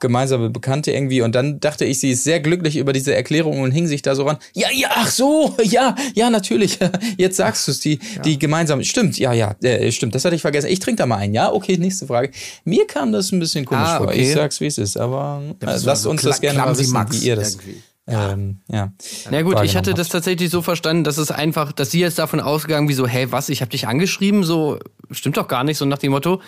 gemeinsame 0.00 0.50
Bekannte 0.50 0.92
irgendwie 0.92 1.22
und 1.22 1.34
dann 1.34 1.60
dachte 1.60 1.84
ich, 1.84 2.00
sie 2.00 2.10
ist 2.10 2.24
sehr 2.24 2.40
glücklich 2.40 2.76
über 2.76 2.92
diese 2.92 3.14
Erklärung 3.14 3.60
und 3.60 3.70
hing 3.72 3.86
sich 3.86 4.02
da 4.02 4.14
so 4.14 4.24
ran. 4.24 4.38
Ja, 4.54 4.68
ja, 4.72 4.88
ach 4.94 5.10
so, 5.10 5.56
ja, 5.62 5.94
ja, 6.14 6.30
natürlich. 6.30 6.78
Jetzt 7.16 7.36
sagst 7.36 7.66
du 7.66 7.72
es, 7.72 7.80
die, 7.80 7.98
ja. 8.16 8.22
die 8.22 8.38
gemeinsame. 8.38 8.84
Stimmt, 8.84 9.18
ja, 9.18 9.32
ja, 9.32 9.54
äh, 9.62 9.90
stimmt, 9.92 10.14
das 10.14 10.24
hatte 10.24 10.34
ich 10.34 10.42
vergessen. 10.42 10.68
Ich 10.68 10.80
trinke 10.80 10.98
da 10.98 11.06
mal 11.06 11.16
ein, 11.16 11.34
ja, 11.34 11.52
okay, 11.52 11.76
nächste 11.76 12.06
Frage. 12.06 12.30
Mir 12.64 12.86
kam 12.86 13.12
das 13.12 13.32
ein 13.32 13.38
bisschen 13.38 13.64
komisch 13.64 13.88
ah, 13.88 14.00
okay. 14.00 14.04
vor. 14.04 14.14
Ich 14.14 14.32
sag's, 14.32 14.60
wie 14.60 14.66
es 14.66 14.78
ist, 14.78 14.96
aber 14.96 15.42
äh, 15.60 15.76
lasst 15.82 16.06
uns 16.06 16.22
das 16.22 16.40
gerne 16.40 16.58
mal 16.58 16.78
wissen, 16.78 16.92
Max 16.92 17.20
wie 17.20 17.26
ihr 17.26 17.36
das. 17.36 17.54
Irgendwie. 17.54 17.82
Ja. 18.08 18.32
Ähm, 18.32 18.60
ja. 18.68 18.92
Na 19.30 19.42
gut, 19.42 19.62
ich 19.62 19.76
hatte 19.76 19.92
das 19.92 20.08
tatsächlich 20.08 20.50
so 20.50 20.62
verstanden, 20.62 21.04
dass 21.04 21.18
es 21.18 21.30
einfach, 21.30 21.72
dass 21.72 21.90
sie 21.90 22.00
jetzt 22.00 22.18
davon 22.18 22.40
ausgegangen, 22.40 22.88
wie 22.88 22.94
so, 22.94 23.06
hey, 23.06 23.30
was, 23.30 23.50
ich 23.50 23.60
habe 23.60 23.70
dich 23.70 23.86
angeschrieben, 23.86 24.44
so 24.44 24.78
stimmt 25.10 25.36
doch 25.36 25.46
gar 25.46 25.62
nicht, 25.62 25.76
so 25.76 25.84
nach 25.84 25.98
dem 25.98 26.12
Motto. 26.12 26.40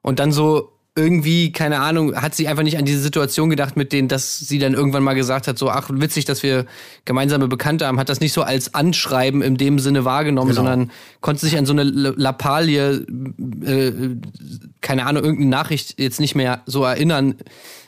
Und 0.00 0.18
dann 0.18 0.32
so, 0.32 0.72
irgendwie, 0.94 1.52
keine 1.52 1.80
Ahnung, 1.80 2.14
hat 2.16 2.34
sie 2.34 2.48
einfach 2.48 2.62
nicht 2.62 2.76
an 2.76 2.84
diese 2.84 3.00
Situation 3.00 3.48
gedacht, 3.48 3.76
mit 3.76 3.92
denen, 3.94 4.08
dass 4.08 4.38
sie 4.38 4.58
dann 4.58 4.74
irgendwann 4.74 5.02
mal 5.02 5.14
gesagt 5.14 5.48
hat, 5.48 5.56
so, 5.56 5.70
ach, 5.70 5.88
witzig, 5.90 6.26
dass 6.26 6.42
wir 6.42 6.66
gemeinsame 7.06 7.48
Bekannte 7.48 7.86
haben, 7.86 7.98
hat 7.98 8.10
das 8.10 8.20
nicht 8.20 8.34
so 8.34 8.42
als 8.42 8.74
Anschreiben 8.74 9.40
in 9.40 9.56
dem 9.56 9.78
Sinne 9.78 10.04
wahrgenommen, 10.04 10.50
genau. 10.50 10.62
sondern 10.62 10.90
konnte 11.22 11.46
sich 11.46 11.56
an 11.56 11.64
so 11.64 11.72
eine 11.72 11.84
Lappalie, 11.84 13.06
äh, 13.64 13.92
keine 14.82 15.06
Ahnung, 15.06 15.24
irgendeine 15.24 15.50
Nachricht 15.50 15.98
jetzt 15.98 16.20
nicht 16.20 16.34
mehr 16.34 16.60
so 16.66 16.84
erinnern 16.84 17.36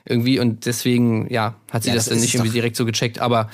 irgendwie. 0.07 0.39
Und 0.39 0.65
deswegen, 0.65 1.31
ja, 1.31 1.57
hat 1.71 1.83
sie 1.83 1.91
ja, 1.91 1.95
das, 1.97 2.07
das 2.07 2.15
dann 2.15 2.23
nicht 2.23 2.35
irgendwie 2.35 2.53
direkt 2.53 2.77
so 2.77 2.87
gecheckt, 2.87 3.19
aber 3.19 3.51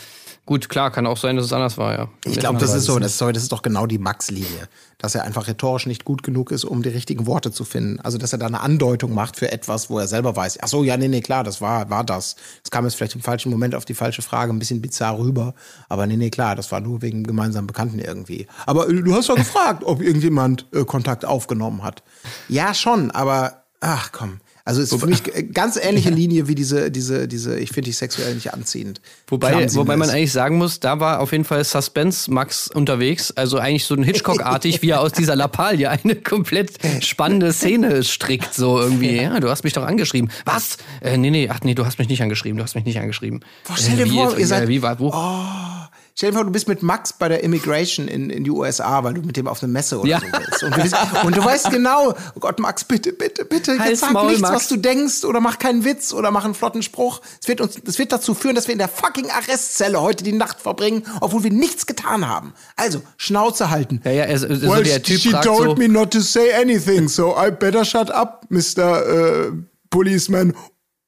Gut, 0.51 0.69
klar, 0.69 0.91
kann 0.91 1.07
auch 1.07 1.17
sein, 1.17 1.37
dass 1.37 1.45
es 1.45 1.53
anders 1.53 1.79
war, 1.79 1.93
ja. 1.97 2.09
Ich 2.25 2.37
glaube, 2.37 2.59
das 2.59 2.75
ist 2.75 2.87
so, 2.87 2.99
das 2.99 3.13
ist, 3.13 3.21
das 3.21 3.45
ist 3.45 3.53
doch 3.53 3.63
genau 3.63 3.87
die 3.87 3.99
Max-Linie. 3.99 4.69
Dass 4.99 5.15
er 5.15 5.23
einfach 5.23 5.47
rhetorisch 5.47 5.87
nicht 5.87 6.05
gut 6.05 6.25
genug 6.25 6.51
ist, 6.51 6.65
um 6.65 6.83
die 6.83 6.89
richtigen 6.89 7.29
Worte 7.29 7.53
zu 7.53 7.65
finden. 7.65 8.01
Also, 8.01 8.19
dass 8.19 8.33
er 8.33 8.41
da 8.41 8.47
eine 8.47 8.59
Andeutung 8.59 9.15
macht 9.15 9.37
für 9.37 9.53
etwas, 9.53 9.91
wo 9.91 10.01
er 10.01 10.09
selber 10.09 10.35
weiß, 10.35 10.59
ach 10.61 10.67
so, 10.67 10.83
ja, 10.83 10.97
nee, 10.97 11.07
nee, 11.07 11.21
klar, 11.21 11.45
das 11.45 11.61
war, 11.61 11.89
war 11.89 12.03
das. 12.03 12.35
Es 12.65 12.73
kam 12.73 12.85
jetzt 12.85 12.97
vielleicht 12.97 13.15
im 13.15 13.21
falschen 13.21 13.53
Moment 13.53 13.77
auf 13.77 13.85
die 13.85 13.95
falsche 13.95 14.23
Frage, 14.23 14.53
ein 14.53 14.59
bisschen 14.59 14.83
bizarr 14.83 15.19
rüber. 15.19 15.55
Aber 15.89 16.09
nee, 16.09 16.17
nee, 16.17 16.31
klar, 16.31 16.57
das 16.57 16.73
war 16.73 16.81
nur 16.81 17.01
wegen 17.01 17.23
gemeinsamen 17.23 17.69
Bekannten 17.69 18.01
irgendwie. 18.01 18.49
Aber 18.67 18.89
äh, 18.89 19.03
du 19.03 19.15
hast 19.15 19.29
doch 19.29 19.37
gefragt, 19.37 19.85
ob 19.85 20.03
irgendjemand 20.03 20.67
äh, 20.73 20.85
Kontakt 20.85 21.25
aufgenommen 21.25 21.85
hat. 21.85 22.03
Ja, 22.49 22.75
schon, 22.75 23.13
aber, 23.13 23.67
ach 23.79 24.11
komm. 24.11 24.41
Also 24.71 24.83
ist 24.83 24.95
für 24.95 25.09
mich 25.09 25.25
ganz 25.53 25.77
ähnliche 25.77 26.11
Linie 26.21 26.47
wie 26.47 26.55
diese, 26.55 26.93
diese, 26.93 27.27
diese, 27.27 27.59
ich 27.59 27.71
finde 27.71 27.87
dich 27.91 27.97
sexuell 27.97 28.37
nicht 28.37 28.55
anziehend. 28.55 29.01
Wobei, 29.27 29.67
wobei 29.75 29.97
man 29.97 30.09
eigentlich 30.09 30.31
sagen 30.31 30.59
muss, 30.59 30.79
da 30.79 31.01
war 31.01 31.19
auf 31.19 31.33
jeden 31.33 31.43
Fall 31.43 31.65
Suspense 31.65 32.33
Max 32.33 32.69
unterwegs. 32.69 33.33
Also 33.33 33.59
eigentlich 33.59 33.85
so 33.85 33.97
ein 33.97 34.05
Hitchcock-artig, 34.05 34.81
wie 34.83 34.91
er 34.91 35.01
aus 35.01 35.11
dieser 35.11 35.35
Lappalie 35.35 35.91
eine 35.91 36.15
komplett 36.15 36.75
spannende 37.01 37.53
Szene 37.53 38.05
strickt. 38.05 38.55
So 38.55 38.79
irgendwie, 38.79 39.17
ja, 39.17 39.41
du 39.41 39.51
hast 39.51 39.65
mich 39.65 39.73
doch 39.73 39.85
angeschrieben. 39.85 40.31
Was? 40.45 40.77
Äh, 41.01 41.17
nee, 41.17 41.31
nee, 41.31 41.49
ach 41.51 41.59
nee, 41.65 41.75
du 41.75 41.85
hast 41.85 41.99
mich 41.99 42.09
nicht 42.09 42.23
angeschrieben, 42.23 42.57
du 42.57 42.63
hast 42.63 42.77
mich 42.77 42.85
nicht 42.85 43.01
angeschrieben. 43.01 43.41
Boah, 43.67 43.75
stell 43.77 43.97
dir 43.97 44.07
äh, 44.07 44.09
vor, 44.09 44.39
ihr 44.39 44.47
seid, 44.47 44.69
wie, 44.69 44.83
war, 44.83 45.01
wo? 45.01 45.11
Oh. 45.13 45.90
Stell 46.21 46.33
dir 46.33 46.37
vor, 46.37 46.45
du 46.45 46.51
bist 46.51 46.69
mit 46.69 46.83
Max 46.83 47.15
bei 47.15 47.29
der 47.29 47.43
Immigration 47.43 48.07
in, 48.07 48.29
in 48.29 48.45
die 48.45 48.51
USA, 48.51 49.03
weil 49.03 49.15
du 49.15 49.23
mit 49.23 49.39
dem 49.39 49.49
auf 49.49 49.63
eine 49.63 49.73
Messe 49.73 49.99
oder 50.01 50.07
ja. 50.11 50.21
so 50.59 50.69
bist. 50.69 50.95
Und 50.95 51.15
du, 51.15 51.27
und 51.29 51.37
du, 51.39 51.43
weißt 51.43 51.71
genau, 51.71 52.11
oh 52.35 52.41
Gott, 52.41 52.59
Max, 52.59 52.85
bitte, 52.85 53.15
bitte, 53.15 53.47
bitte, 53.47 53.73
jetzt 53.73 54.01
sag 54.01 54.13
Maul, 54.13 54.27
nichts, 54.27 54.43
Max. 54.43 54.55
was 54.55 54.69
du 54.69 54.77
denkst 54.77 55.25
oder 55.25 55.41
mach 55.41 55.59
keinen 55.59 55.83
Witz 55.87 56.13
oder 56.13 56.31
mach 56.31 56.45
einen 56.45 56.53
flotten 56.53 56.83
Spruch. 56.83 57.23
Es 57.41 57.49
wird, 57.49 57.63
uns, 57.63 57.81
es 57.87 57.99
wird 57.99 58.13
dazu 58.13 58.35
führen, 58.35 58.55
dass 58.55 58.69
wir 58.69 58.73
in 58.73 58.79
der 58.79 58.89
fucking 58.89 59.31
Arrestzelle 59.31 59.99
heute 60.03 60.23
die 60.23 60.33
Nacht 60.35 60.61
verbringen, 60.61 61.07
obwohl 61.23 61.43
wir 61.43 61.53
nichts 61.53 61.87
getan 61.87 62.29
haben. 62.29 62.53
Also, 62.77 63.01
Schnauze 63.17 63.71
halten. 63.71 64.03
Ja, 64.05 64.11
ja, 64.11 64.25
also, 64.25 64.47
also 64.47 64.69
well, 64.69 64.83
der 64.83 65.03
Typ 65.03 65.21
she 65.21 65.31
told 65.31 65.71
so 65.71 65.75
me 65.77 65.89
not 65.89 66.11
to 66.11 66.21
say 66.21 66.53
anything, 66.53 67.09
so 67.09 67.35
I 67.35 67.51
better 67.51 67.83
shut 67.83 68.11
up, 68.11 68.45
Mr. 68.51 69.49
Uh, 69.49 69.53
Policeman. 69.89 70.53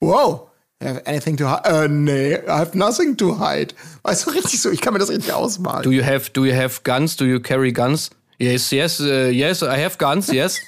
Wow 0.01 0.52
have 0.85 1.07
anything 1.07 1.37
to 1.37 1.49
hide? 1.49 1.64
Äh, 1.64 1.88
nee, 1.88 2.35
I 2.35 2.51
have 2.51 2.77
nothing 2.77 3.16
to 3.16 3.38
hide. 3.38 3.75
Weißt 4.03 4.27
du, 4.27 4.31
richtig 4.31 4.61
so, 4.61 4.71
ich 4.71 4.81
kann 4.81 4.92
mir 4.92 4.99
das 4.99 5.11
richtig 5.11 5.33
ausmalen. 5.33 5.83
Do 5.83 5.90
you 5.90 6.05
have, 6.05 6.31
do 6.33 6.45
you 6.45 6.55
have 6.55 6.81
guns? 6.85 7.16
Do 7.16 7.25
you 7.25 7.40
carry 7.40 7.73
guns? 7.73 8.11
Yes, 8.38 8.71
yes, 8.71 9.01
uh, 9.01 9.29
yes, 9.29 9.62
I 9.62 9.83
have 9.83 9.99
guns, 9.99 10.29
yes. 10.29 10.61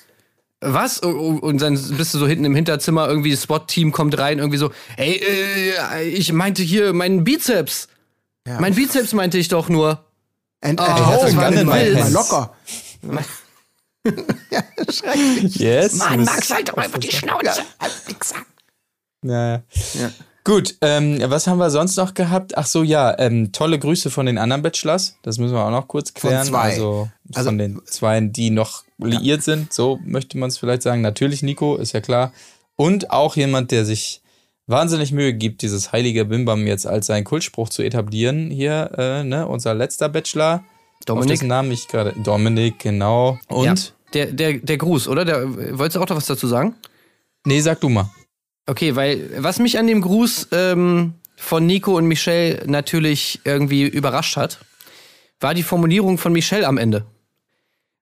Was? 0.60 0.98
Und 1.00 1.60
dann 1.60 1.74
bist 1.96 2.14
du 2.14 2.18
so 2.18 2.26
hinten 2.26 2.44
im 2.44 2.54
Hinterzimmer, 2.54 3.08
irgendwie 3.08 3.30
das 3.30 3.42
SWAT-Team 3.42 3.92
kommt 3.92 4.16
rein, 4.16 4.38
irgendwie 4.38 4.58
so, 4.58 4.70
ey, 4.96 5.20
äh, 5.20 6.08
ich 6.08 6.32
meinte 6.32 6.62
hier 6.62 6.92
meinen 6.92 7.24
Bizeps. 7.24 7.88
Ja. 8.46 8.60
Mein 8.60 8.74
Bizeps 8.74 9.12
meinte 9.12 9.38
ich 9.38 9.48
doch 9.48 9.68
nur. 9.68 10.04
And, 10.60 10.80
and 10.80 11.00
oh, 11.00 11.22
das 11.22 11.36
war 11.36 11.50
mal, 11.50 12.12
locker. 12.12 12.54
ja, 14.50 14.62
schrecklich. 14.90 15.56
Yes. 15.56 15.94
Mann, 15.94 16.24
Max, 16.24 16.50
halt 16.50 16.68
doch 16.68 16.76
einfach 16.76 16.98
die 16.98 17.10
Schnauze. 17.10 17.62
Ja, 17.80 17.88
ja. 19.30 19.54
ja. 19.54 20.10
Gut, 20.46 20.76
ähm, 20.82 21.18
was 21.24 21.46
haben 21.46 21.56
wir 21.56 21.70
sonst 21.70 21.96
noch 21.96 22.12
gehabt? 22.12 22.58
Ach 22.58 22.66
so, 22.66 22.82
ja, 22.82 23.18
ähm, 23.18 23.50
tolle 23.52 23.78
Grüße 23.78 24.10
von 24.10 24.26
den 24.26 24.36
anderen 24.36 24.60
Bachelors. 24.60 25.16
Das 25.22 25.38
müssen 25.38 25.54
wir 25.54 25.64
auch 25.64 25.70
noch 25.70 25.88
kurz 25.88 26.12
klären. 26.12 26.44
Von 26.44 26.48
zwei. 26.48 26.60
Also, 26.60 27.08
also 27.34 27.48
von 27.48 27.58
den 27.58 27.80
zwei, 27.86 28.20
die 28.20 28.50
noch 28.50 28.84
liiert 28.98 29.38
ja. 29.38 29.42
sind, 29.42 29.72
so 29.72 29.98
möchte 30.04 30.36
man 30.36 30.50
es 30.50 30.58
vielleicht 30.58 30.82
sagen. 30.82 31.00
Natürlich 31.00 31.42
Nico, 31.42 31.76
ist 31.76 31.92
ja 31.92 32.02
klar. 32.02 32.30
Und 32.76 33.10
auch 33.10 33.36
jemand, 33.36 33.70
der 33.70 33.86
sich 33.86 34.20
wahnsinnig 34.66 35.12
Mühe 35.12 35.32
gibt, 35.32 35.62
dieses 35.62 35.92
heilige 35.92 36.26
Bimbam 36.26 36.66
jetzt 36.66 36.86
als 36.86 37.06
seinen 37.06 37.24
Kultspruch 37.24 37.70
zu 37.70 37.82
etablieren. 37.82 38.50
Hier, 38.50 38.90
äh, 38.98 39.24
ne, 39.24 39.46
unser 39.46 39.74
letzter 39.74 40.10
Bachelor. 40.10 40.62
Dominik. 41.06 41.24
Auf 41.24 41.32
dessen 41.32 41.48
Namen 41.48 41.72
ich 41.72 41.88
gerade. 41.88 42.12
Dominik, 42.22 42.80
genau. 42.80 43.38
Und? 43.48 43.64
Ja, 43.64 43.74
der, 44.12 44.26
der, 44.26 44.52
der 44.58 44.76
Gruß, 44.76 45.08
oder? 45.08 45.24
Der, 45.24 45.78
wolltest 45.78 45.96
du 45.96 46.00
auch 46.00 46.08
noch 46.08 46.16
was 46.16 46.26
dazu 46.26 46.46
sagen? 46.46 46.74
Nee, 47.46 47.60
sag 47.60 47.80
du 47.80 47.88
mal. 47.88 48.10
Okay, 48.66 48.96
weil 48.96 49.30
was 49.38 49.58
mich 49.58 49.78
an 49.78 49.86
dem 49.86 50.00
Gruß 50.00 50.48
ähm, 50.52 51.14
von 51.36 51.66
Nico 51.66 51.96
und 51.96 52.06
Michelle 52.06 52.62
natürlich 52.66 53.40
irgendwie 53.44 53.82
überrascht 53.86 54.36
hat, 54.36 54.58
war 55.40 55.52
die 55.54 55.62
Formulierung 55.62 56.16
von 56.18 56.32
Michelle 56.32 56.66
am 56.66 56.78
Ende. 56.78 57.04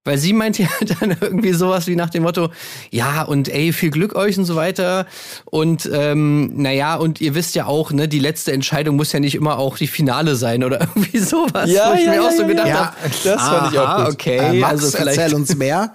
Weil 0.04 0.18
sie 0.18 0.32
meint 0.32 0.58
ja 0.58 0.68
dann 1.00 1.16
irgendwie 1.20 1.52
sowas 1.52 1.86
wie 1.86 1.94
nach 1.94 2.10
dem 2.10 2.24
Motto, 2.24 2.50
ja, 2.90 3.22
und 3.22 3.48
ey, 3.48 3.72
viel 3.72 3.90
Glück 3.90 4.16
euch 4.16 4.36
und 4.36 4.44
so 4.44 4.56
weiter. 4.56 5.06
Und 5.44 5.88
ähm, 5.92 6.50
naja, 6.60 6.96
und 6.96 7.20
ihr 7.20 7.34
wisst 7.36 7.54
ja 7.54 7.66
auch, 7.66 7.92
ne, 7.92 8.08
die 8.08 8.18
letzte 8.18 8.52
Entscheidung 8.52 8.96
muss 8.96 9.12
ja 9.12 9.20
nicht 9.20 9.36
immer 9.36 9.58
auch 9.58 9.76
die 9.78 9.86
Finale 9.86 10.34
sein 10.34 10.64
oder 10.64 10.80
irgendwie 10.94 11.18
sowas. 11.18 11.70
Ja, 11.70 11.90
wo 11.92 11.94
ich 11.94 12.04
ja, 12.04 12.10
mir 12.10 12.16
ja, 12.16 12.26
auch 12.26 12.32
so 12.32 12.42
ja, 12.42 12.48
gedacht 12.48 12.68
ja. 12.68 12.74
habe, 12.86 12.96
Das 13.24 13.42
fand 13.42 13.72
ich 13.72 13.78
auch 13.78 13.86
aha, 13.88 14.04
gut. 14.04 14.14
okay, 14.14 14.38
Äh, 14.38 14.52
Max, 14.60 14.72
also 14.72 14.96
vielleicht. 14.98 15.18
erzähl 15.18 15.34
uns 15.36 15.54
mehr. 15.56 15.92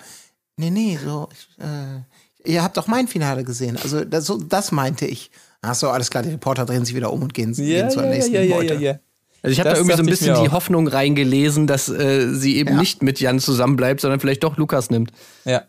Nee, 0.55 0.69
nee, 0.71 0.97
so, 1.03 1.27
ich, 1.31 1.63
äh, 1.63 2.01
ihr 2.47 2.63
habt 2.63 2.77
doch 2.77 2.87
mein 2.87 3.07
Finale 3.07 3.43
gesehen. 3.43 3.77
Also 3.81 4.03
das, 4.05 4.25
so, 4.25 4.37
das 4.37 4.71
meinte 4.71 5.05
ich. 5.05 5.29
Ach 5.61 5.75
so, 5.75 5.89
alles 5.89 6.09
klar, 6.09 6.23
die 6.23 6.29
Reporter 6.29 6.65
drehen 6.65 6.85
sich 6.85 6.95
wieder 6.95 7.11
um 7.11 7.21
und 7.23 7.33
gehen, 7.33 7.53
gehen 7.53 7.89
zur 7.89 8.03
nächsten 8.03 8.47
Meute. 8.49 8.99
Also 9.43 9.53
ich 9.53 9.59
habe 9.59 9.69
da 9.69 9.75
irgendwie 9.75 9.95
so 9.95 10.03
ein 10.03 10.05
bisschen 10.07 10.43
die. 10.43 10.49
Hoffnung 10.49 10.87
reingelesen, 10.87 11.67
dass 11.67 11.89
äh, 11.89 12.33
sie 12.33 12.57
eben 12.57 12.71
Ja. 12.73 12.79
nicht 12.79 13.03
mit 13.03 13.19
Jan 13.19 13.39
zusammenbleibt, 13.39 14.01
sondern 14.01 14.19
vielleicht 14.19 14.43
doch 14.43 14.57
Lukas 14.57 14.89
nimmt. 14.89 15.11
Ja, 15.45 15.63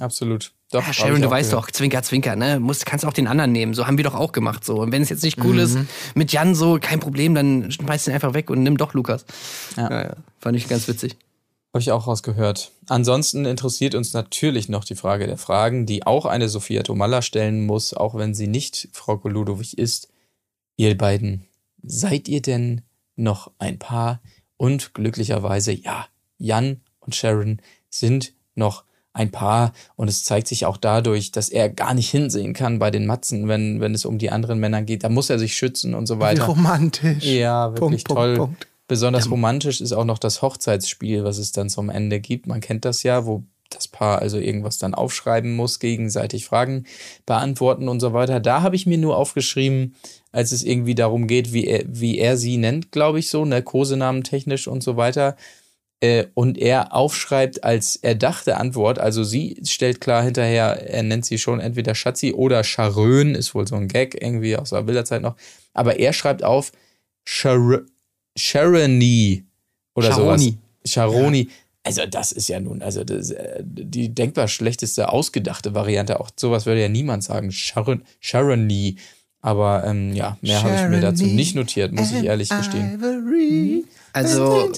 absolut. 0.00 0.52
Doch, 0.72 0.86
Ja, 0.86 0.92
Sharon, 0.92 1.20
du 1.20 1.28
weißt 1.30 1.50
gehört. 1.50 1.64
doch, 1.66 1.70
Zwinker, 1.72 2.02
Zwinker, 2.02 2.36
ne? 2.36 2.60
Musst, 2.60 2.86
kannst 2.86 3.04
auch 3.04 3.12
den 3.12 3.26
anderen 3.26 3.50
nehmen. 3.52 3.74
So 3.74 3.86
haben 3.88 3.96
wir 3.96 4.04
doch 4.04 4.14
auch 4.14 4.30
gemacht. 4.32 4.64
So. 4.64 4.76
Und 4.80 4.92
wenn 4.92 5.02
es 5.02 5.08
jetzt 5.08 5.24
nicht 5.24 5.42
cool 5.42 5.58
ist, 5.58 5.76
mit 6.14 6.30
Jan 6.30 6.54
so, 6.54 6.78
kein 6.80 7.00
Problem, 7.00 7.34
dann 7.34 7.72
schmeiß 7.72 8.06
ihn 8.06 8.12
einfach 8.14 8.34
weg 8.34 8.50
und 8.50 8.62
nimm 8.62 8.76
doch 8.76 8.94
Lukas. 8.94 9.24
Ja. 9.76 9.90
Ja, 9.90 10.02
ja. 10.04 10.16
Fand 10.38 10.56
ich 10.56 10.68
ganz 10.68 10.86
witzig. 10.86 11.16
Habe 11.72 11.82
ich 11.82 11.92
auch 11.92 12.08
rausgehört. 12.08 12.72
Ansonsten 12.88 13.44
interessiert 13.44 13.94
uns 13.94 14.12
natürlich 14.12 14.68
noch 14.68 14.84
die 14.84 14.96
Frage 14.96 15.28
der 15.28 15.38
Fragen, 15.38 15.86
die 15.86 16.04
auch 16.04 16.26
eine 16.26 16.48
Sophia 16.48 16.82
Tomalla 16.82 17.22
stellen 17.22 17.64
muss, 17.64 17.94
auch 17.94 18.16
wenn 18.16 18.34
sie 18.34 18.48
nicht 18.48 18.88
Frau 18.92 19.18
Koludowich 19.18 19.78
ist. 19.78 20.08
Ihr 20.76 20.98
beiden, 20.98 21.46
seid 21.82 22.28
ihr 22.28 22.42
denn 22.42 22.82
noch 23.14 23.52
ein 23.58 23.78
Paar? 23.78 24.20
Und 24.56 24.94
glücklicherweise, 24.94 25.72
ja, 25.72 26.06
Jan 26.38 26.80
und 26.98 27.14
Sharon 27.14 27.60
sind 27.88 28.32
noch 28.56 28.84
ein 29.12 29.30
Paar 29.30 29.72
und 29.96 30.08
es 30.08 30.24
zeigt 30.24 30.48
sich 30.48 30.66
auch 30.66 30.76
dadurch, 30.76 31.32
dass 31.32 31.48
er 31.48 31.68
gar 31.68 31.94
nicht 31.94 32.10
hinsehen 32.10 32.52
kann 32.52 32.78
bei 32.78 32.90
den 32.90 33.06
Matzen, 33.06 33.48
wenn, 33.48 33.80
wenn 33.80 33.94
es 33.94 34.04
um 34.04 34.18
die 34.18 34.30
anderen 34.30 34.60
Männer 34.60 34.82
geht. 34.82 35.04
Da 35.04 35.08
muss 35.08 35.30
er 35.30 35.38
sich 35.38 35.54
schützen 35.56 35.94
und 35.94 36.06
so 36.06 36.16
Wie 36.16 36.20
weiter. 36.20 36.44
romantisch. 36.44 37.24
Ja, 37.24 37.72
wirklich 37.74 38.04
Punkt, 38.04 38.18
toll. 38.18 38.36
Punkt, 38.36 38.60
Punkt. 38.60 38.69
Besonders 38.90 39.30
romantisch 39.30 39.80
ist 39.80 39.92
auch 39.92 40.04
noch 40.04 40.18
das 40.18 40.42
Hochzeitsspiel, 40.42 41.22
was 41.22 41.38
es 41.38 41.52
dann 41.52 41.68
zum 41.68 41.90
Ende 41.90 42.18
gibt. 42.18 42.48
Man 42.48 42.60
kennt 42.60 42.84
das 42.84 43.04
ja, 43.04 43.24
wo 43.24 43.44
das 43.68 43.86
Paar 43.86 44.18
also 44.18 44.36
irgendwas 44.36 44.78
dann 44.78 44.94
aufschreiben 44.94 45.54
muss, 45.54 45.78
gegenseitig 45.78 46.44
Fragen 46.44 46.86
beantworten 47.24 47.88
und 47.88 48.00
so 48.00 48.14
weiter. 48.14 48.40
Da 48.40 48.62
habe 48.62 48.74
ich 48.74 48.86
mir 48.86 48.98
nur 48.98 49.16
aufgeschrieben, 49.16 49.94
als 50.32 50.50
es 50.50 50.64
irgendwie 50.64 50.96
darum 50.96 51.28
geht, 51.28 51.52
wie 51.52 51.68
er, 51.68 51.84
wie 51.86 52.18
er 52.18 52.36
sie 52.36 52.56
nennt, 52.56 52.90
glaube 52.90 53.20
ich 53.20 53.30
so, 53.30 53.44
ne, 53.44 53.62
Kosenamen 53.62 54.24
technisch 54.24 54.66
und 54.66 54.82
so 54.82 54.96
weiter. 54.96 55.36
Äh, 56.00 56.26
und 56.34 56.58
er 56.58 56.92
aufschreibt 56.92 57.62
als 57.62 57.94
erdachte 57.94 58.56
Antwort, 58.56 58.98
also 58.98 59.22
sie 59.22 59.62
stellt 59.64 60.00
klar 60.00 60.24
hinterher, 60.24 60.90
er 60.90 61.04
nennt 61.04 61.26
sie 61.26 61.38
schon 61.38 61.60
entweder 61.60 61.94
Schatzi 61.94 62.32
oder 62.32 62.64
Charön, 62.64 63.36
ist 63.36 63.54
wohl 63.54 63.68
so 63.68 63.76
ein 63.76 63.86
Gag 63.86 64.20
irgendwie 64.20 64.56
aus 64.56 64.70
der 64.70 64.82
Bilderzeit 64.82 65.22
noch. 65.22 65.36
Aber 65.74 66.00
er 66.00 66.12
schreibt 66.12 66.42
auf 66.42 66.72
Char 67.24 67.84
Sharoni 68.36 69.44
oder 69.94 70.10
Charoni. 70.10 70.58
sowas. 70.84 70.92
Charoni. 70.92 71.48
Also 71.82 72.04
das 72.06 72.32
ist 72.32 72.48
ja 72.48 72.60
nun, 72.60 72.82
also 72.82 73.04
das, 73.04 73.30
äh, 73.30 73.62
die 73.64 74.14
denkbar 74.14 74.48
schlechteste 74.48 75.08
ausgedachte 75.08 75.74
Variante. 75.74 76.20
Auch 76.20 76.30
sowas 76.36 76.66
würde 76.66 76.82
ja 76.82 76.88
niemand 76.88 77.24
sagen. 77.24 77.52
Sharon, 77.52 78.02
Sharoni. 78.20 78.96
Aber 79.42 79.84
ähm, 79.86 80.12
ja, 80.14 80.36
mehr 80.42 80.62
habe 80.62 80.74
ich 80.74 80.88
mir 80.90 81.00
dazu 81.00 81.24
Sharoni 81.24 81.36
nicht 81.36 81.54
notiert, 81.54 81.92
muss 81.92 82.12
ich 82.12 82.24
ehrlich 82.24 82.50
gestehen. 82.50 83.00
Ivory. 83.00 83.84
Also, 84.12 84.70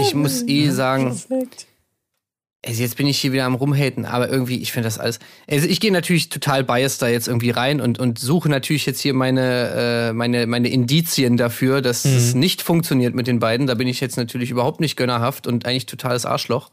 ich 0.00 0.14
muss 0.14 0.42
eh 0.48 0.70
sagen, 0.70 1.20
also 2.68 2.82
jetzt 2.82 2.98
bin 2.98 3.06
ich 3.06 3.18
hier 3.18 3.32
wieder 3.32 3.46
am 3.46 3.54
Rumhaten, 3.54 4.04
aber 4.04 4.28
irgendwie, 4.28 4.58
ich 4.58 4.72
finde 4.72 4.88
das 4.88 4.98
alles. 4.98 5.20
Also 5.50 5.66
ich 5.66 5.80
gehe 5.80 5.90
natürlich 5.90 6.28
total 6.28 6.64
biased 6.64 7.00
da 7.00 7.08
jetzt 7.08 7.26
irgendwie 7.26 7.48
rein 7.48 7.80
und, 7.80 7.98
und 7.98 8.18
suche 8.18 8.50
natürlich 8.50 8.84
jetzt 8.84 9.00
hier 9.00 9.14
meine, 9.14 10.10
äh, 10.10 10.12
meine, 10.12 10.46
meine 10.46 10.68
Indizien 10.68 11.38
dafür, 11.38 11.80
dass 11.80 12.04
es 12.04 12.34
nicht 12.34 12.60
funktioniert 12.60 13.14
mit 13.14 13.26
den 13.26 13.38
beiden. 13.38 13.66
Da 13.66 13.74
bin 13.74 13.88
ich 13.88 14.00
jetzt 14.00 14.18
natürlich 14.18 14.50
überhaupt 14.50 14.80
nicht 14.80 14.96
gönnerhaft 14.96 15.46
und 15.46 15.64
eigentlich 15.64 15.86
totales 15.86 16.26
Arschloch. 16.26 16.70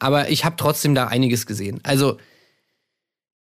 Aber 0.00 0.30
ich 0.30 0.44
habe 0.44 0.56
trotzdem 0.58 0.96
da 0.96 1.06
einiges 1.06 1.46
gesehen. 1.46 1.78
Also 1.84 2.16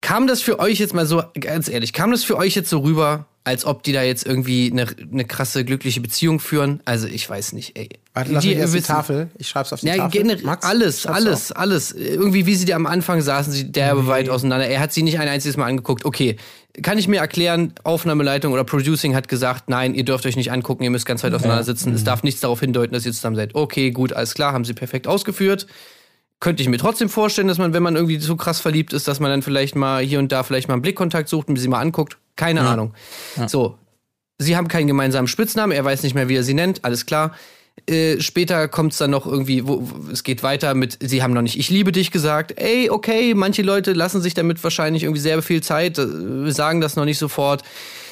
kam 0.01 0.27
das 0.27 0.41
für 0.41 0.59
euch 0.59 0.79
jetzt 0.79 0.93
mal 0.93 1.05
so, 1.05 1.23
ganz 1.39 1.69
ehrlich, 1.69 1.93
kam 1.93 2.11
das 2.11 2.23
für 2.23 2.37
euch 2.37 2.55
jetzt 2.55 2.69
so 2.69 2.79
rüber, 2.79 3.25
als 3.43 3.65
ob 3.65 3.81
die 3.81 3.91
da 3.91 4.03
jetzt 4.03 4.25
irgendwie 4.25 4.69
eine, 4.71 4.85
eine 5.11 5.25
krasse, 5.25 5.65
glückliche 5.65 5.99
Beziehung 5.99 6.39
führen? 6.39 6.79
Also 6.85 7.07
ich 7.07 7.27
weiß 7.27 7.53
nicht, 7.53 7.75
ey. 7.75 7.89
Warte, 8.13 8.31
lass 8.33 8.45
mich 8.45 8.55
erst 8.55 8.73
die 8.73 8.77
wissen- 8.77 8.87
Tafel. 8.87 9.31
Ich 9.37 9.47
schreib's 9.47 9.73
auf 9.73 9.79
die 9.79 9.87
ja, 9.87 9.95
Tafel. 9.97 10.37
Max, 10.43 10.65
alles, 10.65 11.07
alles, 11.07 11.51
auf. 11.51 11.57
alles. 11.57 11.91
Irgendwie, 11.91 12.45
wie 12.45 12.53
sie 12.55 12.65
da 12.65 12.75
am 12.75 12.85
Anfang 12.85 13.21
saßen, 13.21 13.51
sie 13.51 13.71
derbe 13.71 14.05
weit 14.05 14.29
auseinander. 14.29 14.67
Er 14.67 14.79
hat 14.79 14.93
sie 14.93 15.01
nicht 15.01 15.17
ein 15.19 15.27
einziges 15.27 15.57
Mal 15.57 15.65
angeguckt. 15.65 16.05
Okay, 16.05 16.35
kann 16.83 16.99
ich 16.99 17.07
mir 17.07 17.17
erklären, 17.17 17.73
Aufnahmeleitung 17.83 18.53
oder 18.53 18.63
Producing 18.63 19.15
hat 19.15 19.27
gesagt, 19.27 19.69
nein, 19.69 19.95
ihr 19.95 20.03
dürft 20.05 20.25
euch 20.27 20.35
nicht 20.35 20.51
angucken, 20.51 20.83
ihr 20.83 20.91
müsst 20.91 21.05
ganz 21.07 21.23
weit 21.23 21.33
auseinander 21.33 21.63
sitzen. 21.63 21.93
Es 21.93 22.03
darf 22.03 22.21
nichts 22.21 22.41
darauf 22.41 22.59
hindeuten, 22.59 22.93
dass 22.93 23.05
ihr 23.05 23.11
zusammen 23.11 23.35
seid. 23.35 23.55
Okay, 23.55 23.89
gut, 23.91 24.13
alles 24.13 24.35
klar, 24.35 24.53
haben 24.53 24.65
sie 24.65 24.73
perfekt 24.73 25.07
ausgeführt. 25.07 25.65
Könnte 26.41 26.61
ich 26.61 26.67
mir 26.67 26.77
trotzdem 26.77 27.07
vorstellen, 27.07 27.47
dass 27.47 27.57
man, 27.57 27.73
wenn 27.73 27.83
man 27.83 27.95
irgendwie 27.95 28.19
so 28.19 28.35
krass 28.35 28.59
verliebt 28.59 28.91
ist, 28.91 29.07
dass 29.07 29.21
man 29.21 29.31
dann 29.31 29.41
vielleicht 29.41 29.77
mal 29.77 30.03
hier 30.03 30.19
und 30.19 30.33
da 30.33 30.43
vielleicht 30.43 30.67
mal 30.67 30.73
einen 30.73 30.81
Blickkontakt 30.81 31.29
sucht 31.29 31.47
und 31.47 31.55
sie 31.55 31.69
mal 31.69 31.79
anguckt. 31.79 32.17
Keine 32.35 32.61
Ahnung. 32.61 32.93
So, 33.47 33.77
Sie 34.41 34.57
haben 34.57 34.67
keinen 34.67 34.87
gemeinsamen 34.87 35.27
Spitznamen, 35.27 35.71
er 35.71 35.85
weiß 35.85 36.01
nicht 36.01 36.15
mehr, 36.15 36.27
wie 36.27 36.35
er 36.35 36.43
sie 36.43 36.55
nennt, 36.55 36.83
alles 36.83 37.05
klar. 37.05 37.35
Äh, 37.87 38.19
später 38.19 38.67
kommt 38.67 38.91
es 38.91 38.97
dann 38.97 39.11
noch 39.11 39.25
irgendwie, 39.25 39.67
wo, 39.67 39.81
wo, 39.81 40.11
es 40.11 40.23
geht 40.23 40.43
weiter 40.43 40.73
mit, 40.73 40.97
sie 40.99 41.23
haben 41.23 41.33
noch 41.33 41.43
nicht 41.43 41.57
Ich 41.57 41.69
liebe 41.69 41.91
dich 41.91 42.11
gesagt. 42.11 42.59
Ey, 42.59 42.89
okay, 42.89 43.33
manche 43.33 43.61
Leute 43.61 43.93
lassen 43.93 44.19
sich 44.19 44.33
damit 44.33 44.61
wahrscheinlich 44.63 45.03
irgendwie 45.03 45.21
sehr 45.21 45.41
viel 45.41 45.61
Zeit, 45.61 45.97
äh, 45.97 46.51
sagen 46.51 46.81
das 46.81 46.95
noch 46.95 47.05
nicht 47.05 47.19
sofort. 47.19 47.63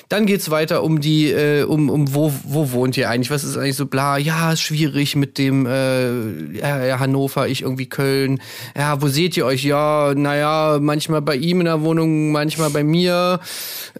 Dann 0.10 0.26
geht's 0.26 0.50
weiter 0.50 0.84
um 0.84 1.02
die, 1.02 1.30
äh, 1.30 1.64
um, 1.64 1.92
um 1.92 2.16
wo, 2.16 2.34
wo 2.44 2.72
wohnt 2.72 2.98
ihr 2.98 3.12
eigentlich? 3.12 3.30
Was 3.30 3.44
ist 3.44 3.58
eigentlich 3.58 3.76
so 3.76 3.86
bla? 3.86 4.18
Ja, 4.18 4.54
ist 4.54 4.62
schwierig 4.62 5.16
mit 5.16 5.38
dem 5.38 5.68
äh, 5.68 6.58
ja, 6.58 7.00
Hannover, 7.00 7.48
ich 7.48 7.62
irgendwie 7.62 7.88
Köln. 7.88 8.42
Ja, 8.76 9.04
wo 9.04 9.08
seht 9.08 9.38
ihr 9.38 9.46
euch? 9.46 9.64
Ja, 9.64 10.14
naja, 10.16 10.80
manchmal 10.82 11.22
bei 11.22 11.36
ihm 11.36 11.60
in 11.60 11.66
der 11.66 11.82
Wohnung, 11.82 12.32
manchmal 12.32 12.72
bei 12.72 12.84
mir. 12.84 13.40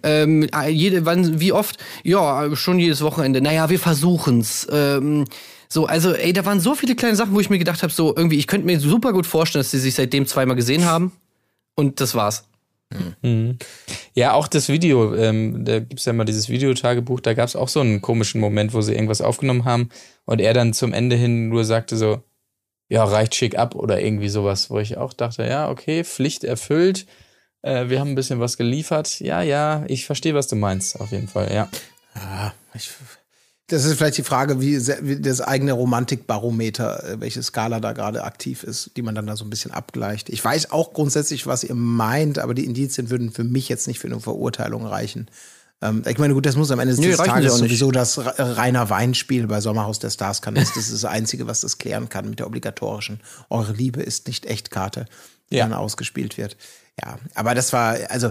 Ähm, 0.02 0.48
jede, 0.68 1.06
wann, 1.06 1.38
wie 1.38 1.52
oft? 1.52 1.76
Ja, 2.02 2.56
schon 2.56 2.80
jedes 2.80 3.02
Wochenende. 3.02 3.40
Naja, 3.40 3.70
wir 3.70 3.78
versuchen's. 3.78 4.66
Ähm, 4.72 5.26
so, 5.68 5.86
also, 5.86 6.12
ey, 6.14 6.32
da 6.32 6.44
waren 6.44 6.58
so 6.58 6.74
viele 6.74 6.96
kleine 6.96 7.14
Sachen, 7.14 7.34
wo 7.34 7.38
ich 7.38 7.50
mir 7.50 7.58
gedacht 7.58 7.84
habe, 7.84 7.92
so 7.92 8.16
irgendwie, 8.16 8.38
ich 8.38 8.48
könnte 8.48 8.66
mir 8.66 8.80
super 8.80 9.12
gut 9.12 9.26
vorstellen, 9.26 9.60
dass 9.60 9.70
sie 9.70 9.78
sich 9.78 9.94
seitdem 9.94 10.26
zweimal 10.26 10.56
gesehen 10.56 10.86
haben. 10.86 11.12
Und 11.76 12.00
das 12.00 12.16
war's. 12.16 12.49
Ja, 14.14 14.32
auch 14.32 14.48
das 14.48 14.68
Video, 14.68 15.14
ähm, 15.14 15.64
da 15.64 15.78
gibt's 15.78 16.04
ja 16.04 16.12
mal 16.12 16.24
dieses 16.24 16.48
Videotagebuch, 16.48 17.20
da 17.20 17.34
gab's 17.34 17.56
auch 17.56 17.68
so 17.68 17.80
einen 17.80 18.00
komischen 18.00 18.40
Moment, 18.40 18.74
wo 18.74 18.80
sie 18.80 18.94
irgendwas 18.94 19.20
aufgenommen 19.20 19.64
haben 19.64 19.90
und 20.24 20.40
er 20.40 20.54
dann 20.54 20.72
zum 20.72 20.92
Ende 20.92 21.16
hin 21.16 21.48
nur 21.48 21.64
sagte 21.64 21.96
so, 21.96 22.22
ja, 22.88 23.04
reicht 23.04 23.34
schick 23.36 23.56
ab 23.56 23.76
oder 23.76 24.00
irgendwie 24.00 24.28
sowas, 24.28 24.70
wo 24.70 24.78
ich 24.78 24.96
auch 24.96 25.12
dachte, 25.12 25.44
ja, 25.44 25.70
okay, 25.70 26.02
Pflicht 26.02 26.42
erfüllt, 26.42 27.06
äh, 27.62 27.88
wir 27.88 28.00
haben 28.00 28.10
ein 28.10 28.16
bisschen 28.16 28.40
was 28.40 28.56
geliefert, 28.56 29.20
ja, 29.20 29.42
ja, 29.42 29.84
ich 29.86 30.06
verstehe, 30.06 30.34
was 30.34 30.48
du 30.48 30.56
meinst, 30.56 31.00
auf 31.00 31.12
jeden 31.12 31.28
Fall, 31.28 31.52
ja. 31.52 31.68
Ja, 32.16 32.52
ich, 32.74 32.90
das 33.70 33.84
ist 33.84 33.96
vielleicht 33.96 34.18
die 34.18 34.22
Frage, 34.22 34.60
wie, 34.60 34.78
wie 35.02 35.20
das 35.20 35.40
eigene 35.40 35.72
Romantikbarometer, 35.72 37.04
äh, 37.04 37.20
welche 37.20 37.42
Skala 37.42 37.80
da 37.80 37.92
gerade 37.92 38.24
aktiv 38.24 38.62
ist, 38.62 38.90
die 38.96 39.02
man 39.02 39.14
dann 39.14 39.26
da 39.26 39.36
so 39.36 39.44
ein 39.44 39.50
bisschen 39.50 39.70
abgleicht. 39.70 40.28
Ich 40.28 40.44
weiß 40.44 40.70
auch 40.72 40.92
grundsätzlich, 40.92 41.46
was 41.46 41.64
ihr 41.64 41.74
meint, 41.74 42.38
aber 42.38 42.54
die 42.54 42.64
Indizien 42.64 43.10
würden 43.10 43.32
für 43.32 43.44
mich 43.44 43.68
jetzt 43.68 43.86
nicht 43.86 43.98
für 43.98 44.08
eine 44.08 44.20
Verurteilung 44.20 44.86
reichen. 44.86 45.28
Ähm, 45.82 46.02
ich 46.06 46.18
meine, 46.18 46.34
gut, 46.34 46.46
das 46.46 46.56
muss 46.56 46.70
am 46.70 46.78
Ende 46.80 46.94
Nee, 46.94 47.08
des 47.08 47.16
sie 47.18 47.22
Tages 47.24 47.56
sowieso 47.56 47.90
das 47.90 48.18
Re- 48.18 48.56
reiner 48.56 48.90
Weinspiel 48.90 49.46
bei 49.46 49.60
Sommerhaus 49.60 49.98
der 49.98 50.10
Stars 50.10 50.42
kann. 50.42 50.54
Das 50.54 50.76
ist 50.76 50.92
das 50.92 51.04
Einzige, 51.04 51.46
was 51.46 51.60
das 51.62 51.78
klären 51.78 52.08
kann 52.08 52.28
mit 52.28 52.38
der 52.38 52.46
obligatorischen. 52.46 53.20
Eure 53.48 53.72
Liebe 53.72 54.02
ist 54.02 54.26
nicht 54.26 54.46
Echtkarte, 54.46 55.06
die 55.50 55.56
Ja. 55.56 55.64
dann 55.64 55.72
ausgespielt 55.74 56.36
wird. 56.36 56.56
Ja, 57.02 57.18
aber 57.34 57.54
das 57.54 57.72
war, 57.72 57.96
also 58.08 58.30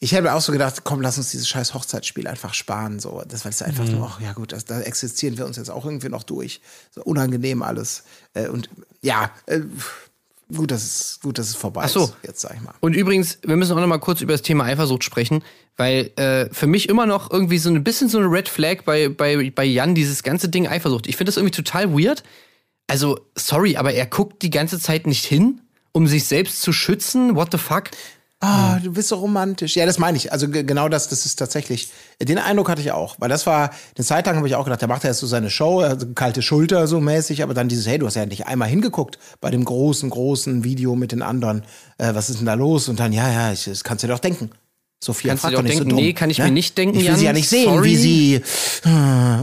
ich 0.00 0.12
hätte 0.12 0.32
auch 0.32 0.40
so 0.40 0.52
gedacht, 0.52 0.82
komm, 0.84 1.00
lass 1.00 1.18
uns 1.18 1.30
dieses 1.30 1.48
scheiß 1.48 1.74
Hochzeitsspiel 1.74 2.26
einfach 2.26 2.54
sparen. 2.54 3.00
So, 3.00 3.22
das 3.26 3.44
war 3.44 3.50
jetzt 3.50 3.62
einfach 3.62 3.84
Mhm. 3.84 3.92
nur, 3.92 4.06
ach 4.10 4.20
ja 4.20 4.32
gut, 4.32 4.52
das, 4.52 4.64
da 4.64 4.80
existieren 4.80 5.36
wir 5.38 5.46
uns 5.46 5.56
jetzt 5.56 5.70
auch 5.70 5.84
irgendwie 5.84 6.08
noch 6.08 6.22
durch. 6.22 6.60
So 6.90 7.02
unangenehm 7.02 7.62
alles. 7.62 8.04
Äh, 8.34 8.48
und 8.48 8.70
ja, 9.02 9.30
äh, 9.46 9.60
gut, 10.54 10.70
dass 10.70 10.82
es 10.82 11.20
gut, 11.22 11.38
dass 11.38 11.48
es 11.48 11.54
vorbei 11.56 11.82
Ach 11.84 11.88
so. 11.90 12.04
ist. 12.04 12.14
Jetzt 12.22 12.40
sag 12.40 12.54
ich 12.54 12.62
mal. 12.62 12.74
Und 12.80 12.94
übrigens, 12.94 13.38
wir 13.42 13.56
müssen 13.56 13.72
auch 13.76 13.80
noch 13.80 13.86
mal 13.86 13.98
kurz 13.98 14.20
über 14.22 14.32
das 14.32 14.42
Thema 14.42 14.64
Eifersucht 14.64 15.04
sprechen, 15.04 15.44
weil 15.76 16.10
äh, 16.16 16.48
für 16.52 16.66
mich 16.66 16.88
immer 16.88 17.04
noch 17.06 17.30
irgendwie 17.30 17.58
so 17.58 17.68
ein 17.68 17.84
bisschen 17.84 18.08
so 18.08 18.18
eine 18.18 18.30
Red 18.30 18.48
Flag 18.48 18.84
bei, 18.84 19.08
bei, 19.10 19.50
bei 19.50 19.64
Jan, 19.64 19.94
dieses 19.94 20.22
ganze 20.22 20.48
Ding 20.48 20.66
Eifersucht. 20.66 21.06
Ich 21.06 21.16
finde 21.16 21.28
das 21.30 21.36
irgendwie 21.36 21.54
total 21.54 21.92
weird. 21.92 22.22
Also, 22.86 23.20
sorry, 23.34 23.76
aber 23.76 23.92
er 23.92 24.06
guckt 24.06 24.40
die 24.40 24.48
ganze 24.50 24.80
Zeit 24.80 25.06
nicht 25.06 25.26
hin, 25.26 25.60
um 25.92 26.06
sich 26.06 26.24
selbst 26.24 26.62
zu 26.62 26.72
schützen. 26.72 27.36
What 27.36 27.52
the 27.52 27.58
fuck? 27.58 27.90
Ah, 28.40 28.78
du 28.78 28.92
bist 28.92 29.08
so 29.08 29.16
romantisch. 29.16 29.74
Ja, 29.74 29.84
das 29.84 29.98
meine 29.98 30.16
ich. 30.16 30.30
Also 30.32 30.48
ge- 30.48 30.62
genau 30.62 30.88
das, 30.88 31.08
das 31.08 31.26
ist 31.26 31.36
tatsächlich, 31.36 31.90
den 32.22 32.38
Eindruck 32.38 32.68
hatte 32.68 32.80
ich 32.80 32.92
auch. 32.92 33.16
Weil 33.18 33.28
das 33.28 33.46
war, 33.46 33.70
eine 33.96 34.04
Zeit 34.04 34.26
lang 34.26 34.36
habe 34.36 34.46
ich 34.46 34.54
auch 34.54 34.62
gedacht, 34.62 34.80
der 34.80 34.86
macht 34.88 35.02
ja 35.02 35.10
jetzt 35.10 35.18
so 35.18 35.26
seine 35.26 35.50
Show, 35.50 35.80
also 35.80 36.06
kalte 36.14 36.40
Schulter 36.40 36.86
so 36.86 37.00
mäßig, 37.00 37.42
aber 37.42 37.52
dann 37.52 37.68
dieses, 37.68 37.88
hey, 37.88 37.98
du 37.98 38.06
hast 38.06 38.14
ja 38.14 38.26
nicht 38.26 38.46
einmal 38.46 38.68
hingeguckt 38.68 39.18
bei 39.40 39.50
dem 39.50 39.64
großen, 39.64 40.08
großen 40.08 40.62
Video 40.62 40.94
mit 40.94 41.10
den 41.10 41.22
anderen. 41.22 41.64
Äh, 41.98 42.14
was 42.14 42.30
ist 42.30 42.38
denn 42.38 42.46
da 42.46 42.54
los? 42.54 42.88
Und 42.88 43.00
dann, 43.00 43.12
ja, 43.12 43.28
ja, 43.28 43.52
ich, 43.52 43.64
das 43.64 43.82
kannst 43.82 44.04
du 44.04 44.06
dir 44.06 44.12
doch 44.12 44.20
denken. 44.20 44.50
Sophia, 45.00 45.30
Kannst 45.30 45.44
du 45.44 45.46
frag 45.46 45.50
dir 45.50 45.56
doch 45.56 45.62
doch 45.62 45.64
nicht 45.68 45.78
denken, 45.78 45.90
so 45.90 45.96
dumm, 45.96 46.04
nee, 46.04 46.12
kann 46.12 46.28
ich 46.28 46.38
ne? 46.38 46.44
mir 46.46 46.50
nicht 46.50 46.76
denken, 46.76 46.98
Ich 46.98 47.06
will 47.06 47.14
sie 47.16 47.20
ja 47.24 47.26
Jan. 47.28 47.36
nicht 47.36 47.48
sehen, 47.48 47.64
Sorry. 47.66 47.84
wie 47.88 47.96
sie. 47.96 48.42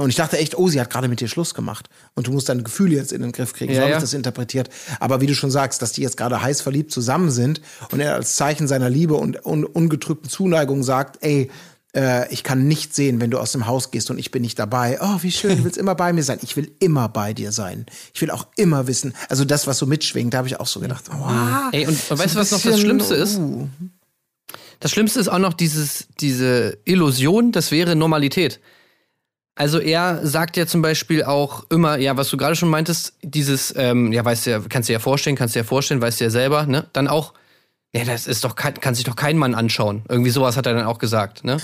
Und 0.02 0.10
ich 0.10 0.16
dachte 0.18 0.38
echt, 0.38 0.58
oh, 0.58 0.68
sie 0.68 0.82
hat 0.82 0.90
gerade 0.90 1.08
mit 1.08 1.22
dir 1.22 1.30
Schluss 1.30 1.54
gemacht. 1.54 1.88
Und 2.14 2.28
du 2.28 2.32
musst 2.34 2.50
deine 2.50 2.62
Gefühle 2.62 2.96
jetzt 2.96 3.14
in 3.14 3.22
den 3.22 3.32
Griff 3.32 3.54
kriegen. 3.54 3.72
So 3.72 3.78
Ja, 3.78 3.82
habe 3.84 3.92
ja. 3.92 3.98
ich 3.98 4.04
das 4.04 4.14
interpretiert. 4.14 4.70
Aber 5.00 5.22
wie 5.22 5.28
du 5.28 5.34
schon 5.34 5.52
sagst, 5.52 5.82
dass 5.82 5.94
die 5.94 6.02
jetzt 6.02 6.18
gerade 6.18 6.42
heiß 6.42 6.60
verliebt 6.62 6.92
zusammen 6.92 7.32
sind 7.32 7.62
und 7.92 8.02
er 8.02 8.16
als 8.16 8.36
Zeichen 8.36 8.68
seiner 8.68 8.90
Liebe 8.90 9.14
und 9.16 9.46
un 9.46 9.64
ungetrübten 9.64 10.30
Zuneigung 10.30 10.84
sagt, 10.84 11.24
ey, 11.24 11.50
äh, 11.96 12.30
ich 12.34 12.44
kann 12.44 12.68
nicht 12.68 12.94
sehen, 12.94 13.22
wenn 13.22 13.32
du 13.32 13.40
aus 13.40 13.54
dem 13.54 13.66
Haus 13.66 13.92
gehst 13.92 14.12
und 14.12 14.18
ich 14.18 14.32
bin 14.32 14.42
nicht 14.42 14.60
dabei. 14.60 15.00
Oh, 15.02 15.20
wie 15.22 15.32
schön, 15.32 15.58
du 15.60 15.64
willst 15.64 15.78
immer 15.78 15.96
bei 15.96 16.12
mir 16.12 16.24
sein. 16.24 16.40
Ich 16.42 16.58
will 16.58 16.70
immer 16.80 17.08
bei 17.08 17.34
dir 17.34 17.54
sein. 17.54 17.86
Ich 18.14 18.20
will 18.22 18.30
auch 18.32 18.48
immer 18.58 18.88
wissen. 18.88 19.14
Also 19.30 19.46
das, 19.46 19.68
was 19.68 19.78
so 19.78 19.86
mitschwingt, 19.86 20.34
da 20.34 20.40
habe 20.40 20.50
ich 20.50 20.60
auch 20.60 20.68
so 20.68 20.82
gedacht, 20.82 21.06
wow. 21.10 21.70
Ey, 21.72 21.88
und, 21.88 21.98
und 22.10 22.20
weißt 22.20 22.36
du, 22.36 22.40
was 22.40 22.52
noch 22.52 22.62
das 22.62 22.78
Schlimmste 22.82 23.16
ist? 23.16 23.38
uh. 23.38 23.70
Das 24.80 24.92
Schlimmste 24.92 25.20
ist 25.20 25.28
auch 25.28 25.40
noch 25.40 25.54
dieses, 25.54 26.08
diese 26.20 26.78
Illusion, 26.86 27.52
das 27.52 27.72
wäre 27.72 27.96
Normalität. 27.96 28.60
Also 29.56 29.80
er 29.80 30.26
sagt 30.28 30.58
ja 30.58 30.68
zum 30.68 30.82
Beispiel 30.82 31.24
auch 31.24 31.66
immer, 31.70 31.98
ja, 31.98 32.18
was 32.18 32.30
du 32.30 32.36
gerade 32.36 32.58
schon 32.58 32.70
meintest, 32.70 33.14
dieses, 33.22 33.74
ähm, 33.78 34.12
ja, 34.12 34.26
weißt 34.26 34.46
du 34.46 34.50
ja, 34.52 34.60
kannst 34.68 34.90
du 34.90 34.92
dir 34.92 34.98
ja 34.98 35.00
vorstellen, 35.00 35.38
kannst 35.38 35.56
du 35.56 35.60
dir 35.60 35.64
ja 35.64 35.68
vorstellen, 35.68 36.02
weißt 36.02 36.20
du 36.20 36.26
ja 36.26 36.30
selber, 36.30 36.66
ne? 36.66 36.88
Dann 36.92 37.08
auch, 37.08 37.34
ja, 37.94 38.04
das 38.04 38.28
ist 38.28 38.44
doch, 38.44 38.56
kein, 38.56 38.74
kann 38.74 38.96
sich 38.96 39.06
doch 39.06 39.16
kein 39.16 39.38
Mann 39.38 39.56
anschauen. 39.56 40.04
Irgendwie 40.10 40.32
sowas 40.32 40.58
hat 40.58 40.66
er 40.66 40.74
dann 40.74 40.86
auch 40.86 41.00
gesagt, 41.00 41.46
ne? 41.46 41.58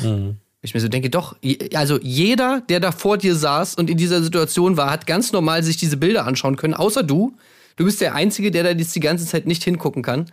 Ich 0.61 0.73
mir 0.73 0.79
so 0.79 0.87
denke, 0.87 1.09
doch, 1.09 1.35
also 1.73 1.99
jeder, 2.01 2.61
der 2.69 2.79
da 2.79 2.91
vor 2.93 3.17
dir 3.17 3.35
saß 3.35 3.75
und 3.75 3.89
in 3.89 3.97
dieser 3.97 4.23
Situation 4.23 4.77
war, 4.77 4.89
hat 4.89 5.05
ganz 5.07 5.33
normal 5.33 5.63
sich 5.63 5.75
diese 5.75 5.97
Bilder 5.97 6.25
anschauen 6.25 6.55
können, 6.55 6.75
außer 6.75 7.03
du. 7.03 7.35
Du 7.75 7.83
bist 7.85 7.99
der 7.99 8.15
Einzige, 8.15 8.51
der 8.51 8.63
da 8.63 8.69
jetzt 8.69 8.95
die 8.95 8.99
ganze 8.99 9.25
Zeit 9.25 9.47
nicht 9.47 9.63
hingucken 9.63 10.03
kann. 10.03 10.27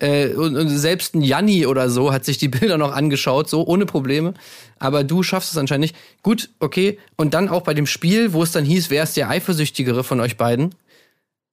Äh, 0.00 0.34
und, 0.34 0.56
und 0.56 0.68
selbst 0.68 1.14
ein 1.14 1.22
Janni 1.22 1.66
oder 1.66 1.88
so 1.88 2.12
hat 2.12 2.24
sich 2.24 2.38
die 2.38 2.48
Bilder 2.56 2.78
noch 2.78 2.92
angeschaut, 2.92 3.48
so 3.48 3.66
ohne 3.66 3.86
Probleme. 3.86 4.34
Aber 4.78 5.04
du 5.04 5.22
schaffst 5.22 5.52
es 5.52 5.58
anscheinend 5.58 5.82
nicht. 5.82 5.96
Gut, 6.22 6.50
okay. 6.60 6.98
Und 7.16 7.34
dann 7.34 7.48
auch 7.48 7.62
bei 7.62 7.74
dem 7.74 7.86
Spiel, 7.86 8.32
wo 8.32 8.42
es 8.42 8.52
dann 8.52 8.64
hieß, 8.64 8.90
wer 8.90 9.02
ist 9.02 9.16
der 9.16 9.28
Eifersüchtigere 9.28 10.04
von 10.04 10.20
euch 10.20 10.36
beiden? 10.36 10.74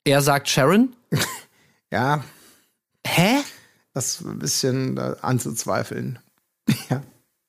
Er 0.04 0.22
sagt 0.22 0.50
Sharon. 0.50 0.96
Ja, 1.92 2.24
Hä? 3.06 3.44
das 3.94 4.16
ist 4.16 4.26
ein 4.26 4.40
bisschen 4.40 4.98
äh, 4.98 5.16
anzuzweifeln. 5.22 6.18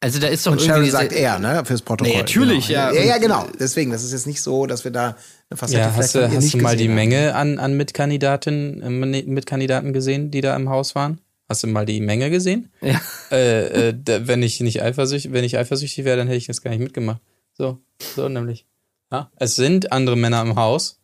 Also 0.04 0.18
da 0.18 0.26
ist 0.26 0.46
doch 0.46 0.52
Und 0.52 0.60
diese- 0.60 0.90
sagt 0.90 1.12
er, 1.14 1.38
ne? 1.38 1.64
Fürs 1.64 1.80
Protokoll. 1.80 2.12
Nee, 2.12 2.18
natürlich, 2.18 2.66
genau. 2.68 2.78
ja. 2.78 2.92
ja. 2.92 3.02
Ja, 3.04 3.16
genau. 3.18 3.46
Deswegen, 3.58 3.90
das 3.90 4.04
ist 4.04 4.12
jetzt 4.12 4.26
nicht 4.26 4.42
so, 4.42 4.66
dass 4.66 4.84
wir 4.84 4.90
da 4.90 5.16
eine 5.48 5.56
Facette 5.56 5.80
Ja, 5.80 5.88
vielleicht 5.88 5.98
hast 6.02 6.14
du, 6.14 6.30
hast 6.30 6.42
nicht 6.42 6.54
du 6.54 6.58
mal 6.58 6.76
die 6.76 6.88
haben. 6.88 6.94
Menge 6.94 7.34
an, 7.34 7.58
an 7.58 7.74
Mitkandidatinnen, 7.78 8.82
äh, 8.82 9.22
Mitkandidaten 9.22 9.94
gesehen, 9.94 10.30
die 10.30 10.42
da 10.42 10.54
im 10.56 10.68
Haus 10.68 10.94
waren? 10.94 11.22
Hast 11.48 11.62
du 11.62 11.68
mal 11.68 11.86
die 11.86 12.00
Menge 12.02 12.28
gesehen? 12.28 12.70
Ja. 12.82 13.00
Äh, 13.30 13.88
äh, 13.88 13.94
da, 13.96 14.28
wenn 14.28 14.42
ich 14.42 14.60
nicht 14.60 14.82
eifersüchtig, 14.82 15.32
wenn 15.32 15.42
ich 15.44 15.56
eifersüchtig 15.56 16.04
wäre, 16.04 16.18
dann 16.18 16.26
hätte 16.26 16.36
ich 16.36 16.46
das 16.48 16.60
gar 16.60 16.70
nicht 16.70 16.80
mitgemacht. 16.80 17.22
So, 17.56 17.78
so 18.14 18.28
nämlich. 18.28 18.66
Ja, 19.10 19.30
es 19.36 19.56
sind 19.56 19.90
andere 19.90 20.16
Männer 20.16 20.42
im 20.42 20.56
Haus 20.56 21.00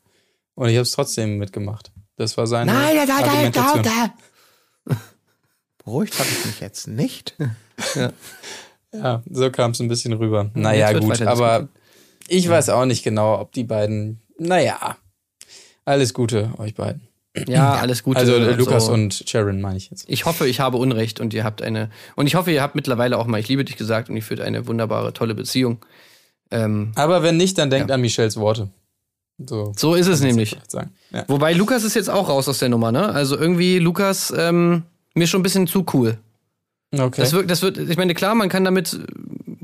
und 0.57 0.69
ich 0.69 0.75
habe 0.77 0.83
es 0.83 0.91
trotzdem 0.91 1.39
mitgemacht. 1.39 1.91
Das 2.17 2.37
war 2.37 2.47
seine 2.47 2.71
Nein, 2.71 2.97
da, 2.97 3.07
da, 3.07 3.51
da, 3.51 3.83
da, 3.83 4.13
da. 4.85 4.97
Beruhigt 5.85 6.19
habe 6.19 6.29
ich 6.29 6.45
mich 6.45 6.61
jetzt 6.61 6.87
nicht. 6.87 7.35
Ja, 7.95 8.13
so 9.31 9.51
kam 9.51 9.71
es 9.73 9.81
ein 9.81 9.89
bisschen 9.89 10.13
rüber. 10.13 10.51
Naja, 10.55 10.93
gut, 10.99 11.23
aber 11.23 11.69
ich 12.29 12.49
weiß 12.49 12.69
auch 12.71 12.85
nicht 12.85 13.03
genau, 13.03 13.41
ob 13.41 13.53
die 13.53 13.65
beiden. 13.65 14.21
Naja, 14.39 14.97
alles 15.85 16.15
Gute 16.15 16.51
euch 16.59 16.75
beiden. 16.75 17.03
Ja, 17.47 17.75
alles 17.75 18.03
Gute. 18.03 18.19
Also 18.19 18.35
äh, 18.35 18.55
Lukas 18.55 18.89
und 18.89 19.25
Sharon 19.27 19.61
meine 19.61 19.77
ich 19.77 19.91
jetzt. 19.91 20.05
Ich 20.09 20.25
hoffe, 20.25 20.49
ich 20.49 20.59
habe 20.59 20.79
Unrecht 20.79 21.21
und 21.21 21.33
ihr 21.33 21.45
habt 21.45 21.63
eine. 21.63 21.91
Und 22.17 22.27
ich 22.27 22.35
hoffe, 22.35 22.51
ihr 22.51 22.61
habt 22.61 22.75
mittlerweile 22.75 23.19
auch 23.19 23.27
mal 23.27 23.39
Ich 23.39 23.49
liebe 23.49 23.65
dich 23.65 23.77
gesagt 23.77 24.09
und 24.11 24.17
ihr 24.17 24.23
führt 24.23 24.41
eine 24.41 24.67
wunderbare, 24.67 25.13
tolle 25.13 25.35
Beziehung. 25.35 25.85
Ähm, 26.51 26.91
Aber 26.97 27.23
wenn 27.23 27.37
nicht, 27.37 27.57
dann 27.59 27.71
denkt 27.71 27.89
Ja. 27.89 27.95
an 27.95 28.01
Michelles 28.01 28.37
Worte. 28.37 28.71
So, 29.39 29.73
so 29.77 29.95
ist 29.95 30.09
es 30.09 30.21
nämlich. 30.21 30.59
Ja. 31.13 31.25
Wobei 31.29 31.53
Lukas 31.53 31.85
ist 31.85 31.95
jetzt 31.95 32.11
auch 32.11 32.29
raus 32.29 32.49
aus 32.49 32.59
der 32.59 32.69
Nummer, 32.69 32.93
ne? 32.93 33.09
Also 33.09 33.39
irgendwie 33.39 33.79
Lukas 33.79 34.35
ähm, 34.37 34.83
mir 35.15 35.27
schon 35.27 35.41
ein 35.41 35.45
bisschen 35.45 35.67
zu 35.67 35.87
cool. 35.95 36.19
Okay. 36.93 37.21
Das 37.21 37.33
wird, 37.33 37.51
das 37.51 37.63
wird, 37.63 37.79
ich 37.79 37.97
meine, 37.97 38.15
klar, 38.15 38.35
man 38.35 38.49
kann 38.49 38.65
damit 38.65 38.99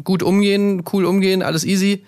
gut 0.04 0.22
umgehen, 0.22 0.84
cool 0.92 1.04
umgehen, 1.04 1.42
alles 1.42 1.64
easy. 1.64 2.04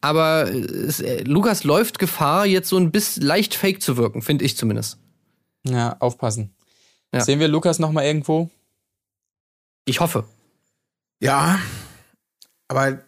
Aber 0.00 0.48
es, 0.52 1.00
äh, 1.00 1.22
Lukas 1.24 1.64
läuft 1.64 1.98
Gefahr, 1.98 2.46
jetzt 2.46 2.68
so 2.68 2.76
ein 2.76 2.92
bisschen 2.92 3.22
leicht 3.24 3.54
fake 3.54 3.82
zu 3.82 3.96
wirken, 3.96 4.22
finde 4.22 4.44
ich 4.44 4.56
zumindest. 4.56 4.98
ja, 5.66 5.96
aufpassen. 5.98 6.54
Ja. 7.12 7.20
Sehen 7.20 7.40
wir 7.40 7.48
Lukas 7.48 7.78
noch 7.78 7.90
mal 7.92 8.04
irgendwo? 8.04 8.50
Ich 9.86 10.00
hoffe. 10.00 10.24
Ja, 11.20 11.58
aber 12.68 12.98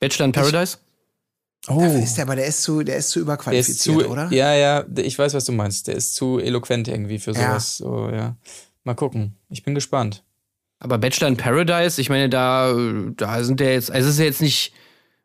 Bachelor 0.00 0.26
in 0.26 0.32
Paradise? 0.32 0.78
Oh, 1.68 1.80
dafür 1.80 2.02
ist 2.02 2.16
der, 2.16 2.24
aber 2.24 2.36
der 2.36 2.46
ist 2.46 2.62
zu, 2.62 2.82
der 2.82 2.96
ist 2.96 3.10
zu 3.10 3.20
der 3.20 3.24
ist 3.24 3.24
überqualifiziert, 3.26 4.00
zu, 4.02 4.08
oder? 4.10 4.28
ja, 4.32 4.54
ja, 4.54 4.84
ich 4.96 5.16
weiß, 5.18 5.34
was 5.34 5.44
du 5.44 5.52
meinst. 5.52 5.86
Der 5.86 5.94
ist 5.94 6.14
zu 6.14 6.38
eloquent 6.40 6.88
irgendwie 6.88 7.18
für 7.20 7.32
Ja. 7.32 7.50
sowas. 7.50 7.76
So, 7.76 8.08
ja. 8.10 8.36
Mal 8.84 8.94
gucken. 8.94 9.36
Ich 9.48 9.62
bin 9.62 9.74
gespannt. 9.74 10.22
Aber 10.78 10.98
Bachelor 10.98 11.28
in 11.28 11.36
Paradise, 11.36 12.00
ich 12.00 12.08
meine, 12.08 12.28
da, 12.28 12.74
da 13.16 13.44
sind 13.44 13.60
ja 13.60 13.68
jetzt, 13.68 13.90
also 13.90 14.08
es 14.08 14.14
ist 14.14 14.18
ja 14.18 14.24
jetzt 14.24 14.40
nicht 14.40 14.72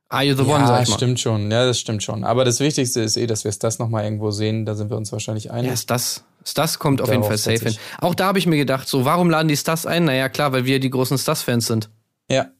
Are 0.10 0.24
You 0.24 0.36
the 0.36 0.44
One, 0.44 0.60
ja, 0.60 0.68
sag 0.68 0.84
ich 0.84 0.90
mal. 0.90 0.96
stimmt 0.96 1.20
schon. 1.20 1.50
Ja, 1.52 1.66
das 1.66 1.80
stimmt 1.80 2.04
schon. 2.04 2.24
Aber 2.24 2.46
das 2.46 2.60
Wichtigste 2.60 3.02
ist 3.02 3.18
eh, 3.18 3.26
dass 3.28 3.44
wir 3.44 3.50
es 3.50 3.60
das 3.60 3.80
noch 3.80 3.90
mal 3.90 4.04
irgendwo 4.04 4.32
sehen. 4.32 4.66
Da 4.66 4.76
sind 4.76 4.90
wir 4.90 4.98
uns 4.98 5.12
wahrscheinlich 5.12 5.52
einig. 5.52 5.68
Ja, 5.68 5.74
ist 5.74 5.90
das. 5.90 6.24
Ist 6.44 6.58
das 6.58 6.80
kommt 6.80 7.02
auf 7.02 7.10
jeden 7.10 7.24
Fall 7.24 7.38
safe 7.38 7.58
hin. 7.66 7.76
Auch 8.00 8.16
da 8.16 8.28
habe 8.28 8.40
ich 8.40 8.46
mir 8.48 8.56
gedacht, 8.56 8.88
so, 8.88 9.04
warum 9.04 9.30
laden 9.30 9.50
die 9.50 9.58
Stars 9.58 9.86
ein? 9.86 10.06
Naja, 10.06 10.30
klar, 10.30 10.54
weil 10.54 10.64
wir 10.64 10.80
die 10.80 10.90
großen 10.90 11.18
Stars-Fans 11.18 11.66
sind. 11.68 11.90
Ja, 12.30 12.52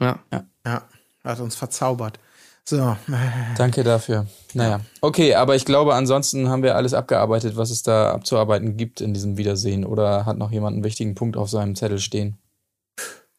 Ja. 0.00 0.20
Ja, 0.64 0.82
hat 1.22 1.40
uns 1.40 1.54
verzaubert. 1.54 2.18
So, 2.68 2.96
danke 3.56 3.84
dafür. 3.84 4.26
Naja, 4.54 4.80
okay, 5.00 5.34
aber 5.34 5.54
ich 5.54 5.64
glaube, 5.64 5.94
ansonsten 5.94 6.48
haben 6.48 6.64
wir 6.64 6.74
alles 6.74 6.94
abgearbeitet, 6.94 7.56
was 7.56 7.70
es 7.70 7.84
da 7.84 8.10
abzuarbeiten 8.12 8.76
gibt 8.76 9.00
in 9.00 9.14
diesem 9.14 9.36
Wiedersehen. 9.36 9.84
Oder 9.84 10.26
hat 10.26 10.36
noch 10.36 10.50
jemand 10.50 10.74
einen 10.74 10.84
wichtigen 10.84 11.14
Punkt 11.14 11.36
auf 11.36 11.48
seinem 11.48 11.76
Zettel 11.76 11.98
stehen? 12.00 12.38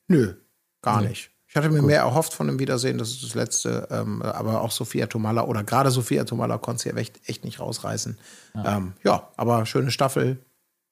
nö, 0.08 0.36
gar 0.82 1.02
Nee. 1.02 1.10
nicht. 1.10 1.32
Ich 1.50 1.56
hatte 1.56 1.70
mir 1.70 1.82
mehr 1.82 2.00
erhofft 2.02 2.34
von 2.34 2.48
dem 2.48 2.60
Wiedersehen, 2.60 2.98
das 2.98 3.10
ist 3.10 3.24
das 3.24 3.34
letzte, 3.36 3.88
ähm, 3.90 4.22
aber 4.22 4.62
auch 4.62 4.72
Sophia 4.72 5.08
Tomala 5.08 5.44
oder 5.46 5.64
gerade 5.64 5.92
Sophia 5.92 6.24
Tomala 6.24 6.58
konnte 6.58 6.84
sie 6.84 6.90
ja 6.90 6.96
echt, 6.96 7.20
echt 7.28 7.44
nicht 7.46 7.60
rausreißen. 7.60 8.18
Ja. 8.54 8.78
Ähm, 8.78 8.94
ja, 9.04 9.30
aber 9.38 9.66
schöne 9.66 9.92
Staffel, 9.92 10.38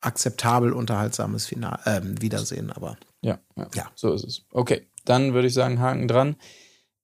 akzeptabel, 0.01 0.73
unterhaltsames 0.73 1.45
Final, 1.45 1.79
ähm, 1.85 2.21
Wiedersehen, 2.21 2.71
aber 2.71 2.97
Ja, 3.21 3.39
ja, 3.55 3.67
Ja. 3.75 3.91
so 3.95 4.13
ist 4.13 4.23
es. 4.25 4.45
Okay, 4.51 4.87
dann 5.05 5.33
würde 5.33 5.47
ich 5.47 5.53
sagen, 5.53 5.79
Haken 5.79 6.07
dran. 6.07 6.35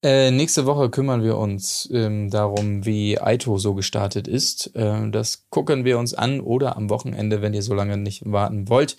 Äh, 0.03 0.31
nächste 0.31 0.65
Woche 0.65 0.89
kümmern 0.89 1.23
wir 1.23 1.37
uns 1.37 1.87
ähm, 1.93 2.31
darum, 2.31 2.85
wie 2.85 3.19
Aito 3.21 3.59
so 3.59 3.75
gestartet 3.75 4.27
ist. 4.27 4.71
Ähm, 4.73 5.11
das 5.11 5.45
gucken 5.51 5.85
wir 5.85 5.99
uns 5.99 6.15
an 6.15 6.41
oder 6.41 6.75
am 6.75 6.89
Wochenende, 6.89 7.43
wenn 7.43 7.53
ihr 7.53 7.61
so 7.61 7.75
lange 7.75 7.97
nicht 7.97 8.23
warten 8.25 8.67
wollt, 8.67 8.97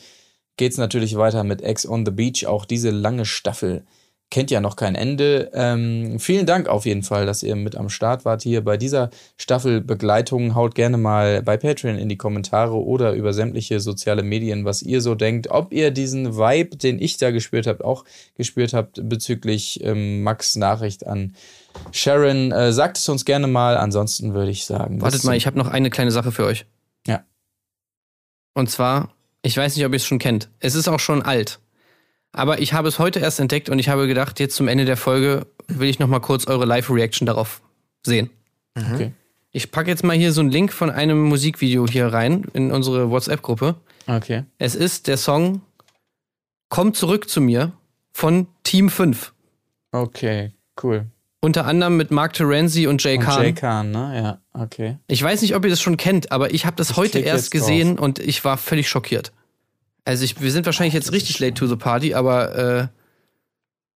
geht's 0.56 0.78
natürlich 0.78 1.16
weiter 1.16 1.42
mit 1.42 1.60
Ex 1.60 1.86
on 1.88 2.06
the 2.06 2.12
Beach. 2.12 2.46
Auch 2.46 2.64
diese 2.64 2.90
lange 2.90 3.24
Staffel 3.24 3.84
kennt 4.32 4.50
ja 4.50 4.62
noch 4.62 4.76
kein 4.76 4.94
Ende. 4.94 5.50
Ähm, 5.52 6.18
vielen 6.18 6.46
Dank 6.46 6.66
auf 6.66 6.86
jeden 6.86 7.02
Fall, 7.02 7.26
dass 7.26 7.42
ihr 7.42 7.54
mit 7.54 7.76
am 7.76 7.90
Start 7.90 8.24
wart 8.24 8.42
hier 8.42 8.64
bei 8.64 8.78
dieser 8.78 9.10
Staffel 9.36 9.82
Begleitung. 9.82 10.54
Haut 10.54 10.74
gerne 10.74 10.96
mal 10.96 11.42
bei 11.42 11.58
Patreon 11.58 11.98
in 11.98 12.08
die 12.08 12.16
Kommentare 12.16 12.82
oder 12.82 13.12
über 13.12 13.34
sämtliche 13.34 13.78
soziale 13.78 14.22
Medien, 14.22 14.64
was 14.64 14.82
ihr 14.82 15.02
so 15.02 15.14
denkt. 15.14 15.48
Ob 15.50 15.74
ihr 15.74 15.90
diesen 15.90 16.38
Vibe, 16.38 16.78
den 16.78 16.98
ich 16.98 17.18
da 17.18 17.30
gespürt 17.30 17.66
habt, 17.66 17.84
auch 17.84 18.06
gespürt 18.34 18.72
habt 18.72 19.06
bezüglich 19.06 19.84
ähm, 19.84 20.22
Max 20.22 20.56
Nachricht 20.56 21.06
an 21.06 21.36
Sharon. 21.90 22.52
Äh, 22.52 22.72
sagt 22.72 22.96
es 22.96 23.08
uns 23.10 23.26
gerne 23.26 23.48
mal. 23.48 23.76
Ansonsten 23.76 24.32
würde 24.32 24.50
ich 24.50 24.64
sagen. 24.64 25.02
Wartet 25.02 25.24
mal, 25.24 25.36
ich 25.36 25.46
habe 25.46 25.58
noch 25.58 25.68
eine 25.68 25.90
kleine 25.90 26.10
Sache 26.10 26.32
für 26.32 26.46
euch. 26.46 26.64
Ja. 27.06 27.22
Und 28.54 28.70
zwar, 28.70 29.12
ich 29.42 29.58
weiß 29.58 29.76
nicht, 29.76 29.84
ob 29.84 29.92
ihr 29.92 29.96
es 29.96 30.06
schon 30.06 30.18
kennt. 30.18 30.48
Es 30.58 30.74
ist 30.74 30.88
auch 30.88 31.00
schon 31.00 31.20
alt. 31.20 31.60
Aber 32.32 32.60
ich 32.60 32.72
habe 32.72 32.88
es 32.88 32.98
heute 32.98 33.20
erst 33.20 33.40
entdeckt 33.40 33.68
und 33.68 33.78
ich 33.78 33.88
habe 33.88 34.06
gedacht, 34.06 34.40
jetzt 34.40 34.56
zum 34.56 34.68
Ende 34.68 34.84
der 34.84 34.96
Folge 34.96 35.46
will 35.68 35.88
ich 35.88 35.98
noch 35.98 36.08
mal 36.08 36.20
kurz 36.20 36.46
eure 36.46 36.64
Live-Reaction 36.64 37.26
darauf 37.26 37.60
sehen. 38.04 38.30
Okay. 38.76 39.12
Ich 39.50 39.70
packe 39.70 39.90
jetzt 39.90 40.02
mal 40.02 40.16
hier 40.16 40.32
so 40.32 40.40
einen 40.40 40.50
Link 40.50 40.72
von 40.72 40.90
einem 40.90 41.20
Musikvideo 41.24 41.86
hier 41.86 42.06
rein 42.06 42.44
in 42.54 42.72
unsere 42.72 43.10
WhatsApp-Gruppe. 43.10 43.74
Okay. 44.06 44.44
Es 44.58 44.74
ist 44.74 45.08
der 45.08 45.18
Song 45.18 45.60
Komm 46.70 46.94
zurück 46.94 47.28
zu 47.28 47.42
mir 47.42 47.72
von 48.12 48.46
Team 48.64 48.88
5. 48.88 49.34
Okay, 49.92 50.52
cool. 50.82 51.04
Unter 51.42 51.66
anderem 51.66 51.98
mit 51.98 52.10
Mark 52.10 52.32
Terenzi 52.32 52.86
und 52.86 53.04
Jay 53.04 53.18
Und 53.18 53.24
Khan. 53.24 53.42
Jay 53.42 53.52
Khan, 53.52 53.90
ne? 53.90 54.38
Ja, 54.54 54.62
okay. 54.62 54.96
Ich 55.06 55.22
weiß 55.22 55.42
nicht, 55.42 55.54
ob 55.54 55.64
ihr 55.64 55.70
das 55.70 55.82
schon 55.82 55.98
kennt, 55.98 56.32
aber 56.32 56.54
ich 56.54 56.64
habe 56.64 56.76
das 56.76 56.92
Ich 56.92 56.96
heute 56.96 57.18
erst 57.18 57.52
jetzt 57.52 57.60
drauf. 57.62 57.68
gesehen 57.68 57.98
und 57.98 58.20
ich 58.20 58.42
war 58.46 58.56
völlig 58.56 58.88
schockiert. 58.88 59.32
Also 60.04 60.24
ich, 60.24 60.40
wir 60.40 60.50
sind 60.50 60.66
wahrscheinlich 60.66 60.94
jetzt 60.94 61.12
richtig 61.12 61.38
late 61.38 61.54
to 61.54 61.66
the 61.66 61.76
party, 61.76 62.14
aber 62.14 62.54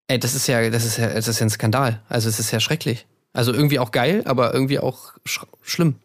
äh, 0.07 0.13
ey, 0.13 0.19
das 0.19 0.35
ist 0.35 0.47
ja, 0.47 0.69
das 0.69 0.85
ist 0.85 0.97
ja, 0.97 1.13
das 1.13 1.27
ist 1.27 1.39
ja 1.39 1.45
ein 1.45 1.49
Skandal. 1.49 2.01
Also 2.09 2.29
es 2.29 2.39
ist 2.39 2.51
ja 2.51 2.59
schrecklich. 2.59 3.05
Also 3.33 3.53
irgendwie 3.53 3.79
auch 3.79 3.91
geil, 3.91 4.21
aber 4.25 4.53
irgendwie 4.53 4.79
auch 4.79 5.13
sch 5.25 5.41
schlimm. 5.61 5.95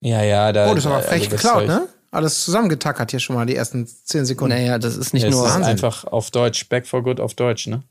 Ja, 0.00 0.22
ja, 0.22 0.52
da. 0.52 0.70
Oh, 0.70 0.74
das 0.74 0.84
ist 0.84 0.86
aber 0.86 0.96
also 0.96 1.08
frech 1.08 1.28
das 1.28 1.42
geklaut, 1.42 1.66
ne? 1.66 1.88
Alles 2.10 2.44
zusammengetackert 2.44 3.10
hier 3.10 3.20
schon 3.20 3.36
mal 3.36 3.46
die 3.46 3.56
ersten 3.56 3.86
zehn 3.86 4.26
Sekunden. 4.26 4.54
Naja, 4.56 4.78
das 4.78 4.96
ist 4.96 5.12
nicht 5.14 5.24
Es 5.24 5.30
nur. 5.30 5.46
ist 5.46 5.54
Wahnsinn. 5.54 5.70
einfach 5.70 6.04
auf 6.04 6.30
Deutsch, 6.30 6.68
Back 6.68 6.86
for 6.86 7.02
Good 7.02 7.20
auf 7.20 7.34
Deutsch, 7.34 7.66
ne? 7.66 7.82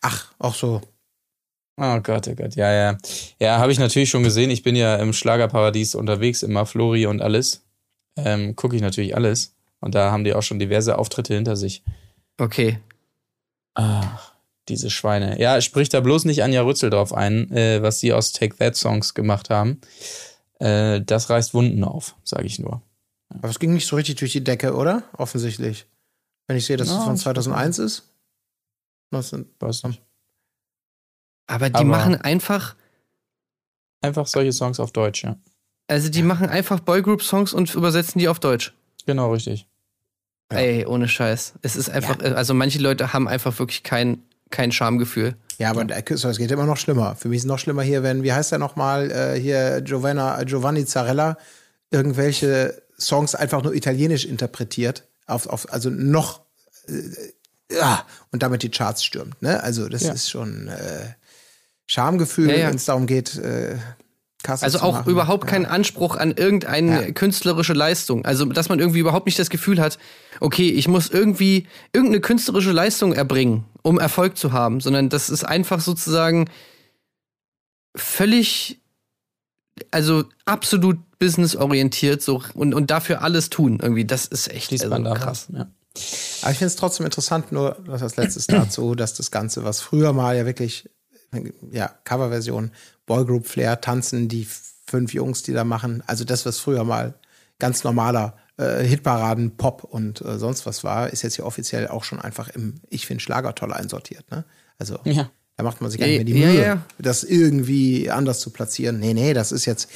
Ach, 0.00 0.32
auch 0.38 0.54
so. 0.54 0.80
Oh 1.80 2.00
Gott, 2.00 2.28
oh 2.28 2.34
Gott, 2.34 2.54
ja, 2.54 2.72
ja. 2.72 2.98
Ja, 3.40 3.58
habe 3.58 3.72
ich 3.72 3.78
natürlich 3.78 4.10
schon 4.10 4.22
gesehen. 4.22 4.50
Ich 4.50 4.62
bin 4.62 4.76
ja 4.76 4.96
im 4.96 5.12
Schlagerparadies 5.12 5.94
unterwegs, 5.94 6.42
immer 6.42 6.66
Flori 6.66 7.06
und 7.06 7.22
alles. 7.22 7.62
Ähm, 8.16 8.56
Gucke 8.56 8.76
ich 8.76 8.82
natürlich 8.82 9.16
alles. 9.16 9.54
Und 9.82 9.94
da 9.94 10.10
haben 10.10 10.24
die 10.24 10.32
auch 10.32 10.42
schon 10.42 10.58
diverse 10.58 10.96
Auftritte 10.98 11.34
hinter 11.34 11.56
sich. 11.56 11.82
Okay. 12.38 12.78
Ach, 13.74 14.32
diese 14.68 14.88
Schweine. 14.90 15.38
Ja, 15.40 15.60
sprich 15.60 15.88
da 15.90 16.00
bloß 16.00 16.24
nicht 16.24 16.42
Anja 16.42 16.62
Rützel 16.62 16.88
drauf 16.88 17.12
ein, 17.12 17.50
äh, 17.50 17.82
was 17.82 18.00
sie 18.00 18.12
aus 18.14 18.32
Take 18.32 18.56
That 18.56 18.76
Songs 18.76 19.12
gemacht 19.14 19.50
haben. 19.50 19.80
Äh, 20.60 21.00
das 21.02 21.28
reißt 21.28 21.52
Wunden 21.52 21.84
auf, 21.84 22.14
sage 22.24 22.46
ich 22.46 22.58
nur. 22.58 22.80
Aber 23.28 23.48
es 23.48 23.58
ging 23.58 23.72
nicht 23.74 23.86
so 23.86 23.96
richtig 23.96 24.16
durch 24.16 24.32
die 24.32 24.44
Decke, 24.44 24.74
oder? 24.74 25.02
Offensichtlich. 25.16 25.86
Wenn 26.46 26.56
ich 26.56 26.66
sehe, 26.66 26.76
dass 26.76 26.88
es 26.88 26.94
Ja, 26.94 27.00
von 27.02 27.14
das 27.14 27.22
2001 27.22 27.78
ist. 27.78 28.08
19 29.10 29.46
Weiß 29.58 29.82
nicht. 29.84 30.00
Aber 31.46 31.68
die 31.68 31.74
Aber- 31.76 31.84
machen 31.84 32.14
einfach, 32.20 32.76
Einfach 34.00 34.26
solche 34.26 34.52
Songs 34.52 34.80
auf 34.80 34.90
Deutsch, 34.92 35.22
ja. 35.22 35.36
also 35.86 36.08
die 36.08 36.22
machen 36.22 36.48
einfach 36.48 36.80
Boygroup-Songs 36.80 37.52
und 37.52 37.72
übersetzen 37.74 38.18
die 38.18 38.28
auf 38.28 38.40
Deutsch. 38.40 38.74
Genau, 39.06 39.32
richtig. 39.32 39.68
Ja. 40.52 40.58
Ey, 40.58 40.86
ohne 40.86 41.08
Scheiß. 41.08 41.54
Es 41.62 41.76
ist 41.76 41.88
einfach, 41.90 42.18
also 42.20 42.54
manche 42.54 42.78
Leute 42.78 43.12
haben 43.12 43.28
einfach 43.28 43.58
wirklich 43.58 43.82
kein, 43.82 44.22
kein 44.50 44.72
Schamgefühl. 44.72 45.34
Ja, 45.58 45.70
aber 45.70 45.84
es 45.88 46.38
geht 46.38 46.50
immer 46.50 46.66
noch 46.66 46.76
schlimmer. 46.76 47.14
Für 47.16 47.28
mich 47.28 47.38
ist 47.38 47.42
es 47.44 47.48
noch 47.48 47.58
schlimmer 47.58 47.82
hier, 47.82 48.02
wenn, 48.02 48.22
wie 48.22 48.32
heißt 48.32 48.50
der 48.52 48.58
nochmal, 48.58 49.10
äh, 49.10 49.40
hier 49.40 49.80
Giovanna, 49.82 50.42
Giovanni 50.44 50.84
Zarella, 50.86 51.36
irgendwelche 51.90 52.82
Songs 52.98 53.34
einfach 53.34 53.62
nur 53.62 53.74
italienisch 53.74 54.24
interpretiert. 54.24 55.04
Auf, 55.26 55.46
auf, 55.46 55.72
also 55.72 55.88
noch, 55.90 56.40
äh, 56.88 57.74
ja, 57.74 58.04
und 58.30 58.42
damit 58.42 58.62
die 58.62 58.70
Charts 58.70 59.04
stürmt. 59.04 59.40
Ne? 59.40 59.62
Also, 59.62 59.88
das 59.88 60.02
Ja. 60.02 60.12
ist 60.12 60.30
schon 60.30 60.68
äh, 60.68 61.14
Schamgefühl, 61.86 62.50
Ja, 62.50 62.56
ja. 62.56 62.68
wenn 62.68 62.76
es 62.76 62.84
darum 62.86 63.06
geht, 63.06 63.36
äh, 63.38 63.76
Kasse 64.42 64.64
Also 64.64 64.78
zu 64.78 64.84
auch 64.84 64.92
machen. 64.94 65.10
überhaupt 65.10 65.44
ja. 65.44 65.50
kein 65.50 65.66
Anspruch 65.66 66.16
an 66.16 66.32
irgendeine 66.32 67.06
Ja. 67.06 67.12
künstlerische 67.12 67.72
Leistung. 67.72 68.24
Also, 68.24 68.44
dass 68.46 68.68
man 68.68 68.78
irgendwie 68.78 69.00
überhaupt 69.00 69.26
nicht 69.26 69.38
das 69.38 69.50
Gefühl 69.50 69.80
hat, 69.80 69.98
okay, 70.40 70.68
ich 70.70 70.88
muss 70.88 71.08
irgendwie 71.10 71.66
irgendeine 71.92 72.20
künstlerische 72.20 72.72
Leistung 72.72 73.12
erbringen, 73.12 73.64
um 73.82 73.98
Erfolg 73.98 74.36
zu 74.36 74.52
haben, 74.52 74.80
sondern 74.80 75.08
das 75.08 75.30
ist 75.30 75.44
einfach 75.44 75.80
sozusagen 75.80 76.48
völlig, 77.96 78.80
also 79.90 80.24
absolut 80.44 80.98
businessorientiert 81.18 82.22
so 82.22 82.42
und, 82.54 82.74
und 82.74 82.90
dafür 82.90 83.22
alles 83.22 83.50
tun 83.50 83.78
irgendwie. 83.80 84.04
Das 84.04 84.26
ist 84.26 84.50
echt 84.50 84.72
also, 84.72 84.90
krass. 85.14 85.48
Ja. 85.52 85.70
Aber 86.42 86.50
ich 86.50 86.58
finde 86.58 86.66
es 86.66 86.76
trotzdem 86.76 87.04
interessant, 87.04 87.52
nur 87.52 87.76
das 87.86 88.02
als 88.02 88.16
letztes 88.16 88.46
dazu, 88.46 88.94
dass 88.94 89.14
das 89.14 89.30
Ganze, 89.30 89.62
was 89.62 89.80
früher 89.80 90.12
mal 90.12 90.36
ja 90.36 90.46
wirklich, 90.46 90.88
ja, 91.70 91.88
Coverversion, 92.04 92.70
Boygroup 93.12 93.46
Flair, 93.46 93.78
Tanzen, 93.82 94.28
die 94.28 94.46
fünf 94.86 95.12
Jungs, 95.12 95.42
die 95.42 95.52
da 95.52 95.64
machen, 95.64 96.02
also 96.06 96.24
das, 96.24 96.46
was 96.46 96.58
früher 96.58 96.82
mal 96.82 97.12
ganz 97.58 97.84
normaler 97.84 98.36
äh, 98.56 98.82
Hitparaden, 98.82 99.58
Pop 99.58 99.84
und 99.84 100.22
äh, 100.22 100.38
sonst 100.38 100.64
was 100.64 100.82
war, 100.82 101.12
ist 101.12 101.20
jetzt 101.20 101.36
hier 101.36 101.44
offiziell 101.44 101.88
auch 101.88 102.04
schon 102.04 102.20
einfach 102.20 102.48
im, 102.48 102.76
ich 102.88 103.04
finde 103.06 103.22
Schlager 103.22 103.54
toll 103.54 103.72
einsortiert, 103.74 104.30
ne? 104.30 104.44
Also 104.78 104.98
Ja. 105.04 105.30
da 105.56 105.62
macht 105.62 105.82
man 105.82 105.90
sich 105.90 106.00
gar 106.00 106.08
Ja, 106.08 106.18
nicht 106.18 106.24
mehr 106.26 106.34
die 106.34 106.40
ja, 106.40 106.48
Mühe, 106.52 106.62
ja. 106.66 106.82
das 106.98 107.22
irgendwie 107.22 108.10
anders 108.10 108.40
zu 108.40 108.48
platzieren. 108.50 108.98
Nee, 108.98 109.12
nee, 109.12 109.34
das 109.34 109.52
ist 109.52 109.66
jetzt, 109.66 109.88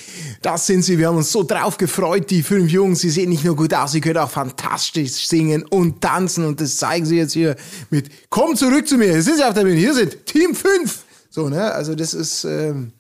das 0.42 0.66
sind 0.66 0.82
sie, 0.82 0.98
wir 0.98 1.08
haben 1.08 1.16
uns 1.16 1.32
so 1.32 1.42
drauf 1.42 1.78
gefreut, 1.78 2.28
die 2.30 2.42
fünf 2.42 2.70
Jungs, 2.70 3.00
sie 3.00 3.10
sehen 3.10 3.30
nicht 3.30 3.44
nur 3.44 3.56
gut 3.56 3.72
aus, 3.72 3.92
sie 3.92 4.02
können 4.02 4.18
auch 4.18 4.30
fantastisch 4.30 5.26
singen 5.26 5.62
und 5.64 6.02
tanzen 6.02 6.44
und 6.44 6.60
das 6.60 6.76
zeigen 6.76 7.06
sie 7.06 7.16
jetzt 7.16 7.32
hier 7.32 7.56
mit, 7.88 8.10
komm 8.28 8.56
zurück 8.56 8.86
zu 8.86 8.98
mir, 8.98 9.10
hier 9.12 9.22
sind 9.22 9.36
sie 9.38 9.44
auf 9.44 9.54
der 9.54 9.62
Bühne, 9.62 9.80
hier 9.80 9.94
sind 9.94 10.26
Team 10.26 10.54
5. 10.54 11.04
So, 11.30 11.50
ne, 11.50 11.70
also 11.72 11.94
das 11.94 12.14
ist, 12.14 12.44
ähm, 12.44 12.92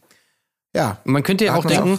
ja. 0.76 0.98
Man 1.04 1.22
könnte 1.22 1.46
ja 1.46 1.54
auch 1.54 1.64
hat 1.64 1.72
man 1.72 1.72
denken, 1.72 1.98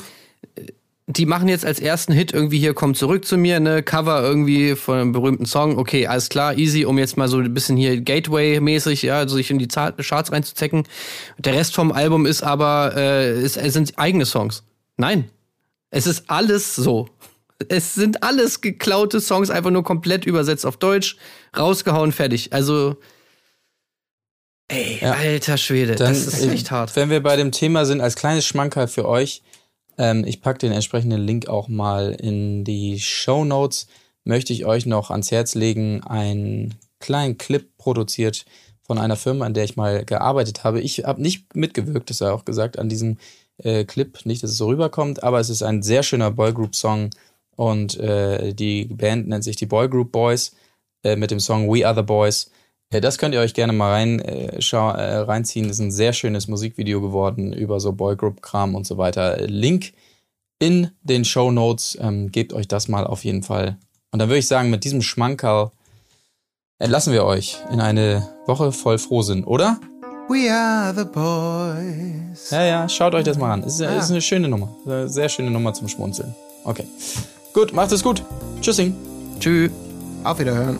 die 1.08 1.26
machen 1.26 1.48
jetzt 1.48 1.66
als 1.66 1.80
ersten 1.80 2.12
Hit 2.12 2.34
irgendwie 2.34 2.60
hier 2.60 2.74
kommt 2.74 2.98
zurück 2.98 3.24
zu 3.26 3.38
mir, 3.38 3.62
ne 3.62 3.82
Cover 3.82 4.22
irgendwie 4.22 4.76
von 4.76 5.00
einem 5.00 5.12
berühmten 5.14 5.46
Song. 5.46 5.78
Okay, 5.78 6.06
alles 6.06 6.28
klar, 6.28 6.58
easy, 6.58 6.86
um 6.86 6.98
jetzt 6.98 7.16
mal 7.16 7.30
so 7.30 7.38
ein 7.38 7.54
bisschen 7.54 7.78
hier 7.78 8.02
Gateway-mäßig, 8.02 9.04
ja, 9.04 9.18
also 9.18 9.38
sich 9.38 9.50
in 9.50 9.58
die 9.58 9.68
Charts 9.68 10.32
reinzuzecken. 10.32 10.84
Der 11.38 11.54
Rest 11.54 11.76
vom 11.76 11.94
Album 11.94 12.26
ist 12.26 12.44
aber, 12.44 12.94
äh, 12.96 13.42
ist, 13.42 13.58
es 13.58 13.74
sind 13.74 13.98
eigene 13.98 14.26
Songs. 14.26 14.64
Nein, 14.98 15.30
es 15.92 16.08
ist 16.08 16.30
alles 16.30 16.76
so. 16.76 17.08
Es 17.70 17.96
sind 17.96 18.22
alles 18.22 18.62
geklaute 18.62 19.20
Songs, 19.20 19.50
einfach 19.50 19.72
nur 19.72 19.84
komplett 19.84 20.26
übersetzt 20.26 20.66
auf 20.66 20.78
Deutsch, 20.78 21.18
rausgehauen, 21.58 22.12
fertig. 22.12 22.54
Also, 22.54 22.98
ey, 24.68 25.00
Ja. 25.02 25.14
alter 25.14 25.58
Schwede, 25.58 25.96
Dann, 25.96 26.10
das 26.14 26.26
ist 26.28 26.46
echt 26.46 26.72
hart. 26.72 26.96
Wenn 26.96 27.10
wir 27.10 27.22
bei 27.22 27.36
dem 27.36 27.52
Thema 27.52 27.86
sind, 27.86 28.02
als 28.02 28.16
kleines 28.16 28.46
Schmankerl 28.46 28.88
für 28.88 29.08
euch, 29.08 29.42
ähm, 29.98 30.24
ich 30.26 30.42
packe 30.42 30.60
den 30.60 30.72
entsprechenden 30.72 31.22
Link 31.26 31.48
auch 31.48 31.68
mal 31.68 32.12
in 32.12 32.64
die 32.64 33.00
Show 33.00 33.46
Notes, 33.46 33.88
möchte 34.24 34.54
ich 34.54 34.66
euch 34.66 34.86
noch 34.86 35.10
ans 35.10 35.32
Herz 35.32 35.56
legen, 35.56 36.04
einen 36.04 36.76
kleinen 37.00 37.38
Clip 37.38 37.66
produziert 37.78 38.46
von 38.82 38.98
einer 38.98 39.16
Firma, 39.16 39.46
an 39.46 39.54
der 39.54 39.64
ich 39.64 39.76
mal 39.76 40.06
gearbeitet 40.06 40.64
habe. 40.64 40.82
Ich 40.82 41.00
habe 41.06 41.22
nicht 41.22 41.56
mitgewirkt, 41.56 42.10
das 42.10 42.18
sei 42.18 42.32
auch 42.32 42.46
gesagt, 42.46 42.80
an 42.80 42.90
diesem 42.90 43.18
äh, 43.58 43.86
Clip, 43.86 44.26
nicht, 44.26 44.44
dass 44.44 44.52
es 44.52 44.58
so 44.58 44.68
rüberkommt, 44.68 45.24
aber 45.24 45.40
es 45.40 45.50
ist 45.50 45.64
ein 45.64 45.82
sehr 45.84 46.04
schöner 46.04 46.32
Boygroup-Song 46.32 47.10
und 47.56 47.98
äh, 48.00 48.54
die 48.54 48.86
Band 48.86 49.28
nennt 49.28 49.44
sich 49.44 49.56
die 49.56 49.66
Boygroup 49.66 50.12
Boys 50.12 50.52
äh, 51.04 51.16
mit 51.16 51.32
dem 51.32 51.40
Song 51.40 51.68
We 51.74 51.86
Are 51.86 51.96
the 51.96 52.04
Boys. 52.04 52.52
Ja, 52.94 53.02
das 53.02 53.18
könnt 53.18 53.34
ihr 53.34 53.42
euch 53.42 53.54
gerne 53.54 53.74
mal 53.74 53.92
rein, 53.92 54.20
äh, 54.20 54.62
schau, 54.62 54.90
äh, 54.92 55.18
reinziehen. 55.18 55.70
Ist 55.70 55.80
ein 55.80 55.92
sehr 55.92 56.14
schönes 56.14 56.48
Musikvideo 56.48 57.02
geworden 57.02 57.52
über 57.52 57.80
so 57.82 57.92
Boygroup-Kram 57.92 58.76
und 58.76 58.88
so 58.88 58.98
weiter. 58.98 59.38
Link 59.48 59.94
in 60.60 60.92
den 61.04 61.26
Show 61.26 61.52
Notes. 61.52 61.98
Ähm, 62.02 62.32
gebt 62.32 62.54
euch 62.54 62.68
das 62.68 62.88
mal 62.88 63.06
auf 63.06 63.26
jeden 63.26 63.44
Fall. 63.44 63.78
Und 64.12 64.20
dann 64.20 64.30
würde 64.30 64.40
ich 64.40 64.48
sagen, 64.48 64.70
mit 64.70 64.86
diesem 64.86 65.02
Schmankerl 65.02 65.72
entlassen 66.80 67.12
wir 67.12 67.26
euch 67.26 67.58
in 67.72 67.82
eine 67.82 68.28
Woche 68.46 68.72
voll 68.72 68.98
Frohsinn, 68.98 69.44
oder? 69.44 69.80
We 70.30 70.50
are 70.52 70.94
the 70.94 71.04
boys. 71.06 72.52
Ja, 72.52 72.64
ja, 72.66 72.90
schaut 72.90 73.14
euch 73.16 73.24
das 73.26 73.38
mal 73.38 73.52
an. 73.52 73.64
Ist, 73.64 73.82
Ah. 73.82 73.98
ist 73.98 74.12
eine 74.12 74.22
schöne 74.22 74.48
Nummer. 74.48 74.74
Eine 74.86 75.10
Sehr 75.10 75.28
schöne 75.30 75.52
Nummer 75.52 75.74
zum 75.74 75.88
Schmunzeln. 75.90 76.34
Okay. 76.64 76.86
Gut, 77.54 77.74
macht 77.74 77.92
es 77.92 78.02
gut. 78.04 78.24
Tschüssing. 78.62 78.94
Tschüss. 79.40 79.72
Auf 80.24 80.40
Wiederhören. 80.40 80.80